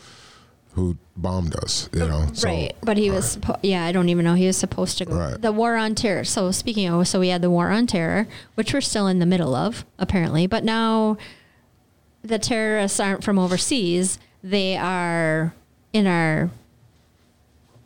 who 0.74 0.98
bombed 1.16 1.56
us. 1.56 1.88
You 1.94 2.00
know, 2.06 2.26
so- 2.34 2.48
right, 2.48 2.76
but 2.82 2.98
he 2.98 3.10
was, 3.10 3.38
suppo- 3.38 3.58
yeah, 3.62 3.86
I 3.86 3.92
don't 3.92 4.10
even 4.10 4.26
know. 4.26 4.34
He 4.34 4.46
was 4.46 4.58
supposed 4.58 4.98
to 4.98 5.06
go. 5.06 5.14
Right. 5.16 5.40
The 5.40 5.50
war 5.50 5.76
on 5.76 5.94
terror. 5.94 6.24
So, 6.24 6.50
speaking 6.50 6.86
of, 6.90 7.08
so 7.08 7.18
we 7.20 7.28
had 7.28 7.40
the 7.40 7.48
war 7.50 7.70
on 7.70 7.86
terror, 7.86 8.28
which 8.56 8.74
we're 8.74 8.82
still 8.82 9.06
in 9.06 9.18
the 9.18 9.24
middle 9.24 9.54
of, 9.54 9.86
apparently, 9.98 10.46
but 10.46 10.64
now 10.64 11.16
the 12.22 12.38
terrorists 12.38 13.00
aren't 13.00 13.24
from 13.24 13.38
overseas. 13.38 14.18
They 14.42 14.76
are 14.76 15.54
in 15.94 16.06
our 16.06 16.50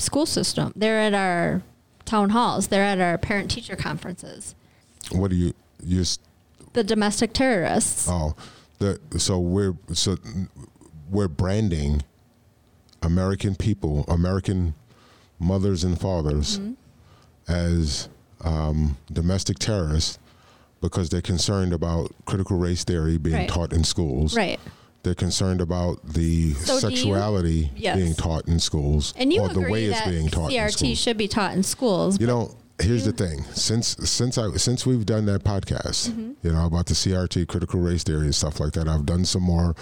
school 0.01 0.26
system. 0.26 0.72
They're 0.76 0.98
at 1.01 1.14
our 1.14 1.62
town 2.05 2.30
halls. 2.30 2.68
They're 2.68 2.82
at 2.84 3.01
our 3.01 3.18
parent 3.18 3.51
teacher 3.51 3.76
conferences. 3.76 4.55
What 5.12 5.30
do 5.30 5.36
you 5.36 5.55
you? 5.84 6.01
s- 6.03 6.18
The 6.72 6.84
domestic 6.84 7.32
terrorists. 7.32 8.07
Oh, 8.09 8.34
the 8.78 8.98
so 9.18 9.38
we're 9.38 9.74
so 9.92 10.16
we're 11.11 11.28
branding 11.28 12.03
American 13.03 13.55
people, 13.57 14.05
American 14.09 14.74
mothers 15.38 15.84
and 15.84 15.98
fathers, 16.01 16.59
Mm-hmm. 16.59 16.72
as 17.53 18.09
um, 18.42 18.96
domestic 19.12 19.59
terrorists 19.59 20.18
because 20.80 21.11
they're 21.11 21.20
concerned 21.20 21.72
about 21.74 22.11
critical 22.24 22.57
race 22.57 22.84
theory 22.84 23.18
being 23.18 23.36
Right. 23.36 23.48
taught 23.48 23.72
in 23.72 23.84
schools. 23.84 24.34
Right. 24.36 24.59
They're 25.03 25.14
concerned 25.14 25.61
about 25.61 26.01
the 26.07 26.53
So 26.55 26.74
you- 26.74 26.80
sexuality 26.80 27.70
Yes. 27.76 27.96
being 27.96 28.14
taught 28.14 28.46
in 28.46 28.59
schools, 28.61 29.14
And 29.16 29.32
you 29.32 29.40
or 29.40 29.48
the 29.48 29.61
way 29.62 29.86
it's 29.86 29.98
that 30.01 30.09
being 30.11 30.28
taught 30.28 30.51
CRT 30.51 30.94
should 30.94 31.16
be 31.16 31.26
taught 31.28 31.55
in 31.55 31.62
schools. 31.62 32.20
You 32.20 32.26
know, 32.26 32.55
here's 32.82 33.05
the 33.07 33.12
thing. 33.12 33.44
Since 33.55 33.96
since 34.05 34.36
I 34.36 34.57
since 34.57 34.84
we've 34.84 35.07
done 35.07 35.24
that 35.26 35.42
podcast, 35.42 36.11
Mm-hmm. 36.11 36.32
you 36.42 36.53
know, 36.53 36.66
about 36.66 36.86
the 36.86 36.94
CRT 36.94 37.46
critical 37.46 37.80
race 37.80 38.03
theory 38.03 38.24
and 38.26 38.34
stuff 38.34 38.61
like 38.61 38.72
that, 38.74 38.88
I've 38.88 39.07
done 39.07 39.24
some 39.24 39.42
more 39.42 39.74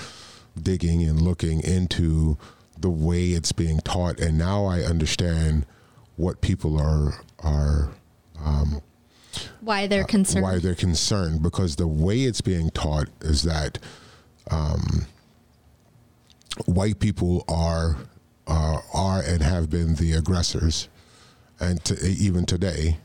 digging 0.61 1.03
and 1.03 1.21
looking 1.21 1.61
into 1.63 2.37
the 2.81 2.91
way 2.91 3.31
it's 3.31 3.51
being 3.53 3.81
taught 3.81 4.21
and 4.21 4.39
now 4.39 4.65
I 4.67 4.83
understand 4.83 5.67
what 6.17 6.41
people 6.41 6.81
are 6.81 7.21
are 7.41 7.91
um, 8.45 8.81
why 9.61 9.87
they're 9.89 10.05
concerned. 10.05 10.43
why 10.45 10.59
they're 10.59 10.75
concerned 10.77 11.43
because 11.43 11.75
the 11.77 11.89
way 11.89 12.21
it's 12.23 12.41
being 12.41 12.71
taught 12.71 13.09
is 13.21 13.43
that 13.43 13.79
um, 14.51 15.07
white 16.67 16.99
people 16.99 17.45
are 17.49 17.97
uh, 18.47 18.79
are 18.95 19.23
and 19.23 19.43
have 19.43 19.69
been 19.69 19.95
the 19.97 20.13
aggressors, 20.13 20.89
and 21.61 21.85
to, 21.85 21.95
even 22.07 22.47
today, 22.47 22.99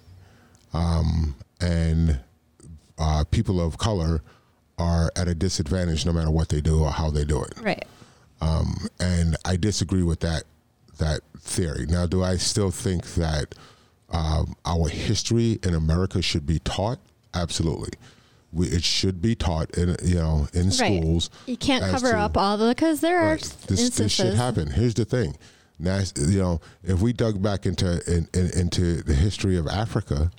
um, 0.73 1.35
and 1.59 2.19
uh, 2.97 3.23
people 3.31 3.59
of 3.59 3.77
color 3.77 4.21
are 4.77 5.11
at 5.15 5.27
a 5.27 5.35
disadvantage 5.35 6.05
no 6.05 6.13
matter 6.13 6.31
what 6.31 6.49
they 6.49 6.61
do 6.61 6.83
or 6.83 6.89
how 6.89 7.11
they 7.11 7.23
do 7.23 7.43
it 7.43 7.53
right. 7.61 7.85
um, 8.41 8.75
and 8.99 9.37
I 9.45 9.55
disagree 9.55 10.01
with 10.01 10.19
that 10.21 10.43
that 10.97 11.21
theory. 11.39 11.85
Now, 11.87 12.05
do 12.05 12.23
I 12.23 12.37
still 12.37 12.71
think 12.71 13.15
that 13.15 13.55
um, 14.09 14.55
our 14.65 14.87
history 14.89 15.59
in 15.63 15.73
America 15.73 16.21
should 16.21 16.45
be 16.45 16.59
taught? 16.59 16.99
Absolutely, 17.33 17.93
we, 18.53 18.67
it 18.67 18.83
should 18.83 19.21
be 19.21 19.35
taught 19.35 19.71
in 19.77 19.95
you 20.03 20.15
know 20.15 20.47
in 20.53 20.71
schools. 20.71 21.29
You 21.45 21.57
can't 21.57 21.83
cover 21.83 22.11
to- 22.11 22.19
up 22.19 22.37
all 22.37 22.57
the 22.57 22.69
because 22.69 23.01
there 23.01 23.19
are 23.19 23.37
This, 23.37 23.53
instances. 23.69 23.95
this 23.97 24.11
should 24.11 24.33
happen. 24.35 24.69
Here's 24.71 24.93
the 24.93 25.05
thing. 25.05 25.35
You 25.79 26.39
know, 26.39 26.61
if 26.83 27.01
we 27.01 27.13
dug 27.13 27.41
back 27.41 27.65
into 27.65 28.01
in, 28.07 28.27
in, 28.33 28.51
into 28.57 29.01
the 29.01 29.15
history 29.15 29.57
of 29.57 29.67
Africa, 29.67 30.31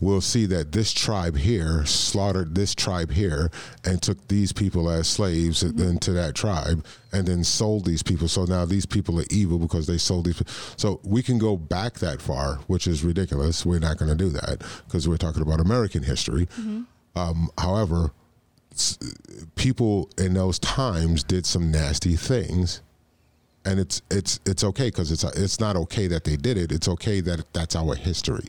we'll 0.00 0.20
see 0.20 0.46
that 0.46 0.72
this 0.72 0.92
tribe 0.92 1.36
here 1.36 1.84
slaughtered 1.86 2.54
this 2.54 2.74
tribe 2.74 3.10
here 3.12 3.50
and 3.84 4.02
took 4.02 4.28
these 4.28 4.52
people 4.52 4.90
as 4.90 5.06
slaves 5.06 5.62
mm-hmm. 5.62 5.80
into 5.80 6.12
that 6.12 6.34
tribe 6.34 6.84
and 7.12 7.26
then 7.26 7.44
sold 7.44 7.84
these 7.84 8.02
people. 8.02 8.28
So 8.28 8.44
now 8.44 8.64
these 8.64 8.86
people 8.86 9.20
are 9.20 9.26
evil 9.30 9.58
because 9.58 9.86
they 9.86 9.98
sold 9.98 10.26
these. 10.26 10.42
So 10.76 11.00
we 11.04 11.22
can 11.22 11.38
go 11.38 11.56
back 11.56 11.94
that 11.94 12.20
far, 12.20 12.56
which 12.66 12.86
is 12.86 13.04
ridiculous. 13.04 13.64
We're 13.64 13.78
not 13.78 13.98
going 13.98 14.10
to 14.10 14.16
do 14.16 14.30
that 14.30 14.62
because 14.86 15.08
we're 15.08 15.16
talking 15.16 15.42
about 15.42 15.60
American 15.60 16.02
history. 16.02 16.46
Mm-hmm. 16.46 16.82
Um, 17.16 17.50
however, 17.58 18.12
people 19.54 20.10
in 20.18 20.34
those 20.34 20.58
times 20.58 21.24
did 21.24 21.46
some 21.46 21.70
nasty 21.70 22.14
things 22.14 22.82
and 23.66 23.80
it's 23.80 24.00
it's 24.10 24.40
it's 24.46 24.64
okay 24.64 24.86
because 24.86 25.10
it's 25.10 25.24
it's 25.24 25.60
not 25.60 25.76
okay 25.76 26.06
that 26.06 26.24
they 26.24 26.36
did 26.36 26.56
it. 26.56 26.72
It's 26.72 26.88
okay 26.88 27.20
that 27.20 27.52
that's 27.52 27.76
our 27.76 27.94
history. 27.94 28.46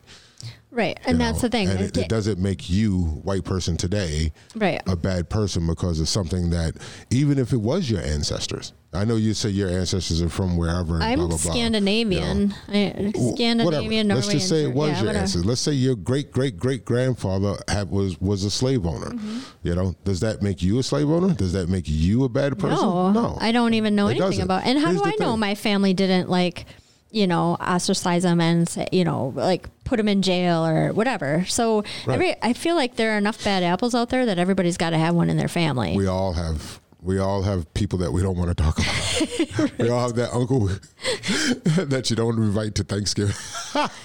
right, 0.72 0.98
and 1.06 1.18
you 1.18 1.26
that's 1.26 1.42
know? 1.42 1.50
the 1.50 1.50
thing. 1.50 1.70
And 1.70 1.82
it, 1.82 1.98
it 1.98 2.08
doesn't 2.08 2.40
make 2.40 2.70
you 2.70 3.02
white 3.02 3.44
person 3.44 3.76
today 3.76 4.32
right. 4.56 4.82
a 4.86 4.96
bad 4.96 5.30
person 5.30 5.68
because 5.68 6.00
of 6.00 6.08
something 6.08 6.52
that 6.52 6.76
even 7.10 7.40
if 7.40 7.52
it 7.52 7.58
was 7.58 7.90
your 7.90 8.02
ancestors. 8.02 8.74
I 8.98 9.06
know 9.06 9.16
you 9.16 9.34
say 9.34 9.50
your 9.50 9.70
ancestors 9.70 10.22
are 10.22 10.30
from 10.30 10.58
wherever. 10.58 11.02
I'm 11.02 11.18
blah, 11.20 11.28
blah, 11.28 11.38
blah, 11.38 11.52
Scandinavian. 11.52 12.54
you 12.68 12.74
know. 12.94 13.12
I, 13.14 13.34
Scandinavian. 13.34 14.08
Whatever. 14.08 14.16
Let's 14.16 14.28
just 14.28 14.50
say 14.50 14.64
it 14.64 14.74
was 14.74 14.90
yeah, 14.90 14.98
your 14.98 15.06
whatever. 15.08 15.20
ancestors. 15.20 15.46
Let's 15.46 15.62
say 15.62 15.72
your 15.74 15.96
great 15.96 16.32
great 16.32 16.58
great 16.58 16.84
grandfather 16.86 17.56
had, 17.68 17.90
was 17.90 18.20
was 18.20 18.44
a 18.44 18.50
slave 18.52 18.86
owner. 18.86 19.12
Mm-hmm. 19.12 19.40
You 19.64 19.76
know, 19.76 19.96
does 20.04 20.20
that 20.22 20.42
make 20.42 20.62
you 20.62 20.80
a 20.80 20.84
slave 20.84 21.10
owner? 21.10 21.34
Does 21.34 21.54
that 21.54 21.70
make 21.70 21.86
you 21.88 22.24
a 22.24 22.30
bad 22.30 22.58
person? 22.60 22.78
No, 22.86 23.38
I 23.40 23.52
don't 23.52 23.74
even 23.74 23.96
know 23.96 24.08
It 24.08 24.12
anything 24.12 24.30
doesn't. 24.30 24.44
about. 24.44 24.64
And 24.66 24.80
how 24.80 24.88
Here's 24.92 25.02
do 25.02 25.08
I 25.10 25.16
know 25.20 25.38
my 25.38 25.56
family 25.56 25.94
didn't 25.94 26.30
like, 26.30 26.66
you 27.12 27.28
know, 27.28 27.56
ostracize 27.60 28.24
them 28.24 28.42
and 28.42 28.68
say, 28.68 28.88
you 28.92 29.04
know, 29.04 29.32
like 29.36 29.68
put 29.86 29.98
them 29.98 30.08
in 30.08 30.22
jail 30.22 30.66
or 30.66 30.92
whatever. 30.94 31.46
So 31.48 31.84
Right. 32.06 32.16
every, 32.16 32.36
I 32.42 32.54
feel 32.54 32.76
like 32.76 32.96
there 32.98 33.14
are 33.14 33.18
enough 33.18 33.42
bad 33.44 33.64
apples 33.64 33.96
out 33.96 34.10
there 34.10 34.26
that 34.26 34.38
everybody's 34.38 34.76
got 34.78 34.90
to 34.90 34.98
have 34.98 35.16
one 35.16 35.30
in 35.30 35.38
their 35.38 35.48
family. 35.48 35.96
we 35.96 36.08
all 36.08 36.34
have 36.34 36.80
we 37.02 37.20
all 37.20 37.44
have 37.44 37.72
people 37.74 38.00
that 38.00 38.12
we 38.12 38.22
don't 38.22 38.38
want 38.38 38.50
to 38.50 38.56
talk 38.56 38.80
about. 38.80 39.72
we 39.80 39.90
all 39.90 40.02
have 40.02 40.16
that 40.16 40.34
uncle 40.34 40.66
that 41.88 42.10
you 42.10 42.16
don't 42.16 42.38
invite 42.38 42.76
to 42.76 42.84
Thanksgiving. 42.84 43.36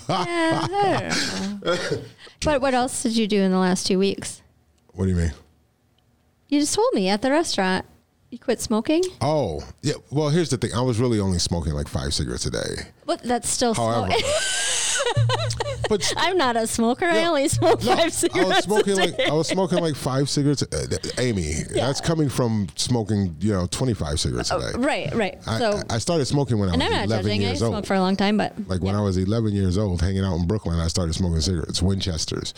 Yeah, 0.09 1.15
but 2.45 2.61
what 2.61 2.75
else 2.75 3.03
did 3.03 3.17
you 3.17 3.27
do 3.27 3.41
in 3.41 3.51
the 3.51 3.59
last 3.59 3.87
two 3.87 3.99
weeks? 3.99 4.43
What 4.93 5.05
do 5.07 5.11
you 5.11 5.17
mean? 5.17 5.33
You 6.49 6.61
just 6.61 6.75
told 6.75 6.93
me 6.93 7.09
at 7.09 7.23
the 7.23 7.31
restaurant 7.31 7.87
you 8.33 8.39
quit 8.39 8.61
smoking. 8.61 9.05
Oh, 9.21 9.63
yeah. 9.83 9.95
Well, 10.11 10.31
here's 10.31 10.49
the 10.49 10.57
thing. 10.57 10.71
I 10.75 10.81
was 10.81 10.99
really 10.99 11.21
only 11.21 11.39
smoking 11.39 11.75
like 11.75 11.87
five 11.87 12.15
cigarettes 12.15 12.47
a 12.47 12.51
day. 12.51 12.89
But 13.05 13.23
that's 13.23 13.47
still 13.47 13.75
However, 13.75 14.11
smoking. 14.11 15.27
but 15.91 16.15
I'm 16.17 16.39
not 16.39 16.57
a 16.57 16.67
smoker. 16.67 17.05
I 17.05 17.27
only 17.27 17.49
smoke 17.49 17.83
no, 17.85 17.91
five 17.91 17.99
I 17.99 18.05
was 18.07 18.15
cigarettes. 18.15 18.65
smoking 18.65 18.95
a 18.95 18.97
like 18.97 19.17
day. 19.19 19.27
I 19.27 19.33
was 19.33 19.49
smoking 19.49 19.81
like 19.81 19.97
five 19.97 20.31
cigarettes. 20.31 20.63
Uh, 20.63 20.87
Amy, 21.19 21.53
that's 21.75 22.01
coming 22.01 22.31
from 22.31 22.69
smoking, 22.75 23.37
you 23.39 23.53
know, 23.53 23.67
25 23.67 24.19
cigarettes 24.19 24.51
a 24.51 24.59
day. 24.59 24.79
Right, 24.79 25.15
right. 25.15 25.39
I, 25.47 25.59
so, 25.59 25.83
I 25.91 25.99
started 25.99 26.25
smoking 26.25 26.59
when 26.59 26.71
I 26.71 26.77
was 26.77 26.83
I'm 26.83 26.91
not 26.91 27.05
11 27.05 27.25
judging. 27.27 27.43
I 27.43 27.47
years 27.49 27.59
smoked 27.59 27.75
old. 27.75 27.87
for 27.87 27.95
a 27.95 28.01
long 28.01 28.17
time, 28.17 28.39
but 28.39 28.55
like 28.67 28.81
when 28.81 28.95
I 28.95 29.03
was 29.03 29.19
11 29.19 29.53
years 29.53 29.77
old, 29.77 30.01
hanging 30.01 30.25
out 30.25 30.37
in 30.37 30.47
Brooklyn, 30.47 30.81
I 30.81 30.89
started 30.89 31.13
smoking 31.13 31.41
cigarettes, 31.41 31.83
Winchesters. 31.83 32.55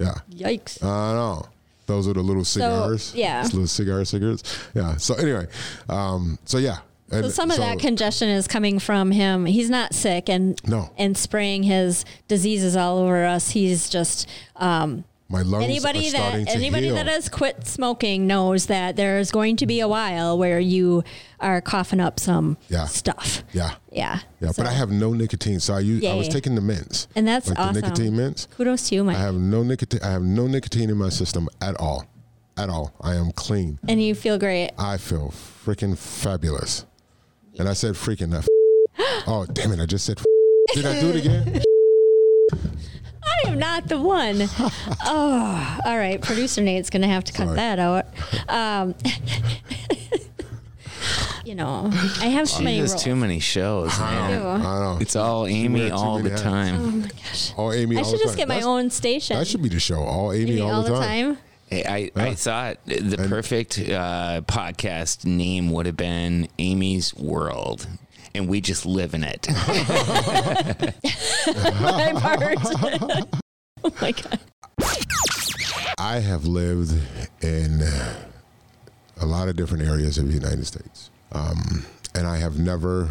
Yeah. 0.00 0.14
yikes. 0.32 0.82
I 0.82 1.12
know. 1.14 1.46
Those 1.90 2.06
are 2.08 2.12
the 2.14 2.22
little 2.22 2.44
cigars. 2.44 3.12
yeah. 3.14 3.42
Those 3.42 3.52
little 3.52 3.66
cigar 3.66 4.04
cigarettes. 4.04 4.42
Yeah. 4.74 4.96
So 4.96 5.14
anyway, 5.16 5.46
um, 5.88 6.38
so 6.44 6.58
yeah. 6.58 6.78
And 7.12 7.24
So 7.24 7.30
some 7.30 7.50
of 7.50 7.56
that 7.56 7.80
congestion 7.80 8.28
is 8.28 8.46
coming 8.46 8.78
from 8.78 9.10
him. 9.10 9.44
He's 9.44 9.68
not 9.68 9.94
sick 9.94 10.28
and 10.28 10.56
No. 10.68 10.90
and 10.96 11.18
spraying 11.18 11.64
his 11.64 12.04
diseases 12.28 12.76
all 12.76 12.98
over 12.98 13.24
us. 13.24 13.50
He's 13.50 13.88
just 13.90 14.28
um, 14.54 15.02
my 15.30 15.42
lungs 15.42 15.64
anybody 15.64 16.08
are 16.08 16.12
that 16.12 16.32
to 16.46 16.50
anybody 16.50 16.86
heal. 16.86 16.94
that 16.96 17.06
has 17.06 17.28
quit 17.28 17.66
smoking 17.66 18.26
knows 18.26 18.66
that 18.66 18.96
there's 18.96 19.30
going 19.30 19.56
to 19.56 19.66
be 19.66 19.80
a 19.80 19.88
while 19.88 20.36
where 20.36 20.58
you 20.60 21.02
are 21.38 21.60
coughing 21.60 22.00
up 22.00 22.18
some 22.20 22.58
Yeah. 22.68 22.84
stuff. 22.86 23.44
yeah. 23.52 23.76
Yeah. 23.92 24.20
Yeah, 24.40 24.50
So- 24.50 24.62
but 24.62 24.66
I 24.70 24.72
have 24.74 24.90
no 24.90 25.12
nicotine, 25.12 25.60
so 25.60 25.74
I 25.74 25.80
use 25.80 26.04
I 26.04 26.14
was 26.14 26.28
taking 26.28 26.54
the 26.56 26.60
mints, 26.60 27.06
and 27.16 27.26
that's 27.26 27.48
like 27.48 27.58
awesome. 27.58 27.74
the 27.74 27.80
nicotine 27.82 28.16
mints. 28.16 28.46
Kudos 28.56 28.88
to 28.88 28.96
you, 28.96 29.04
Mike. 29.04 29.16
I 29.16 29.20
have 29.20 29.36
no 29.36 29.62
nicotine. 29.62 30.00
I 30.02 30.10
have 30.10 30.22
no 30.22 30.46
nicotine 30.46 30.90
in 30.90 30.96
my 30.96 31.08
system 31.08 31.48
at 31.62 31.78
all, 31.80 32.04
at 32.58 32.68
all. 32.68 32.92
I 33.00 33.14
am 33.14 33.30
clean. 33.32 33.78
and 33.88 34.02
you 34.02 34.14
feel 34.14 34.36
great. 34.38 34.70
I 34.78 34.96
feel 34.98 35.32
freaking 35.64 35.96
fabulous. 35.96 36.84
And 37.58 37.68
I 37.68 37.72
said 37.74 37.94
freaking. 37.94 38.30
Not 38.30 38.46
oh 39.26 39.46
damn 39.52 39.72
it! 39.72 39.80
I 39.80 39.86
just 39.86 40.04
said. 40.06 40.20
Did 40.74 40.86
I 40.86 41.00
do 41.00 41.08
it 41.10 41.16
again? 41.16 41.62
I 43.44 43.48
am 43.50 43.58
not 43.58 43.88
the 43.88 44.00
one. 44.00 44.42
oh, 45.04 45.78
all 45.84 45.96
right. 45.98 46.20
Producer 46.20 46.60
Nate's 46.62 46.90
going 46.90 47.02
to 47.02 47.08
have 47.08 47.24
to 47.24 47.32
cut 47.32 47.44
Sorry. 47.46 47.56
that 47.56 47.78
out. 47.78 48.06
Um, 48.48 48.94
you 51.44 51.54
know, 51.54 51.88
I 52.20 52.26
have 52.26 52.48
so 52.48 52.58
She 52.58 52.64
many 52.64 52.78
has 52.78 52.90
roles. 52.92 53.02
too 53.04 53.16
many 53.16 53.38
shows, 53.40 53.98
man. 53.98 54.30
Ew. 54.40 54.46
I 54.48 54.58
know. 54.62 54.98
It's 55.00 55.14
all 55.16 55.46
Amy 55.46 55.80
wears 55.80 55.90
too 55.92 55.96
all 55.96 56.16
the 56.18 56.24
many 56.24 56.30
hats. 56.34 56.42
Oh 56.42 56.50
time. 56.50 57.00
my 57.02 57.08
gosh. 57.08 57.52
All 57.56 57.72
Amy. 57.72 57.96
I 57.96 58.00
all 58.00 58.04
should 58.04 58.18
the 58.18 58.24
just 58.24 58.32
time. 58.32 58.36
get 58.38 58.48
my 58.48 58.54
That's- 58.54 58.66
own 58.66 58.90
station. 58.90 59.38
That 59.38 59.46
should 59.46 59.62
be 59.62 59.68
the 59.68 59.80
show. 59.80 60.00
All 60.02 60.32
Amy, 60.32 60.44
Maybe 60.46 60.60
all, 60.62 60.82
the 60.82 60.90
time. 60.98 61.38
Hey, 61.68 61.84
I, 62.16 62.20
I 62.20 62.34
thought 62.34 62.78
the 62.86 63.24
perfect 63.28 63.78
uh, 63.78 64.40
podcast 64.46 65.24
name 65.24 65.70
would 65.70 65.86
have 65.86 65.96
been 65.96 66.48
Amy's 66.58 67.14
World. 67.14 67.86
And 68.34 68.48
we 68.48 68.60
just 68.60 68.86
live 68.86 69.14
in 69.14 69.24
it. 69.24 69.48
my 71.80 72.12
part. 72.16 72.58
oh 73.84 73.92
my 74.00 74.12
god. 74.12 74.38
I 75.98 76.20
have 76.20 76.46
lived 76.46 76.92
in 77.42 77.82
a 79.20 79.26
lot 79.26 79.48
of 79.48 79.56
different 79.56 79.84
areas 79.84 80.16
of 80.16 80.28
the 80.28 80.32
United 80.34 80.66
States, 80.66 81.10
um, 81.32 81.84
and 82.14 82.26
I 82.26 82.38
have 82.38 82.58
never, 82.58 83.10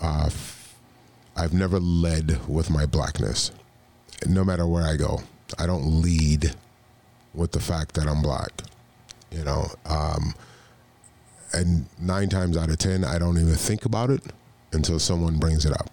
uh, 0.00 0.30
I've 1.36 1.52
never 1.52 1.78
led 1.78 2.48
with 2.48 2.70
my 2.70 2.86
blackness. 2.86 3.50
No 4.26 4.44
matter 4.44 4.66
where 4.66 4.84
I 4.84 4.96
go, 4.96 5.20
I 5.58 5.66
don't 5.66 6.00
lead 6.00 6.54
with 7.34 7.52
the 7.52 7.60
fact 7.60 7.94
that 7.96 8.08
I'm 8.08 8.22
black. 8.22 8.50
You 9.30 9.44
know, 9.44 9.66
um, 9.84 10.34
and 11.56 11.86
nine 11.98 12.28
times 12.28 12.56
out 12.56 12.70
of 12.70 12.78
ten, 12.78 13.04
I 13.04 13.18
don't 13.18 13.38
even 13.38 13.54
think 13.54 13.84
about 13.84 14.10
it 14.10 14.22
until 14.72 14.98
someone 14.98 15.38
brings 15.38 15.64
it 15.64 15.72
up. 15.72 15.90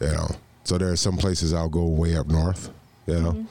You 0.00 0.08
know, 0.08 0.28
so 0.64 0.78
there 0.78 0.90
are 0.90 0.96
some 0.96 1.16
places 1.16 1.52
I'll 1.52 1.68
go 1.68 1.86
way 1.86 2.16
up 2.16 2.26
north. 2.26 2.70
You 3.06 3.20
know. 3.20 3.32
Mm-hmm. 3.32 3.44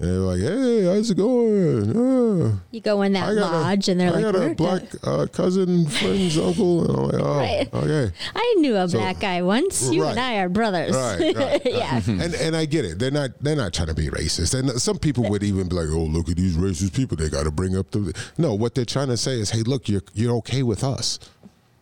And 0.00 0.08
they're 0.08 0.18
like, 0.20 0.40
"Hey, 0.40 0.84
how's 0.84 1.10
it 1.10 1.16
going? 1.18 1.90
Uh, 1.94 2.56
You 2.70 2.80
go 2.80 3.02
in 3.02 3.12
that 3.12 3.34
lodge 3.34 3.86
a, 3.86 3.90
and 3.92 4.00
they're 4.00 4.08
I 4.08 4.12
like, 4.12 4.22
got 4.24 4.34
"Where 4.34 4.50
a 4.52 4.54
black 4.54 4.82
uh, 5.04 5.26
cousin, 5.30 5.84
friend's 5.88 6.38
uncle." 6.48 6.86
And 6.88 6.96
I'm 6.96 7.04
like, 7.04 7.22
"Oh, 7.22 7.36
Right. 7.36 7.68
okay." 7.74 8.14
I 8.34 8.54
knew 8.60 8.76
a 8.76 8.88
So- 8.88 8.96
black 8.98 9.20
guy 9.20 9.42
once. 9.42 9.90
You 9.92 10.04
and 10.04 10.18
I 10.18 10.36
are 10.38 10.48
brothers. 10.48 10.96
Right, 10.96 11.36
right, 11.36 11.60
yeah. 11.66 12.00
and 12.06 12.34
and 12.34 12.56
I 12.56 12.64
get 12.64 12.86
it. 12.86 12.98
They're 12.98 13.10
not 13.10 13.32
they're 13.42 13.56
not 13.56 13.74
trying 13.74 13.88
to 13.88 13.94
be 13.94 14.08
racist. 14.08 14.58
And 14.58 14.80
some 14.80 14.96
people 14.98 15.28
would 15.28 15.42
even 15.42 15.68
be 15.68 15.76
like, 15.76 15.88
"Oh, 15.90 16.04
look 16.04 16.30
at 16.30 16.36
these 16.36 16.56
racist 16.56 16.94
people. 16.94 17.18
They 17.18 17.28
got 17.28 17.44
to 17.44 17.50
bring 17.50 17.76
up 17.76 17.90
the." 17.90 18.14
No, 18.38 18.54
what 18.54 18.74
they're 18.74 18.86
trying 18.86 19.08
to 19.08 19.18
say 19.18 19.32
is, 19.38 19.50
"Hey, 19.50 19.60
look, 19.62 19.86
you're 19.86 20.02
you're 20.14 20.34
okay 20.36 20.62
with 20.62 20.82
us. 20.82 21.18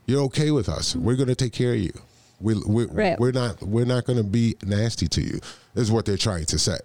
You're 0.07 0.23
okay 0.23 0.51
with 0.51 0.69
us. 0.69 0.97
We're 0.97 1.15
going 1.17 1.29
to 1.29 1.37
take 1.37 1.53
care 1.53 1.73
of 1.75 1.79
you. 1.79 1.93
We 2.41 2.55
we 2.67 2.87
Right. 2.87 3.17
we're 3.21 3.31
not 3.31 3.63
we're 3.63 3.85
not 3.85 4.07
going 4.07 4.17
to 4.19 4.25
be 4.25 4.57
nasty 4.65 5.07
to 5.07 5.21
you." 5.21 5.39
Is 5.77 5.93
what 5.93 6.05
they're 6.05 6.17
trying 6.17 6.47
to 6.47 6.59
say. 6.59 6.79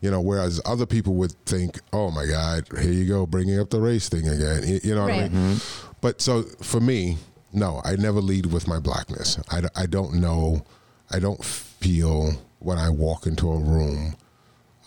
You 0.00 0.10
know, 0.10 0.20
whereas 0.20 0.60
other 0.64 0.86
people 0.86 1.14
would 1.14 1.32
think, 1.44 1.78
"Oh 1.92 2.10
my 2.10 2.24
God, 2.26 2.66
here 2.80 2.90
you 2.92 3.06
go, 3.06 3.26
bringing 3.26 3.58
up 3.60 3.68
the 3.70 3.80
race 3.80 4.08
thing 4.08 4.26
again." 4.28 4.66
You, 4.66 4.80
you 4.82 4.94
know 4.94 5.02
what 5.02 5.12
I 5.12 5.20
Right. 5.22 5.32
mean? 5.32 5.60
But 6.00 6.22
so 6.22 6.42
for 6.62 6.80
me, 6.80 7.18
no, 7.52 7.82
I 7.84 7.96
never 7.96 8.20
lead 8.22 8.46
with 8.46 8.66
my 8.66 8.78
blackness. 8.78 9.38
I, 9.50 9.62
I 9.76 9.84
don't 9.86 10.14
know, 10.14 10.64
I 11.10 11.18
don't 11.18 11.44
feel 11.44 12.32
when 12.60 12.78
I 12.78 12.88
walk 12.88 13.26
into 13.26 13.50
a 13.52 13.58
room, 13.58 14.14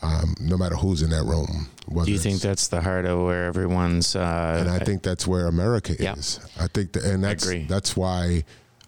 um, 0.01 0.33
no 0.39 0.57
matter 0.57 0.75
who's 0.75 1.01
in 1.03 1.09
that 1.11 1.23
room. 1.25 1.67
Do 2.05 2.11
you 2.11 2.17
think 2.17 2.41
that's 2.41 2.67
the 2.69 2.81
heart 2.81 3.05
of 3.05 3.19
where 3.21 3.45
everyone's. 3.45 4.15
Uh, 4.15 4.57
And 4.61 4.69
I 4.69 4.79
think 4.79 5.03
that's 5.03 5.27
where 5.27 5.45
America 5.47 5.95
Yeah. 5.99 6.13
is. 6.13 6.39
I 6.59 6.67
think, 6.67 6.93
that, 6.93 7.03
and 7.03 7.23
that's 7.23 7.43
agree. 7.45 7.65
that's 7.69 7.95
why 7.95 8.43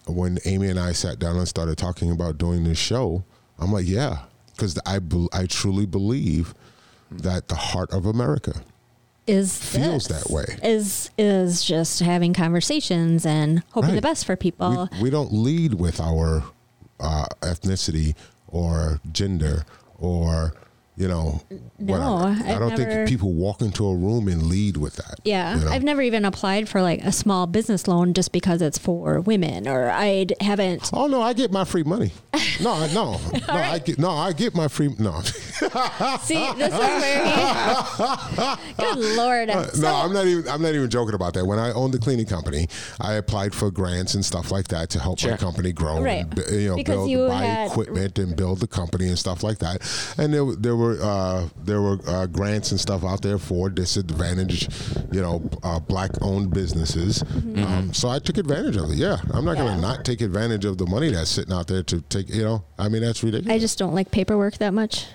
when 0.07 0.39
Amy 0.45 0.69
and 0.69 0.79
I 0.79 0.93
sat 0.93 1.19
down 1.19 1.35
and 1.37 1.47
started 1.47 1.77
talking 1.77 2.09
about 2.11 2.37
doing 2.37 2.63
this 2.63 2.77
show, 2.77 3.23
I'm 3.59 3.71
like, 3.71 3.87
yeah, 3.87 4.19
because 4.55 4.79
I 4.85 4.99
I 5.33 5.45
truly 5.45 5.85
believe 5.85 6.53
that 7.11 7.47
the 7.47 7.55
heart 7.55 7.91
of 7.91 8.05
America 8.05 8.61
Is 9.27 9.57
Feels 9.57 10.07
this. 10.07 10.23
that 10.23 10.31
way. 10.31 10.45
Is 10.63 11.09
is 11.17 11.63
just 11.63 11.99
having 11.99 12.33
conversations 12.33 13.25
and 13.25 13.63
hoping 13.71 13.95
the 13.95 14.01
best 14.01 14.25
for 14.25 14.35
people. 14.35 14.89
we, 14.93 15.03
we 15.03 15.09
don't 15.09 15.31
lead 15.33 15.75
with 15.75 15.99
our 15.99 16.43
uh, 16.99 17.25
ethnicity 17.41 18.15
or 18.47 18.99
gender 19.11 19.65
or 19.99 20.53
you 20.97 21.07
know 21.07 21.41
No, 21.79 21.93
whatever. 21.93 22.47
I 22.49 22.53
I've 22.53 22.59
don't 22.59 22.69
never- 22.69 22.83
think 22.83 23.09
people 23.09 23.33
walk 23.33 23.61
into 23.61 23.85
a 23.85 23.95
room 23.95 24.27
and 24.27 24.43
lead 24.43 24.77
with 24.77 24.95
that. 24.95 25.19
Yeah, 25.25 25.57
you 25.57 25.65
know? 25.65 25.71
I've 25.71 25.83
never 25.83 26.01
even 26.01 26.23
applied 26.25 26.69
for 26.69 26.81
like 26.81 27.03
a 27.03 27.11
small 27.11 27.47
business 27.47 27.87
loan 27.87 28.13
just 28.13 28.31
because 28.31 28.61
it's 28.61 28.77
for 28.77 29.19
women, 29.21 29.67
or 29.67 29.89
I 29.89 30.27
haven't. 30.39 30.89
Oh 30.93 31.07
no, 31.07 31.21
I 31.21 31.33
get 31.33 31.51
my 31.51 31.65
free 31.65 31.83
money. 31.83 32.11
No, 32.61 32.71
I- 32.73 32.93
no, 32.93 33.19
no, 33.47 33.53
I 33.53 33.79
get 33.79 33.99
no, 33.99 34.09
I 34.11 34.31
get 34.33 34.55
my 34.55 34.67
free 34.67 34.93
no. 34.99 35.21
See, 36.21 36.51
this 36.57 36.73
is 36.73 36.79
where 36.79 37.25
he. 37.25 38.55
Good 38.77 39.17
lord! 39.17 39.49
I'm 39.49 39.69
so- 39.69 39.81
no, 39.81 39.95
I'm 39.95 40.13
not 40.13 40.25
even. 40.25 40.47
I'm 40.49 40.61
not 40.61 40.73
even 40.73 40.89
joking 40.89 41.15
about 41.15 41.33
that. 41.33 41.45
When 41.45 41.59
I 41.59 41.71
owned 41.71 41.93
the 41.93 41.99
cleaning 41.99 42.25
company, 42.25 42.67
I 43.01 43.13
applied 43.13 43.53
for 43.53 43.71
grants 43.71 44.13
and 44.15 44.23
stuff 44.23 44.51
like 44.51 44.67
that 44.69 44.89
to 44.91 44.99
help 44.99 45.23
my 45.23 45.37
company 45.37 45.71
grow, 45.71 46.01
Right. 46.01 46.25
and, 46.25 46.61
you 46.61 46.69
know, 46.69 46.75
Because 46.75 46.95
build, 46.95 47.09
you 47.09 47.27
buy 47.27 47.43
had- 47.43 47.67
equipment 47.71 48.19
and 48.19 48.35
build 48.35 48.59
the 48.59 48.67
company 48.67 49.07
and 49.07 49.17
stuff 49.17 49.43
like 49.43 49.59
that. 49.59 49.81
And 50.17 50.33
there, 50.33 50.45
there 50.57 50.75
were 50.75 50.84
uh, 50.93 51.47
there 51.63 51.81
were 51.81 51.99
uh, 52.07 52.25
grants 52.27 52.71
and 52.71 52.79
stuff 52.79 53.03
out 53.03 53.21
there 53.21 53.37
for 53.37 53.69
disadvantaged, 53.69 54.71
you 55.11 55.21
know, 55.21 55.47
uh, 55.63 55.79
black-owned 55.79 56.53
businesses. 56.53 57.21
Um, 57.23 57.93
so 57.93 58.09
I 58.09 58.19
took 58.19 58.37
advantage 58.37 58.77
of 58.77 58.91
it. 58.91 58.95
Yeah, 58.97 59.17
I'm 59.33 59.45
not 59.45 59.57
going 59.57 59.65
Mm-hmm. 59.67 59.81
Yeah. 59.81 59.89
to 59.91 59.97
not 59.97 60.05
take 60.05 60.21
advantage 60.21 60.65
of 60.65 60.77
the 60.77 60.85
money 60.85 61.09
that's 61.11 61.29
sitting 61.29 61.53
out 61.53 61.67
there 61.67 61.83
to 61.83 62.01
take. 62.01 62.29
You 62.29 62.43
know, 62.43 62.63
I 62.77 62.87
mean 62.89 63.01
that's 63.01 63.23
ridiculous. 63.23 63.53
I 63.55 63.59
just 63.59 63.77
don't 63.79 63.93
like 63.95 64.11
paperwork 64.11 64.57
that 64.59 64.73
much. 64.73 65.05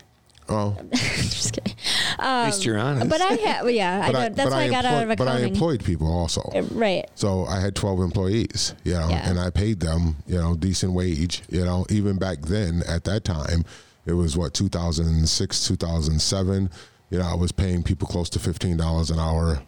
oh, 0.48 0.76
just 0.92 1.52
kidding. 1.52 1.74
At 2.18 2.46
least 2.46 2.64
you're 2.64 2.76
honest. 2.78 3.08
But 3.08 3.20
I 3.20 3.34
have, 3.34 3.70
yeah, 3.70 4.02
I 4.08 4.12
but 4.12 4.34
that's 4.36 4.50
but 4.50 4.56
why 4.56 4.64
I, 4.64 4.68
got 4.68 4.84
out 4.84 5.04
of 5.04 5.10
employed- 5.10 5.18
But 5.18 5.28
I 5.28 5.38
employed 5.40 5.84
people 5.84 6.12
also. 6.12 6.42
right. 6.72 7.08
So 7.14 7.44
I 7.44 7.60
had 7.60 7.76
12 7.76 8.00
employees, 8.00 8.74
you 8.84 8.94
know, 8.94 9.08
Yeah. 9.08 9.28
and 9.30 9.38
I 9.38 9.50
paid 9.50 9.78
them, 9.80 10.16
you 10.26 10.36
know, 10.38 10.56
decent 10.56 10.92
wage, 10.92 11.42
you 11.48 11.64
know, 11.64 11.86
even 11.88 12.16
back 12.18 12.40
then 12.42 12.82
at 12.88 13.04
that 13.04 13.24
time, 13.24 13.64
it 14.10 14.14
was 14.14 14.36
what, 14.36 14.52
2006, 14.54 15.68
2007, 15.68 16.70
you 17.10 17.18
know, 17.18 17.24
I 17.26 17.34
was 17.34 17.52
paying 17.52 17.82
people 17.82 18.06
close 18.08 18.28
to 18.30 18.38
$15 18.38 19.10
an 19.10 19.18
hour, 19.18 19.62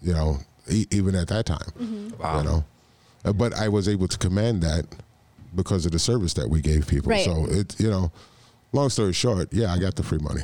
you 0.00 0.12
know, 0.14 0.38
e- 0.68 0.86
even 0.90 1.14
at 1.14 1.28
that 1.28 1.46
time, 1.46 1.58
Mm-hmm. 1.78 2.20
Wow. 2.22 2.38
you 2.38 2.44
know, 2.44 2.64
Uh, 3.24 3.32
but 3.32 3.54
I 3.54 3.68
was 3.68 3.88
able 3.88 4.08
to 4.08 4.18
command 4.18 4.62
that 4.62 4.86
because 5.54 5.86
of 5.86 5.92
the 5.92 5.98
service 5.98 6.34
that 6.34 6.48
we 6.48 6.60
gave 6.60 6.86
people. 6.88 7.10
Right. 7.10 7.24
So 7.24 7.46
it, 7.48 7.78
you 7.78 7.90
know, 7.90 8.10
long 8.72 8.88
story 8.90 9.12
short, 9.12 9.52
yeah, 9.52 9.72
I 9.72 9.78
got 9.78 9.94
the 9.96 10.02
free 10.02 10.18
money. 10.18 10.42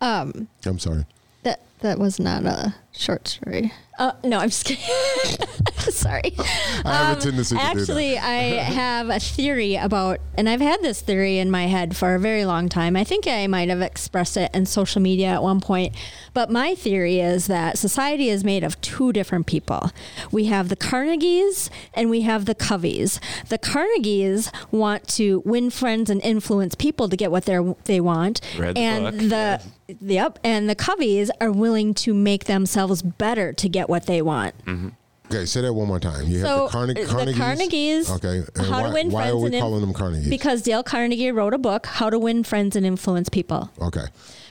Um, 0.00 0.48
I'm 0.66 0.78
sorry. 0.78 1.06
That 1.42 1.60
that 1.80 1.98
was 1.98 2.20
not 2.20 2.44
a 2.44 2.74
short 2.92 3.26
story. 3.28 3.72
Uh, 3.98 4.12
no, 4.24 4.38
I'm 4.38 4.48
just 4.48 4.64
kidding. 4.64 4.82
Sorry. 5.78 6.32
I 6.38 7.08
have 7.08 7.18
a 7.18 7.20
tendency 7.20 7.54
to 7.54 7.60
do 7.60 7.66
that. 7.66 7.72
Um, 7.72 7.78
Actually, 7.78 8.18
I 8.18 8.42
have 8.62 9.10
a 9.10 9.20
theory 9.20 9.76
about, 9.76 10.20
and 10.38 10.48
I've 10.48 10.60
had 10.60 10.80
this 10.80 11.02
theory 11.02 11.38
in 11.38 11.50
my 11.50 11.66
head 11.66 11.96
for 11.96 12.14
a 12.14 12.18
very 12.18 12.46
long 12.46 12.70
time. 12.70 12.96
I 12.96 13.04
think 13.04 13.26
I 13.26 13.46
might 13.46 13.68
have 13.68 13.82
expressed 13.82 14.38
it 14.38 14.50
in 14.54 14.64
social 14.64 15.02
media 15.02 15.28
at 15.28 15.42
one 15.42 15.60
point. 15.60 15.94
But 16.32 16.50
my 16.50 16.74
theory 16.74 17.20
is 17.20 17.46
that 17.48 17.76
society 17.76 18.30
is 18.30 18.42
made 18.42 18.64
of 18.64 18.80
two 18.80 19.12
different 19.12 19.46
people. 19.46 19.90
We 20.30 20.46
have 20.46 20.70
the 20.70 20.76
Carnegies 20.76 21.68
and 21.92 22.08
we 22.08 22.22
have 22.22 22.46
the 22.46 22.54
Coveys. 22.54 23.20
The 23.48 23.58
Carnegies 23.58 24.50
want 24.70 25.08
to 25.08 25.42
win 25.44 25.68
friends 25.68 26.08
and 26.08 26.22
influence 26.22 26.74
people 26.74 27.08
to 27.08 27.16
get 27.16 27.30
what 27.30 27.44
they 27.44 27.58
they 27.84 28.00
want, 28.00 28.40
Read 28.58 28.76
the 28.76 28.80
and 28.80 29.04
book, 29.04 29.28
the 29.28 29.62
Yep, 30.00 30.38
and 30.44 30.68
the 30.68 30.74
Coveys 30.76 31.30
are 31.40 31.50
willing 31.52 31.94
to 31.94 32.14
make 32.14 32.44
themselves 32.44 33.02
better 33.02 33.52
to 33.54 33.68
get 33.68 33.88
what 33.88 34.06
they 34.06 34.22
want. 34.22 34.54
Mm-hmm. 34.64 34.88
Okay, 35.32 35.44
say 35.46 35.60
that 35.60 35.72
one 35.72 35.86
more 35.86 36.00
time. 36.00 36.26
You 36.26 36.40
So, 36.40 36.66
have 36.68 36.88
the, 36.88 36.94
Carne- 36.94 36.94
the 36.94 37.34
Carnegies. 37.34 37.36
Carnegies, 37.38 38.10
Okay. 38.16 38.42
and 38.56 38.66
How 38.66 38.80
to 38.82 38.88
why, 38.88 38.92
Win 38.94 39.10
why 39.12 39.22
Friends 39.30 39.34
are 39.34 39.38
we 39.50 39.60
calling 39.60 39.80
them 39.80 39.92
Carnegies? 39.92 40.28
Because 40.28 40.62
Dale 40.62 40.82
Carnegie 40.82 41.30
wrote 41.30 41.54
a 41.54 41.58
book, 41.58 41.86
How 41.86 42.10
to 42.10 42.18
Win 42.18 42.42
Friends 42.42 42.74
and 42.74 42.84
Influence 42.84 43.28
People. 43.28 43.70
okay. 43.80 44.06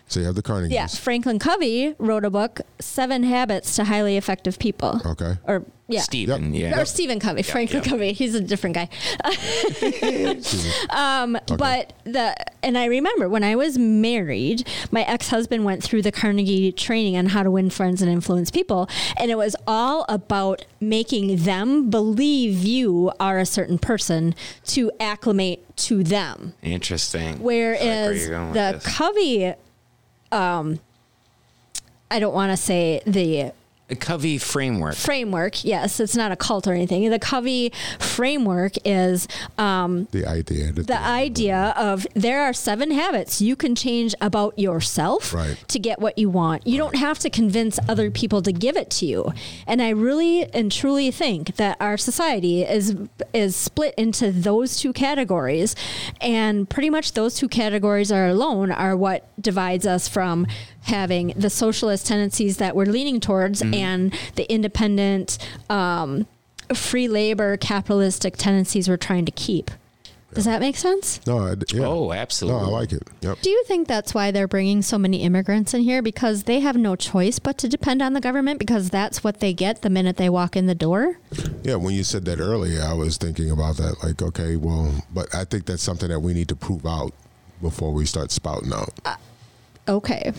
So 0.09 0.19
you 0.19 0.25
have 0.25 0.33
the 0.33 0.41
Carnegie. 0.41 0.73
Yeah, 0.73 0.87
Franklin 0.87 1.37
Covey 1.37 1.93
wrote 1.99 2.25
a 2.25 2.31
book, 2.31 2.61
Seven 2.79 3.21
Habits 3.21 3.75
to 3.75 3.83
Highly 3.83 4.17
Effective 4.17 4.57
People. 4.57 4.99
Okay. 5.05 5.35
Or 5.43 5.63
yeah, 5.87 6.01
Stephen, 6.01 6.51
yeah. 6.53 6.79
or 6.79 6.85
Stephen 6.85 7.19
Covey, 7.19 7.43
Franklin 7.43 7.83
yeah. 7.83 7.89
Covey. 7.89 8.13
He's 8.13 8.33
a 8.33 8.41
different 8.41 8.75
guy. 8.75 8.89
um, 10.89 11.37
But 11.57 11.93
the 12.05 12.35
and 12.63 12.75
I 12.75 12.85
remember 12.85 13.29
when 13.29 13.43
I 13.43 13.55
was 13.55 13.77
married, 13.77 14.67
my 14.91 15.01
ex 15.03 15.29
husband 15.29 15.63
went 15.63 15.83
through 15.83 16.01
the 16.01 16.11
Carnegie 16.11 16.71
training 16.71 17.15
on 17.15 17.27
how 17.27 17.43
to 17.43 17.51
win 17.51 17.69
friends 17.69 18.01
and 18.01 18.11
influence 18.11 18.49
people, 18.49 18.89
and 19.17 19.29
it 19.29 19.35
was 19.35 19.55
all 19.67 20.05
about 20.09 20.65
making 20.79 21.37
them 21.37 21.91
believe 21.91 22.63
you 22.63 23.11
are 23.19 23.37
a 23.37 23.45
certain 23.45 23.77
person 23.77 24.33
to 24.65 24.91
acclimate 24.99 25.65
to 25.77 26.03
them. 26.03 26.53
Interesting. 26.63 27.27
I 27.27 27.31
like 27.31 27.41
where 27.41 28.13
you're 28.13 28.29
going 28.29 28.47
with 28.47 28.53
the 28.55 28.71
this. 28.73 28.97
Covey, 28.97 29.53
um, 30.31 30.79
I 32.11 32.19
don't 32.19 32.33
want 32.33 32.51
to 32.51 32.57
say 32.57 33.01
the 33.05 33.51
A 33.91 33.95
Covey 33.95 34.37
framework. 34.37 34.95
framework. 34.95 35.65
Yes, 35.65 35.99
it's 35.99 36.15
not 36.15 36.31
a 36.31 36.35
cult 36.35 36.67
or 36.67 36.73
anything. 36.73 37.09
The 37.09 37.17
Covey 37.17 37.71
framework 37.99 38.73
is 38.85 39.27
um, 39.57 40.07
The 40.11 40.25
idea. 40.27 40.71
that 40.71 40.85
the 40.87 40.99
idea 41.01 41.73
of 41.75 42.05
there 42.13 42.43
are 42.43 42.53
seven 42.53 42.91
habits 42.91 43.41
you 43.41 43.55
can 43.55 43.73
change 43.75 44.13
about 44.21 44.57
yourself 44.59 45.33
Right. 45.33 45.57
to 45.69 45.79
get 45.79 45.99
what 45.99 46.17
you 46.19 46.29
want. 46.29 46.67
You 46.67 46.77
don't 46.77 46.95
have 46.97 47.17
to 47.19 47.29
convince 47.31 47.79
other 47.87 48.11
people 48.11 48.41
to 48.43 48.51
give 48.51 48.77
it 48.77 48.89
to 48.91 49.05
you. 49.07 49.33
And 49.65 49.81
I 49.81 49.89
really 49.89 50.43
and 50.53 50.71
truly 50.71 51.09
think 51.09 51.55
that 51.55 51.77
our 51.79 51.97
society 51.97 52.63
is 52.63 52.95
is 53.33 53.55
split 53.55 53.93
into 53.97 54.31
those 54.31 54.77
two 54.77 54.93
categories 54.93 55.75
and 56.21 56.69
pretty 56.69 56.89
much 56.89 57.13
those 57.13 57.35
two 57.35 57.47
categories 57.47 58.11
are 58.11 58.27
alone 58.27 58.71
are 58.71 58.95
what 58.95 59.29
divides 59.41 59.87
us 59.87 60.07
from 60.07 60.45
having 60.83 61.33
the 61.35 61.49
socialist 61.49 62.07
tendencies 62.07 62.57
that 62.57 62.75
we're 62.75 62.85
leaning 62.85 63.19
towards 63.19 63.61
and 63.61 64.13
the 64.35 64.51
independent 64.51 65.37
um, 65.69 66.25
free 66.73 67.07
labor 67.07 67.57
capitalistic 67.57 68.37
tendencies 68.37 68.87
we're 68.87 68.97
trying 68.97 69.25
to 69.25 69.31
keep. 69.31 69.71
Does 70.33 70.45
that 70.45 70.59
make 70.59 70.75
sense? 70.77 71.25
No, 71.25 71.39
I, 71.39 71.55
yeah. 71.73 71.85
Oh, 71.85 72.05
No, 72.05 72.13
absolutely. 72.13 72.61
I 72.61 72.65
like 72.65 72.91
it. 72.91 73.01
Yep. 73.21 73.41
Do 73.41 73.49
you 73.49 73.63
think 73.65 73.87
that's 73.87 74.13
why 74.13 74.29
they're 74.29 74.47
bringing 74.47 74.83
so 74.83 74.99
many 74.99 75.23
immigrants 75.23 75.73
in 75.73 75.81
here? 75.81 76.03
Because 76.03 76.43
they 76.43 76.59
have 76.59 76.77
no 76.77 76.95
choice 76.95 77.39
but 77.39 77.57
to 77.57 77.67
depend 77.67 78.03
on 78.03 78.13
the 78.13 78.21
government 78.21 78.59
because 78.59 78.91
that's 78.91 79.23
what 79.23 79.39
they 79.39 79.53
get 79.53 79.81
the 79.81 79.89
minute 79.89 80.17
they 80.17 80.29
walk 80.29 80.55
in 80.55 80.67
the 80.67 80.75
door? 80.75 81.17
Yeah, 81.63 81.75
when 81.75 81.95
you 81.95 82.03
said 82.03 82.25
that 82.25 82.39
earlier, 82.39 82.79
I 82.81 82.93
was 82.93 83.17
thinking 83.17 83.49
about 83.49 83.77
that. 83.77 84.03
Like, 84.03 84.21
okay, 84.21 84.55
well, 84.55 84.93
but 85.11 85.33
I 85.33 85.45
think 85.45 85.65
that's 85.65 85.81
something 85.81 86.09
that 86.09 86.19
we 86.19 86.35
need 86.35 86.49
to 86.49 86.55
prove 86.55 86.85
out 86.85 87.11
before 87.59 87.91
we 87.91 88.05
start 88.05 88.29
spouting 88.29 88.71
out. 88.71 88.93
Okay. 89.87 90.31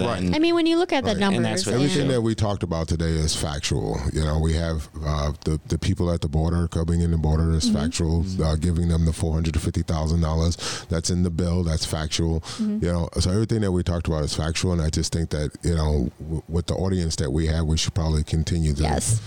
Then- 0.00 0.34
I 0.34 0.38
mean, 0.38 0.54
when 0.54 0.66
you 0.66 0.78
look 0.78 0.92
at 0.92 1.04
the 1.04 1.08
Right. 1.08 1.22
And 1.22 1.34
numbers, 1.34 1.42
that's 1.44 1.66
what 1.66 1.74
Everything 1.76 2.02
and- 2.02 2.10
that 2.10 2.22
we 2.22 2.34
talked 2.34 2.62
about 2.62 2.88
today 2.88 3.10
is 3.10 3.34
factual. 3.36 4.00
You 4.12 4.22
know, 4.24 4.38
we 4.38 4.54
have 4.54 4.88
uh, 5.04 5.32
the 5.44 5.60
the 5.68 5.78
people 5.78 6.10
at 6.10 6.20
the 6.20 6.28
border 6.28 6.66
coming 6.68 7.00
in 7.00 7.10
the 7.10 7.18
border 7.18 7.52
is 7.52 7.68
factual. 7.68 8.24
Uh, 8.42 8.56
giving 8.56 8.88
them 8.88 9.04
the 9.04 9.12
four 9.12 9.32
hundred 9.34 9.54
to 9.54 9.60
fifty 9.60 9.82
thousand 9.82 10.20
dollars 10.20 10.56
that's 10.88 11.10
in 11.10 11.22
the 11.22 11.30
bill 11.30 11.62
that's 11.62 11.84
factual. 11.84 12.42
You 12.58 12.78
know, 12.80 13.08
so 13.20 13.30
everything 13.30 13.60
that 13.62 13.72
we 13.72 13.82
talked 13.82 14.06
about 14.08 14.24
is 14.24 14.34
factual, 14.34 14.72
and 14.72 14.80
I 14.82 14.90
just 14.90 15.12
think 15.12 15.30
that 15.30 15.50
you 15.62 15.74
know, 15.74 16.10
w- 16.20 16.42
with 16.48 16.66
the 16.66 16.74
audience 16.74 17.16
that 17.16 17.30
we 17.30 17.46
have, 17.46 17.64
we 17.66 17.76
should 17.76 17.94
probably 17.94 18.24
continue 18.24 18.74
to. 18.74 18.82
Yes. 18.82 19.20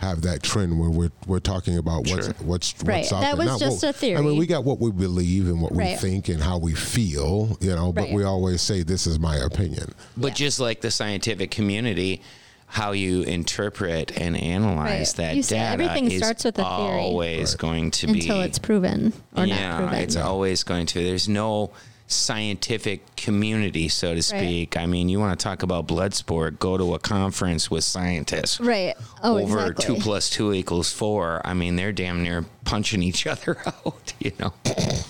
Have 0.00 0.22
that 0.22 0.42
trend 0.42 0.80
where 0.80 0.88
we're 0.88 1.10
we're 1.26 1.40
talking 1.40 1.76
about 1.76 2.06
what's 2.08 2.24
Sure. 2.26 2.34
what's 2.40 2.74
Right. 2.82 2.98
what's 3.00 3.12
out 3.12 3.20
That 3.20 3.36
there. 3.36 3.36
was 3.36 3.46
Not 3.46 3.60
just 3.60 3.82
what- 3.82 3.90
a 3.90 3.92
theory. 3.92 4.16
I 4.16 4.22
mean, 4.22 4.38
we 4.38 4.46
got 4.46 4.64
what 4.64 4.80
we 4.80 4.90
believe 4.90 5.46
and 5.46 5.60
what 5.60 5.72
we 5.74 5.94
think 5.96 6.28
and 6.30 6.42
how 6.42 6.56
we 6.56 6.72
feel, 6.72 7.58
you 7.60 7.74
know. 7.74 7.92
But 7.92 8.04
Right. 8.04 8.14
we 8.14 8.24
always 8.24 8.62
say 8.62 8.82
this 8.82 9.06
is 9.06 9.18
my 9.18 9.36
opinion. 9.36 9.92
But 10.16 10.28
Yeah. 10.28 10.46
just 10.46 10.58
like 10.58 10.80
the 10.80 10.90
scientific 10.90 11.50
community, 11.50 12.22
how 12.66 12.92
you 12.92 13.22
interpret 13.24 14.12
and 14.16 14.36
analyze 14.40 15.08
Right. 15.08 15.16
that 15.18 15.36
You 15.36 15.42
data 15.42 15.70
everything 15.72 16.10
is 16.10 16.16
starts 16.18 16.44
with 16.44 16.58
a 16.58 16.62
theory. 16.62 17.00
always 17.00 17.54
going 17.56 17.90
to 17.90 18.06
be 18.06 18.20
until 18.20 18.40
it's 18.40 18.58
proven 18.58 19.12
or 19.36 19.44
yeah, 19.44 19.68
not 19.70 19.78
proven. 19.80 19.98
it's 19.98 20.16
always 20.16 20.62
going 20.62 20.86
to. 20.86 21.02
There's 21.04 21.28
no 21.28 21.72
scientific 22.10 23.16
community, 23.16 23.88
so 23.88 24.14
to 24.14 24.22
speak. 24.22 24.76
I 24.76 24.86
mean, 24.86 25.08
you 25.08 25.18
want 25.20 25.38
to 25.38 25.42
talk 25.42 25.62
about 25.62 25.86
blood 25.86 26.14
sport? 26.14 26.58
Go 26.58 26.76
to 26.76 26.94
a 26.94 26.98
conference 26.98 27.70
with 27.70 27.84
scientists. 27.84 28.60
Right. 28.60 28.94
Oh, 29.22 29.38
Over 29.38 29.66
exactly. 29.70 29.96
two 29.96 30.00
plus 30.02 30.28
two 30.30 30.52
equals 30.52 30.92
four. 30.92 31.40
I 31.44 31.54
mean, 31.54 31.76
they're 31.76 31.92
damn 31.92 32.22
near 32.22 32.44
punching 32.64 33.02
each 33.02 33.26
other 33.26 33.56
out. 33.66 34.12
You 34.18 34.32
know. 34.38 34.52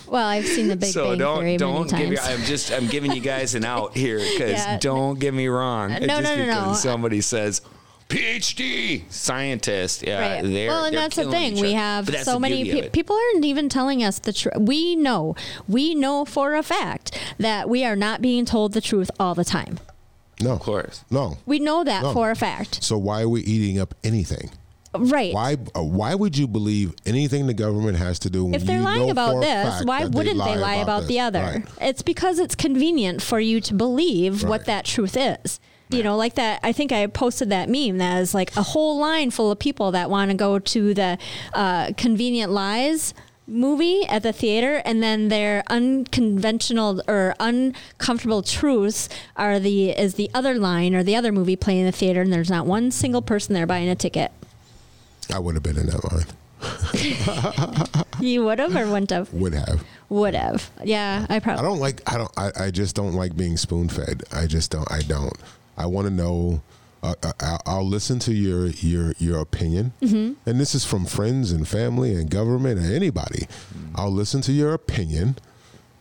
Well, 0.06 0.26
I've 0.26 0.46
seen 0.46 0.68
the 0.68 0.76
Big 0.76 0.92
so 0.92 1.10
Bang 1.10 1.18
don't 1.18 1.38
Theory 1.40 1.56
don't 1.56 1.92
many 1.92 2.10
give. 2.10 2.18
times. 2.20 2.40
I'm 2.40 2.44
just 2.46 2.72
I'm 2.72 2.86
giving 2.86 3.12
you 3.12 3.20
guys 3.20 3.54
an 3.54 3.64
out 3.64 3.96
here 3.96 4.18
because 4.18 4.50
Yeah. 4.60 4.78
don't 4.78 5.18
get 5.18 5.32
me 5.34 5.48
wrong. 5.48 5.92
Uh, 5.92 5.98
no, 6.00 6.06
just 6.06 6.22
no, 6.22 6.36
no, 6.36 6.44
because 6.46 6.66
no. 6.84 6.90
Somebody 6.90 7.20
says. 7.20 7.62
PhD 8.10 9.02
scientist, 9.10 10.02
yeah. 10.06 10.20
Right. 10.36 10.42
They're, 10.42 10.68
well, 10.68 10.84
and 10.84 10.94
they're 10.94 11.02
that's 11.02 11.16
the 11.16 11.30
thing. 11.30 11.60
We 11.60 11.72
have 11.74 12.08
so 12.24 12.38
many 12.38 12.64
pe- 12.64 12.90
people 12.90 13.16
aren't 13.16 13.44
even 13.44 13.68
telling 13.68 14.02
us 14.02 14.18
the 14.18 14.32
truth. 14.32 14.56
We 14.58 14.96
know, 14.96 15.36
we 15.68 15.94
know 15.94 16.24
for 16.24 16.54
a 16.54 16.62
fact 16.62 17.18
that 17.38 17.68
we 17.68 17.84
are 17.84 17.96
not 17.96 18.20
being 18.20 18.44
told 18.44 18.72
the 18.72 18.80
truth 18.80 19.10
all 19.20 19.34
the 19.34 19.44
time. 19.44 19.78
No, 20.42 20.52
Of 20.52 20.60
course. 20.60 21.04
no. 21.10 21.38
We 21.46 21.58
know 21.58 21.84
that 21.84 22.02
No. 22.02 22.12
for 22.12 22.30
a 22.30 22.36
fact. 22.36 22.82
So 22.82 22.96
why 22.98 23.22
are 23.22 23.28
we 23.28 23.42
eating 23.42 23.78
up 23.78 23.94
anything? 24.02 24.50
Right. 24.92 25.32
Why 25.32 25.56
uh, 25.76 25.82
why 25.84 26.16
would 26.16 26.36
you 26.36 26.48
believe 26.48 26.94
anything 27.06 27.46
the 27.46 27.54
government 27.54 27.96
has 27.98 28.18
to 28.20 28.30
do? 28.30 28.52
If 28.52 28.64
they're 28.64 28.78
you 28.78 28.84
lying 28.84 29.02
know 29.06 29.10
about 29.10 29.40
this, 29.40 29.84
why 29.84 30.04
wouldn't 30.06 30.42
they 30.42 30.56
lie 30.56 30.76
about, 30.76 31.00
this? 31.00 31.08
the 31.08 31.20
other? 31.20 31.40
Right. 31.42 31.64
It's 31.80 32.02
because 32.02 32.40
it's 32.40 32.56
convenient 32.56 33.22
for 33.22 33.38
you 33.38 33.60
to 33.60 33.74
believe 33.74 34.42
what 34.42 34.64
that 34.66 34.84
truth 34.86 35.16
is. 35.16 35.60
You 35.90 36.02
know, 36.02 36.16
like 36.16 36.34
that. 36.36 36.60
I 36.62 36.72
think 36.72 36.92
I 36.92 37.06
posted 37.06 37.50
that 37.50 37.68
meme 37.68 37.98
that 37.98 38.20
is 38.20 38.34
like 38.34 38.56
a 38.56 38.62
whole 38.62 38.98
line 38.98 39.30
full 39.30 39.50
of 39.50 39.58
people 39.58 39.90
that 39.92 40.08
want 40.08 40.30
to 40.30 40.36
go 40.36 40.58
to 40.58 40.94
the 40.94 41.18
uh, 41.52 41.92
Convenient 41.96 42.52
Lies 42.52 43.12
movie 43.46 44.06
at 44.06 44.22
the 44.22 44.32
theater, 44.32 44.80
and 44.84 45.02
then 45.02 45.28
their 45.28 45.64
unconventional 45.66 47.02
or 47.08 47.34
uncomfortable 47.40 48.42
truths 48.42 49.08
are 49.36 49.58
the 49.58 49.90
is 49.90 50.14
the 50.14 50.30
other 50.32 50.54
line 50.54 50.94
or 50.94 51.02
the 51.02 51.16
other 51.16 51.32
movie 51.32 51.56
playing 51.56 51.80
in 51.80 51.86
the 51.86 51.92
theater, 51.92 52.20
and 52.22 52.32
there's 52.32 52.50
not 52.50 52.66
one 52.66 52.90
single 52.92 53.22
person 53.22 53.54
there 53.54 53.66
buying 53.66 53.88
a 53.88 53.96
ticket. 53.96 54.30
I 55.32 55.38
would 55.40 55.54
have 55.54 55.62
been 55.62 55.76
in 55.76 55.86
that 55.86 56.12
line. 56.12 56.26
You 58.20 58.44
would 58.44 58.58
have 58.58 58.76
or 58.76 58.86
wouldn't 58.86 59.10
have? 59.10 59.32
Would 59.32 59.54
have. 59.54 59.82
Would 60.10 60.34
have. 60.34 60.70
Yeah, 60.84 61.24
I 61.30 61.38
probably. 61.38 61.60
I 61.64 61.68
don't 61.68 61.78
like. 61.78 62.02
I 62.12 62.18
don't. 62.18 62.30
I, 62.36 62.50
I 62.66 62.70
just 62.70 62.94
don't 62.94 63.14
like 63.14 63.34
being 63.34 63.56
spoon 63.56 63.88
fed. 63.88 64.24
I 64.30 64.46
just 64.46 64.70
don't. 64.70 64.90
I 64.92 65.00
don't. 65.00 65.32
I 65.80 65.86
want 65.86 66.06
to 66.06 66.12
know. 66.12 66.62
Uh, 67.02 67.14
uh, 67.22 67.32
I'll, 67.40 67.62
I'll 67.64 67.86
listen 67.88 68.18
to 68.20 68.34
your 68.34 68.66
your 68.66 69.14
your 69.18 69.38
opinion, 69.40 69.94
Mm-hmm. 70.02 70.34
and 70.48 70.60
this 70.60 70.74
is 70.74 70.84
from 70.84 71.06
friends 71.06 71.50
and 71.50 71.66
family 71.66 72.14
and 72.14 72.28
government 72.28 72.78
and 72.78 72.92
anybody. 72.92 73.48
I'll 73.94 74.10
listen 74.12 74.42
to 74.42 74.52
your 74.52 74.74
opinion, 74.74 75.36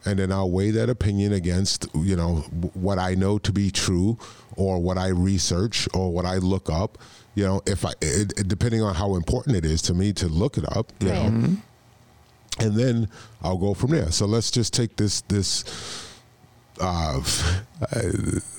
and 0.04 0.20
then 0.20 0.30
I'll 0.34 0.52
weigh 0.52 0.72
that 0.72 0.90
opinion 0.90 1.32
against 1.32 1.88
you 1.96 2.18
know 2.18 2.38
what 2.74 3.00
I 3.00 3.16
know 3.16 3.38
to 3.40 3.54
be 3.54 3.72
true, 3.72 4.18
or 4.58 4.82
what 4.82 4.98
I 4.98 5.08
research, 5.08 5.88
or 5.94 6.12
what 6.12 6.26
I 6.26 6.36
look 6.40 6.70
up. 6.70 6.98
You 7.34 7.46
know, 7.46 7.62
if 7.66 7.86
I 7.86 7.92
it, 8.02 8.38
it- 8.38 8.48
depending 8.50 8.82
on 8.82 8.94
how 8.96 9.16
important 9.16 9.56
it 9.56 9.64
is 9.64 9.82
to 9.84 9.94
me 9.94 10.12
to 10.14 10.28
look 10.28 10.58
it 10.58 10.66
up. 10.76 10.92
You 11.00 11.12
Right. 11.12 11.32
know, 11.32 11.58
and 12.60 12.76
then 12.76 13.08
I'll 13.42 13.58
go 13.58 13.74
from 13.74 13.92
there. 13.92 14.12
So 14.12 14.26
let's 14.26 14.52
just 14.52 14.74
take 14.74 14.98
this 14.98 15.22
this. 15.30 15.64
Uh, 16.80 17.22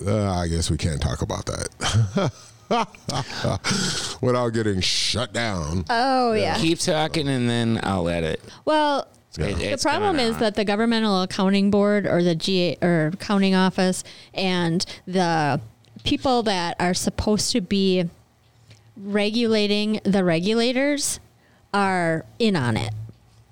uh, 0.07 0.31
I 0.33 0.47
guess 0.49 0.71
we 0.71 0.77
can't 0.77 1.01
talk 1.01 1.23
about 1.23 1.47
that 1.47 2.33
without 4.21 4.51
getting 4.51 4.81
shut 4.81 5.33
down. 5.33 5.85
Oh 5.91 6.33
yeah. 6.33 6.57
Keep 6.59 6.79
talking 6.81 7.29
and 7.29 7.49
then 7.49 7.81
I'll 7.83 8.09
edit. 8.09 8.41
Well, 8.65 9.07
It- 9.39 9.71
the 9.71 9.79
problem 9.83 10.19
is 10.19 10.35
on. 10.35 10.41
that 10.41 10.55
the 10.57 10.65
governmental 10.65 11.23
accounting 11.23 11.71
board 11.71 12.07
or 12.07 12.23
the 12.23 12.35
GA 12.35 12.77
or 12.83 13.07
accounting 13.15 13.55
office 13.55 14.03
and 14.35 14.85
the 15.07 15.61
people 16.05 16.43
that 16.45 16.77
are 16.81 16.95
supposed 16.95 17.53
to 17.53 17.61
be 17.61 18.09
regulating 18.97 20.01
the 20.05 20.25
regulators 20.25 21.21
are 21.73 22.25
in 22.39 22.57
on 22.57 22.77
it 22.77 22.93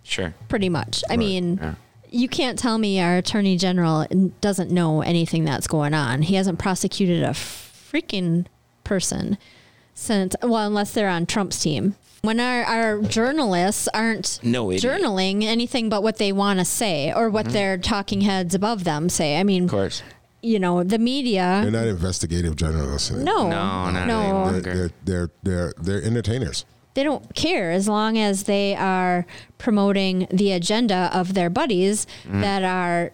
Sure. 0.03 0.35
pretty 0.49 0.69
much. 0.69 1.03
I 1.09 1.17
mean, 1.17 1.59
Yeah. 1.63 1.75
You 2.11 2.29
can't 2.29 2.59
tell 2.59 2.79
me 2.79 3.01
our 3.01 3.17
attorney 3.19 3.57
general 3.57 4.07
doesn't 4.41 4.71
know 4.71 5.03
anything 5.03 5.45
that's 5.45 5.67
going 5.67 5.95
on. 5.95 6.23
He 6.23 6.35
hasn't 6.35 6.59
prosecuted 6.59 7.23
a 7.23 7.31
freaking 7.31 8.47
person 8.85 9.39
since, 9.95 10.35
well, 10.43 10.67
unless 10.67 10.93
they're 10.93 11.09
on 11.09 11.27
Trump's 11.27 11.61
team. 11.61 11.95
When 12.23 12.41
our, 12.41 12.65
our 12.65 13.03
journalists 13.03 13.89
aren't 13.95 14.41
No 14.43 14.71
idiot. 14.73 14.83
journaling 15.01 15.45
anything 15.45 15.89
but 15.89 16.03
what 16.03 16.19
they 16.19 16.33
want 16.33 16.59
to 16.59 16.65
say 16.65 17.13
or 17.13 17.31
what 17.31 17.47
mm-hmm. 17.47 17.53
their 17.55 17.79
talking 17.79 18.23
heads 18.23 18.55
above 18.55 18.85
them 18.85 19.09
say. 19.09 19.39
I 19.39 19.45
mean, 19.45 19.65
Of 19.65 19.71
course. 19.71 20.03
you 20.43 20.59
know, 20.59 20.83
the 20.83 20.99
media. 20.99 21.61
They're 21.63 21.71
not 21.71 21.87
investigative 21.87 22.57
journalists. 22.57 23.11
No, 23.13 23.49
No, 23.49 23.91
not 23.91 24.07
no, 24.07 24.21
anymore. 24.21 24.53
They're, 24.53 24.61
they're, 24.61 24.91
they're, 25.05 25.31
they're, 25.43 25.75
they're 25.81 26.03
entertainers. 26.03 26.65
They 26.99 27.05
don't 27.05 27.33
care 27.37 27.71
as 27.71 27.87
long 27.87 28.19
as 28.19 28.43
they 28.45 28.75
are 28.75 29.25
promoting 29.57 30.27
the 30.33 30.51
agenda 30.51 31.09
of 31.15 31.35
their 31.35 31.49
buddies 31.49 32.09
Mm. 32.29 32.41
that 32.41 32.65
are 32.65 33.13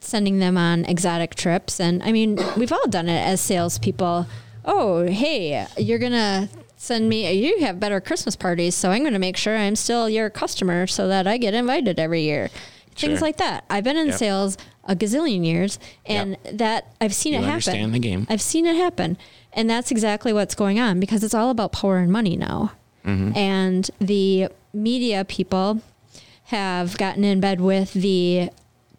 sending 0.00 0.38
them 0.38 0.56
on 0.56 0.86
exotic 0.86 1.34
trips. 1.34 1.78
And 1.78 2.02
I 2.02 2.12
mean, 2.12 2.38
we've 2.56 2.72
all 2.72 2.86
done 2.88 3.08
it 3.10 3.20
as 3.20 3.40
salespeople. 3.42 4.26
Oh, 4.64 5.04
hey, 5.06 5.66
you're 5.76 5.98
going 5.98 6.12
to 6.12 6.48
send 6.76 7.08
me, 7.10 7.30
you 7.32 7.60
have 7.60 7.78
better 7.78 8.00
Christmas 8.00 8.36
parties. 8.36 8.74
So 8.74 8.90
I'm 8.90 9.00
going 9.02 9.12
to 9.12 9.18
make 9.18 9.36
sure 9.36 9.54
I'm 9.56 9.76
still 9.76 10.08
your 10.08 10.30
customer 10.30 10.86
so 10.86 11.06
that 11.08 11.26
I 11.26 11.36
get 11.36 11.52
invited 11.52 12.00
every 12.00 12.22
year. 12.22 12.48
Things 12.94 13.20
like 13.20 13.36
that. 13.36 13.64
I've 13.68 13.84
been 13.84 13.96
in 13.98 14.08
Yep. 14.08 14.16
sales 14.18 14.56
a 14.84 14.94
gazillion 14.96 15.44
years 15.44 15.78
and 16.06 16.38
that 16.50 16.86
I've 17.02 17.14
seen 17.14 17.32
You 17.34 17.40
it 17.40 17.42
happen. 17.42 17.52
understand 17.52 17.94
the 17.94 17.98
game. 17.98 18.26
I've 18.30 18.40
seen 18.40 18.64
it 18.64 18.76
happen. 18.76 19.18
And 19.52 19.68
that's 19.68 19.90
exactly 19.90 20.32
what's 20.32 20.54
going 20.54 20.78
on 20.80 21.00
because 21.00 21.22
it's 21.24 21.34
all 21.34 21.50
about 21.50 21.72
power 21.72 21.98
and 21.98 22.10
money 22.10 22.36
now. 22.36 22.72
Mm-hmm. 23.06 23.36
And 23.36 23.90
the 24.00 24.48
media 24.74 25.24
people 25.24 25.80
have 26.44 26.98
gotten 26.98 27.24
in 27.24 27.40
bed 27.40 27.60
with 27.60 27.92
the 27.92 28.50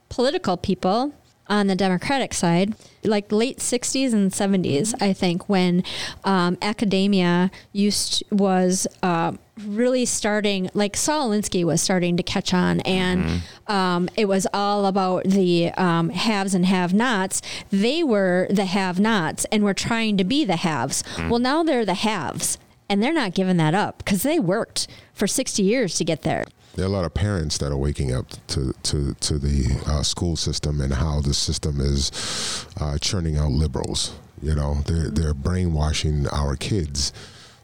political 0.09 0.57
people 0.57 1.13
on 1.49 1.67
the 1.67 1.75
Democratic 1.75 2.33
side, 2.33 2.75
like 3.03 3.31
late 3.31 3.59
60s 3.59 4.13
and 4.13 4.31
70s, 4.31 4.93
I 5.01 5.13
think, 5.13 5.47
when 5.47 5.83
um, 6.23 6.57
academia 6.61 7.51
used 7.71 8.23
was 8.31 8.85
uh, 9.01 9.33
really 9.65 10.05
starting, 10.05 10.69
like 10.73 10.97
Saul 10.97 11.29
Alinsky 11.29 11.63
was 11.63 11.81
starting 11.81 12.17
to 12.17 12.23
catch 12.23 12.53
on, 12.53 12.81
and 12.81 13.41
um, 13.67 14.09
it 14.15 14.25
was 14.25 14.45
all 14.53 14.85
about 14.85 15.23
the 15.23 15.71
um, 15.71 16.09
haves 16.09 16.53
and 16.53 16.65
have-nots. 16.65 17.41
They 17.71 18.03
were 18.03 18.47
the 18.49 18.65
have-nots, 18.65 19.45
and 19.51 19.63
were 19.63 19.73
trying 19.73 20.17
to 20.17 20.23
be 20.23 20.43
the 20.43 20.57
haves. 20.57 21.03
Well, 21.29 21.39
now 21.39 21.63
they're 21.63 21.85
the 21.85 21.93
haves, 21.93 22.57
and 22.89 23.01
they're 23.01 23.13
not 23.13 23.33
giving 23.33 23.57
that 23.57 23.73
up 23.73 23.99
because 23.99 24.23
they 24.23 24.39
worked 24.39 24.87
for 25.13 25.27
60 25.27 25.61
years 25.63 25.95
to 25.95 26.03
get 26.03 26.21
there. 26.21 26.45
There 26.75 26.85
are 26.85 26.89
a 26.89 26.91
lot 26.91 27.05
of 27.05 27.13
parents 27.13 27.57
that 27.57 27.71
are 27.71 27.77
waking 27.77 28.13
up 28.13 28.27
to 28.47 28.71
to, 28.83 29.13
to 29.15 29.39
the 29.39 29.81
uh, 29.87 30.03
school 30.03 30.35
system 30.35 30.79
and 30.79 30.93
how 30.93 31.21
the 31.21 31.33
system 31.33 31.81
is 31.81 32.67
uh, 32.79 32.99
churning 32.99 33.35
out 33.35 33.51
liberals. 33.51 34.13
You 34.43 34.53
know, 34.53 34.75
they're 34.85 35.09
they're 35.09 35.33
brainwashing 35.33 36.27
our 36.31 36.55
kids 36.55 37.13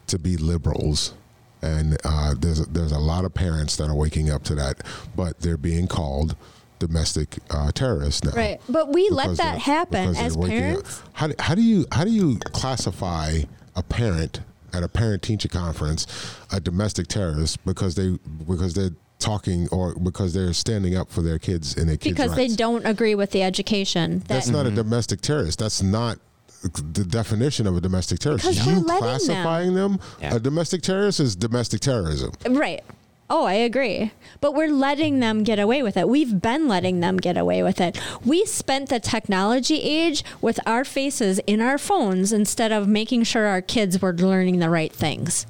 to 0.08 0.18
be 0.18 0.36
liberals, 0.36 1.14
and 1.62 1.96
uh, 2.02 2.34
there's 2.36 2.66
there's 2.66 2.90
a 2.90 2.98
lot 2.98 3.24
of 3.24 3.32
parents 3.32 3.76
that 3.76 3.88
are 3.88 3.94
waking 3.94 4.30
up 4.30 4.42
to 4.44 4.56
that, 4.56 4.82
but 5.14 5.38
they're 5.38 5.56
being 5.56 5.86
called 5.86 6.34
domestic 6.80 7.38
uh, 7.50 7.70
terrorists 7.72 8.24
now. 8.24 8.32
Right. 8.32 8.60
But 8.68 8.92
we 8.92 9.08
let 9.10 9.36
that 9.36 9.58
happen 9.58 10.16
as 10.16 10.36
up. 10.36 10.44
parents. 10.44 11.02
How 11.12 11.28
do, 11.28 11.34
how 11.38 11.54
do 11.54 11.62
you 11.62 11.86
how 11.92 12.02
do 12.02 12.10
you 12.10 12.38
classify 12.52 13.42
a 13.76 13.82
parent 13.84 14.40
at 14.74 14.82
a 14.82 14.88
parent 14.88 15.22
teacher 15.22 15.48
conference 15.48 16.06
a 16.52 16.60
domestic 16.60 17.06
terrorist 17.06 17.64
because 17.64 17.94
they 17.94 18.18
because 18.46 18.74
they're 18.74 18.90
talking 19.18 19.68
or 19.70 19.94
because 19.94 20.34
they're 20.34 20.52
standing 20.52 20.96
up 20.96 21.10
for 21.10 21.22
their 21.22 21.38
kids 21.38 21.76
and 21.76 21.88
their 21.88 21.96
kids 21.96 22.14
because 22.14 22.34
they 22.36 22.48
don't 22.48 22.84
agree 22.84 23.14
with 23.14 23.30
the 23.30 23.42
education 23.42 24.18
that 24.20 24.28
That's 24.28 24.48
not 24.48 24.66
a 24.66 24.68
mm-hmm. 24.68 24.76
domestic 24.76 25.20
terrorist. 25.20 25.58
That's 25.58 25.82
not 25.82 26.18
the 26.62 27.04
definition 27.04 27.66
of 27.66 27.76
a 27.76 27.80
domestic 27.80 28.18
terrorist. 28.18 28.44
Because 28.44 28.66
we're 28.66 28.74
you 28.74 28.80
letting 28.80 28.88
them. 28.88 28.98
classifying 28.98 29.74
them, 29.74 30.00
Yeah. 30.20 30.34
a 30.36 30.40
domestic 30.40 30.82
terrorist 30.82 31.20
is 31.20 31.36
domestic 31.36 31.80
terrorism. 31.80 32.32
right 32.48 32.82
oh 33.30 33.44
i 33.44 33.54
agree. 33.54 34.12
But 34.40 34.54
we're 34.54 34.68
letting 34.68 35.20
them 35.20 35.42
get 35.42 35.58
away 35.58 35.82
with 35.82 35.96
it. 35.96 36.08
We've 36.08 36.40
been 36.40 36.68
letting 36.68 37.00
them 37.00 37.16
get 37.16 37.36
away 37.36 37.62
with 37.62 37.80
it. 37.80 37.98
We 38.24 38.44
spent 38.44 38.88
the 38.90 39.00
technology 39.00 39.80
age 39.80 40.24
with 40.40 40.60
our 40.66 40.84
faces 40.84 41.38
in 41.46 41.60
our 41.60 41.78
phones 41.78 42.32
instead 42.32 42.72
of 42.72 42.86
making 42.88 43.24
sure 43.24 43.46
our 43.46 43.62
kids 43.62 44.00
were 44.02 44.12
learning 44.12 44.58
the 44.58 44.70
right 44.70 44.92
things. 44.92 45.46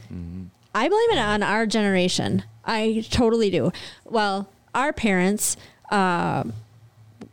I 0.75 0.89
blame 0.89 1.11
it 1.11 1.19
on 1.19 1.43
our 1.43 1.67
generation. 1.67 2.45
I 2.65 3.05
totally 3.11 3.51
do. 3.51 3.73
Well 4.05 4.49
our 4.75 4.93
parents 4.93 5.57
uh, 5.91 6.45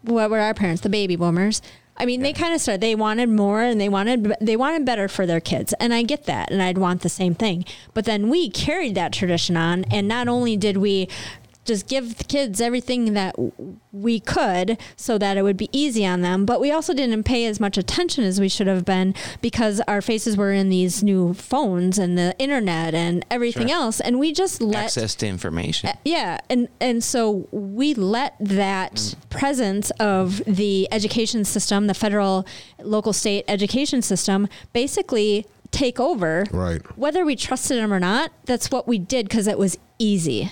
what 0.03 0.29
were 0.29 0.39
our 0.39 0.53
parents? 0.53 0.81
The 0.81 0.89
baby 0.89 1.15
boomers 1.15 1.61
i 2.01 2.05
mean 2.05 2.21
they 2.21 2.33
kind 2.33 2.53
of 2.53 2.59
started 2.59 2.81
they 2.81 2.95
wanted 2.95 3.29
more 3.29 3.61
and 3.61 3.79
they 3.79 3.87
wanted 3.87 4.35
they 4.41 4.57
wanted 4.57 4.85
better 4.85 5.07
for 5.07 5.25
their 5.25 5.39
kids 5.39 5.73
and 5.79 5.93
i 5.93 6.01
get 6.01 6.25
that 6.25 6.51
and 6.51 6.61
i'd 6.61 6.77
want 6.77 7.01
the 7.01 7.09
same 7.09 7.35
thing. 7.35 7.63
But 7.93 8.05
then 8.05 8.29
we 8.29 8.49
carried 8.49 8.95
that 8.95 9.13
tradition 9.13 9.55
on 9.55 9.85
and 9.85 10.07
not 10.07 10.27
only 10.27 10.57
did 10.57 10.77
we 10.77 11.07
just 11.71 11.87
give 11.87 12.17
the 12.17 12.23
kids 12.23 12.59
everything 12.59 13.13
that 13.13 13.35
we 13.91 14.19
could 14.19 14.77
so 14.95 15.17
that 15.17 15.37
it 15.37 15.43
would 15.43 15.57
be 15.57 15.69
easy 15.71 16.05
on 16.05 16.21
them 16.21 16.45
but 16.45 16.59
we 16.59 16.71
also 16.71 16.93
didn't 16.93 17.23
pay 17.23 17.45
as 17.45 17.59
much 17.59 17.77
attention 17.77 18.23
as 18.23 18.39
we 18.39 18.49
should 18.49 18.67
have 18.67 18.83
been 18.83 19.13
because 19.41 19.79
our 19.87 20.01
faces 20.01 20.35
were 20.35 20.51
in 20.51 20.69
these 20.69 21.03
new 21.03 21.33
phones 21.33 21.97
and 21.97 22.17
the 22.17 22.35
internet 22.37 22.93
and 22.93 23.25
everything 23.29 23.67
Sure. 23.67 23.77
else 23.77 23.99
and 23.99 24.19
we 24.19 24.33
just 24.33 24.61
let 24.61 24.85
Access 24.85 25.15
to 25.15 25.27
information. 25.27 25.89
Uh, 25.89 25.93
yeah, 26.03 26.39
and 26.49 26.67
and 26.79 27.03
so 27.03 27.47
we 27.51 27.93
let 27.93 28.35
that 28.39 28.95
mm. 28.95 29.29
presence 29.29 29.91
of 29.91 30.41
the 30.45 30.87
education 30.91 31.45
system, 31.45 31.87
the 31.87 31.93
federal, 31.93 32.45
local, 32.79 33.13
state 33.13 33.45
education 33.47 34.01
system, 34.01 34.47
basically 34.73 35.45
take 35.71 35.99
over. 35.99 36.45
Right. 36.51 36.81
Whether 36.97 37.25
we 37.25 37.35
trusted 37.35 37.77
them 37.77 37.93
or 37.93 37.99
not, 37.99 38.31
that's 38.45 38.69
what 38.71 38.87
we 38.87 38.99
did 38.99 39.27
because 39.27 39.47
it 39.47 39.57
was 39.57 39.77
easy. 39.99 40.51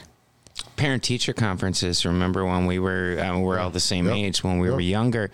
Parent 0.79 1.03
teacher 1.03 1.33
conferences. 1.33 2.05
Remember 2.05 2.45
when 2.45 2.65
we 2.65 2.79
were 2.79 3.19
uh, 3.19 3.37
we're 3.39 3.59
all 3.59 3.69
the 3.69 3.79
same 3.79 4.07
Yep. 4.07 4.15
age 4.15 4.43
when 4.43 4.59
we 4.59 4.67
Yep. 4.67 4.75
were 4.75 4.81
younger. 4.81 5.29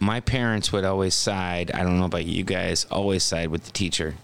My 0.00 0.20
parents 0.20 0.72
would 0.72 0.84
always 0.84 1.14
side. 1.14 1.70
I 1.72 1.82
don't 1.82 1.98
know 1.98 2.04
about 2.06 2.26
you 2.26 2.44
guys. 2.44 2.84
Always 2.90 3.22
side 3.22 3.48
with 3.48 3.64
the 3.64 3.72
teacher. 3.72 4.14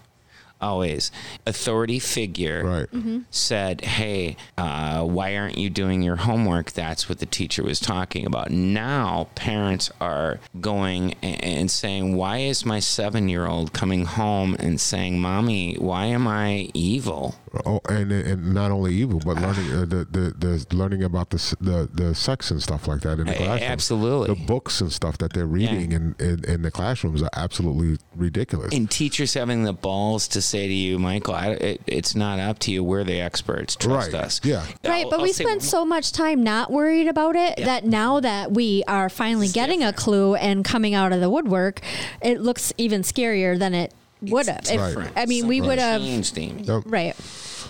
Always 0.61 1.11
authority 1.45 1.99
figure 1.99 2.63
Right. 2.63 2.91
Mm-hmm. 2.93 3.17
said, 3.31 3.81
"Hey, 3.83 4.37
uh, 4.57 5.01
why 5.03 5.35
aren't 5.35 5.57
you 5.57 5.69
doing 5.69 6.01
your 6.01 6.15
homework?" 6.15 6.71
That's 6.71 7.09
what 7.09 7.19
the 7.19 7.25
teacher 7.25 7.63
was 7.63 7.79
talking 7.81 8.25
about. 8.25 8.49
Now 8.49 9.27
parents 9.35 9.91
are 9.99 10.39
going 10.61 11.15
and 11.21 11.69
saying, 11.69 12.15
"Why 12.15 12.37
is 12.37 12.65
my 12.65 12.79
seven-year-old 12.79 13.73
coming 13.73 14.05
home 14.05 14.55
and 14.57 14.79
saying, 14.79 15.19
"Mommy, 15.19 15.75
why 15.75 16.05
am 16.05 16.27
I 16.29 16.69
evil?" 16.73 17.35
Oh, 17.67 17.79
and 17.87 18.11
and 18.11 18.53
not 18.53 18.71
only 18.71 18.95
evil, 18.95 19.19
but 19.23 19.35
learning 19.39 19.71
uh, 19.71 19.81
the, 19.85 20.05
the 20.09 20.33
the 20.37 20.75
learning 20.75 21.03
about 21.03 21.29
the 21.29 21.37
the 21.61 21.87
the 21.93 22.15
sex 22.15 22.49
and 22.49 22.59
stuff 22.61 22.87
like 22.87 23.01
that 23.01 23.19
in 23.19 23.27
the 23.27 23.33
classroom. 23.35 23.71
absolutely. 23.71 24.33
the 24.33 24.45
books 24.45 24.81
and 24.81 24.91
stuff 24.91 25.19
that 25.19 25.33
they're 25.33 25.45
reading 25.45 25.91
in, 25.91 26.15
in 26.19 26.43
in 26.45 26.61
the 26.63 26.71
classrooms 26.71 27.21
are 27.21 27.29
absolutely 27.35 27.97
ridiculous. 28.15 28.73
and 28.73 28.89
teachers 28.89 29.35
having 29.35 29.63
the 29.63 29.73
balls 29.73 30.27
to 30.29 30.41
say 30.41 30.67
to 30.67 30.73
you, 30.73 30.97
Michael, 30.97 31.35
I, 31.35 31.49
it, 31.49 31.81
it's 31.85 32.15
not 32.15 32.39
up 32.39 32.57
to 32.59 32.71
you. 32.71 32.83
We're 32.83 33.03
the 33.03 33.21
experts. 33.21 33.75
Trust 33.75 34.13
Right. 34.13 34.23
us. 34.23 34.41
Yeah. 34.43 34.65
Right, 34.83 35.03
I'll- 35.05 35.09
but 35.11 35.17
I'll 35.19 35.23
we 35.23 35.31
say 35.31 35.43
spent 35.43 35.61
so 35.61 35.85
much 35.85 36.11
time 36.11 36.41
not 36.41 36.71
worried 36.71 37.07
about 37.07 37.35
it 37.35 37.59
Yeah. 37.59 37.65
that 37.65 37.85
now 37.85 38.19
that 38.19 38.51
we 38.51 38.83
are 38.87 39.09
finally 39.09 39.47
getting 39.47 39.83
a 39.83 39.93
clue 39.93 40.33
and 40.35 40.65
coming 40.65 40.95
out 40.95 41.13
of 41.13 41.19
the 41.19 41.29
woodwork, 41.29 41.81
it 42.21 42.41
looks 42.41 42.73
even 42.79 43.03
scarier 43.03 43.57
than 43.59 43.75
it 43.75 43.93
would 44.31 44.47
have. 44.47 44.61
If- 44.69 44.95
Right. 44.95 45.11
I 45.15 45.25
mean, 45.25 45.47
we 45.47 45.57
Something 45.57 45.67
would 45.69 45.79
have. 45.79 46.01
changed, 46.01 46.37
Amy. 46.37 46.63
Yep. 46.63 46.83
Right, 46.85 47.15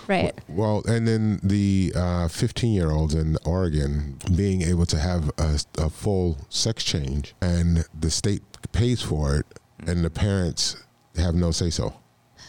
right. 0.08 0.34
Well, 0.48 0.82
and 0.86 1.06
then 1.08 1.40
the 1.42 1.92
uh, 1.94 2.28
15 2.28 2.72
year 2.72 2.90
olds 2.90 3.14
in 3.14 3.36
Oregon 3.44 4.18
being 4.34 4.62
able 4.62 4.86
to 4.86 4.98
have 4.98 5.30
a, 5.38 5.58
a 5.78 5.90
full 5.90 6.38
sex 6.48 6.82
change 6.84 7.34
and 7.40 7.84
the 7.98 8.10
state 8.10 8.42
pays 8.72 9.02
for 9.02 9.36
it 9.36 9.46
and 9.86 10.04
the 10.04 10.10
parents 10.10 10.76
have 11.16 11.34
no 11.34 11.50
say 11.50 11.70
so. 11.70 11.94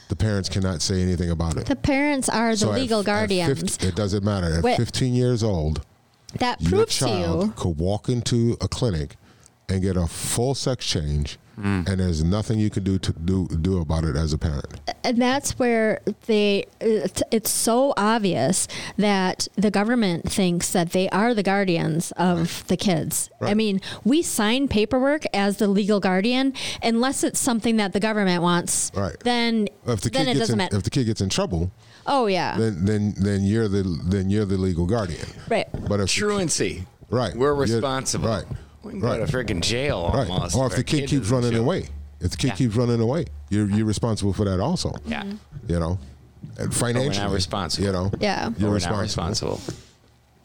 The 0.07 0.15
parents 0.15 0.49
cannot 0.49 0.81
say 0.83 1.01
anything 1.01 1.31
about 1.31 1.57
it. 1.57 1.65
The 1.65 1.75
parents 1.75 2.29
are 2.29 2.51
the 2.51 2.57
So 2.57 2.71
legal 2.71 2.99
at 2.99 3.05
guardians. 3.07 3.59
50 3.77 3.87
it 3.87 3.95
doesn't 3.95 4.23
matter. 4.23 4.57
At 4.57 4.63
Wait. 4.63 4.77
15 4.77 5.13
years 5.15 5.41
old, 5.43 5.83
that 6.39 6.61
your 6.61 6.69
proves 6.71 6.99
to 6.99 7.05
child 7.05 7.45
you 7.45 7.53
could 7.55 7.77
walk 7.79 8.07
into 8.09 8.55
a 8.61 8.67
clinic 8.67 9.15
and 9.67 9.81
get 9.81 9.97
a 9.97 10.05
full 10.05 10.53
sex 10.53 10.85
change, 10.85 11.39
Mm. 11.57 11.87
and 11.87 11.99
there's 12.01 12.21
nothing 12.23 12.59
you 12.59 12.69
can 12.69 12.83
do 12.83 12.99
to 12.99 13.13
do 13.13 13.47
do 13.47 13.79
about 13.79 14.03
it 14.03 14.15
as 14.17 14.33
a 14.33 14.37
parent. 14.37 14.65
and 15.05 15.21
that's 15.21 15.57
where 15.57 16.01
they 16.27 16.65
it's, 16.81 17.23
it's 17.31 17.49
so 17.49 17.93
obvious 17.95 18.67
that 18.97 19.47
the 19.55 19.71
government 19.71 20.29
thinks 20.29 20.73
that 20.73 20.91
they 20.91 21.07
are 21.09 21.33
the 21.33 21.43
guardians 21.43 22.11
of 22.17 22.65
the 22.67 22.75
kids 22.75 23.29
i 23.41 23.53
mean 23.53 23.79
we 24.03 24.21
sign 24.21 24.67
paperwork 24.67 25.23
as 25.33 25.57
the 25.57 25.67
legal 25.67 25.99
guardian 26.01 26.53
unless 26.83 27.23
it's 27.23 27.39
something 27.39 27.77
that 27.77 27.93
the 27.93 27.99
government 28.01 28.41
wants 28.43 28.91
Right. 28.93 29.15
then 29.23 29.67
If 29.87 30.01
the 30.01 30.09
then 30.09 30.25
kid 30.25 30.31
it 30.31 30.33
gets 30.33 30.39
doesn't 30.39 30.53
in, 30.55 30.57
matter 30.57 30.75
if 30.77 30.83
the 30.83 30.89
kid 30.89 31.05
gets 31.05 31.21
in 31.21 31.29
trouble, 31.29 31.71
oh 32.05 32.25
yeah 32.27 32.57
then 32.57 32.83
then 32.83 33.13
then 33.17 33.43
you're 33.43 33.69
the 33.69 33.83
then 33.83 34.29
you're 34.29 34.45
the 34.45 34.57
legal 34.57 34.85
guardian. 34.85 35.27
right 35.49 35.67
But 35.87 35.99
if 36.01 36.09
Truancy. 36.09 36.85
Right. 37.09 37.35
We're 37.35 37.49
You're- 37.53 37.75
responsible. 37.75 38.27
right. 38.27 38.45
We 38.86 38.91
can 38.91 38.99
Right. 39.01 39.17
go 39.19 39.25
to 39.25 39.31
freaking 39.31 39.61
jail 39.61 40.11
right, 40.13 40.29
almost. 40.29 40.55
or 40.55 40.67
if 40.67 40.71
our 40.73 40.77
the 40.77 40.83
kid, 40.83 41.09
keeps 41.09 41.29
running 41.29 41.53
show. 41.53 41.59
away, 41.61 41.88
if 42.21 42.31
the 42.31 42.38
kid 42.38 42.47
Yeah. 42.49 42.53
keeps 42.55 42.75
running 42.75 43.01
away, 43.01 43.25
you're 43.49 43.69
you're 43.69 43.86
responsible 43.86 44.31
for 44.31 44.45
that 44.45 44.59
also. 44.59 44.93
Yeah. 45.07 45.23
You 45.67 45.79
know, 45.79 45.97
and 46.59 46.73
financially, 46.73 47.33
responsible. 47.33 47.86
You 47.88 47.91
know, 47.93 48.11
Yeah. 48.19 48.51
you're 48.59 48.69
We're 48.69 48.79
not 48.79 48.91
responsible. 48.99 49.53
responsible. 49.55 49.59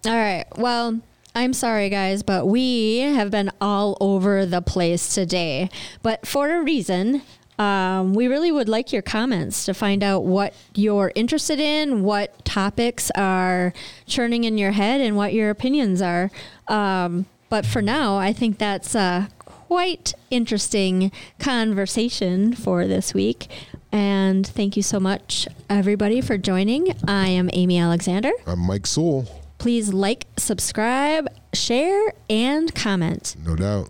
all 0.06 0.16
right 0.16 0.46
well 0.56 0.98
I'm 1.34 1.52
sorry, 1.52 1.90
guys, 1.90 2.24
but 2.24 2.48
we 2.48 2.98
have 2.98 3.30
been 3.30 3.52
all 3.60 3.96
over 4.00 4.44
the 4.46 4.60
place 4.60 5.14
today. 5.14 5.70
But 6.02 6.26
for 6.26 6.50
a 6.52 6.60
reason, 6.64 7.22
um, 7.56 8.14
we 8.14 8.26
really 8.26 8.50
would 8.50 8.68
like 8.68 8.92
your 8.92 9.02
comments 9.02 9.64
to 9.66 9.72
find 9.74 10.02
out 10.02 10.24
what 10.24 10.54
you're 10.74 11.12
interested 11.14 11.60
in, 11.60 12.02
what 12.02 12.44
topics 12.44 13.12
are 13.14 13.72
churning 14.08 14.42
in 14.42 14.58
your 14.58 14.72
head, 14.72 15.00
and 15.00 15.14
what 15.16 15.32
your 15.32 15.50
opinions 15.50 16.02
are. 16.02 16.32
Um, 16.66 17.26
But 17.50 17.66
for 17.66 17.82
now, 17.82 18.16
I 18.16 18.32
think 18.32 18.58
that's 18.58 18.94
a 18.94 19.28
quite 19.44 20.14
interesting 20.30 21.10
conversation 21.40 22.54
for 22.54 22.86
this 22.86 23.12
week. 23.12 23.48
And 23.92 24.46
thank 24.46 24.76
you 24.76 24.84
so 24.84 25.00
much, 25.00 25.48
everybody, 25.68 26.20
for 26.20 26.38
joining. 26.38 26.94
I 27.08 27.26
am 27.28 27.50
Amy 27.52 27.76
Alexander. 27.78 28.30
I'm 28.46 28.60
Mike 28.60 28.86
Sewell, 28.86 29.26
Please 29.58 29.92
like, 29.92 30.26
subscribe, 30.38 31.28
share, 31.52 32.14
and 32.30 32.72
comment. 32.74 33.34
no 33.44 33.56
doubt. 33.56 33.88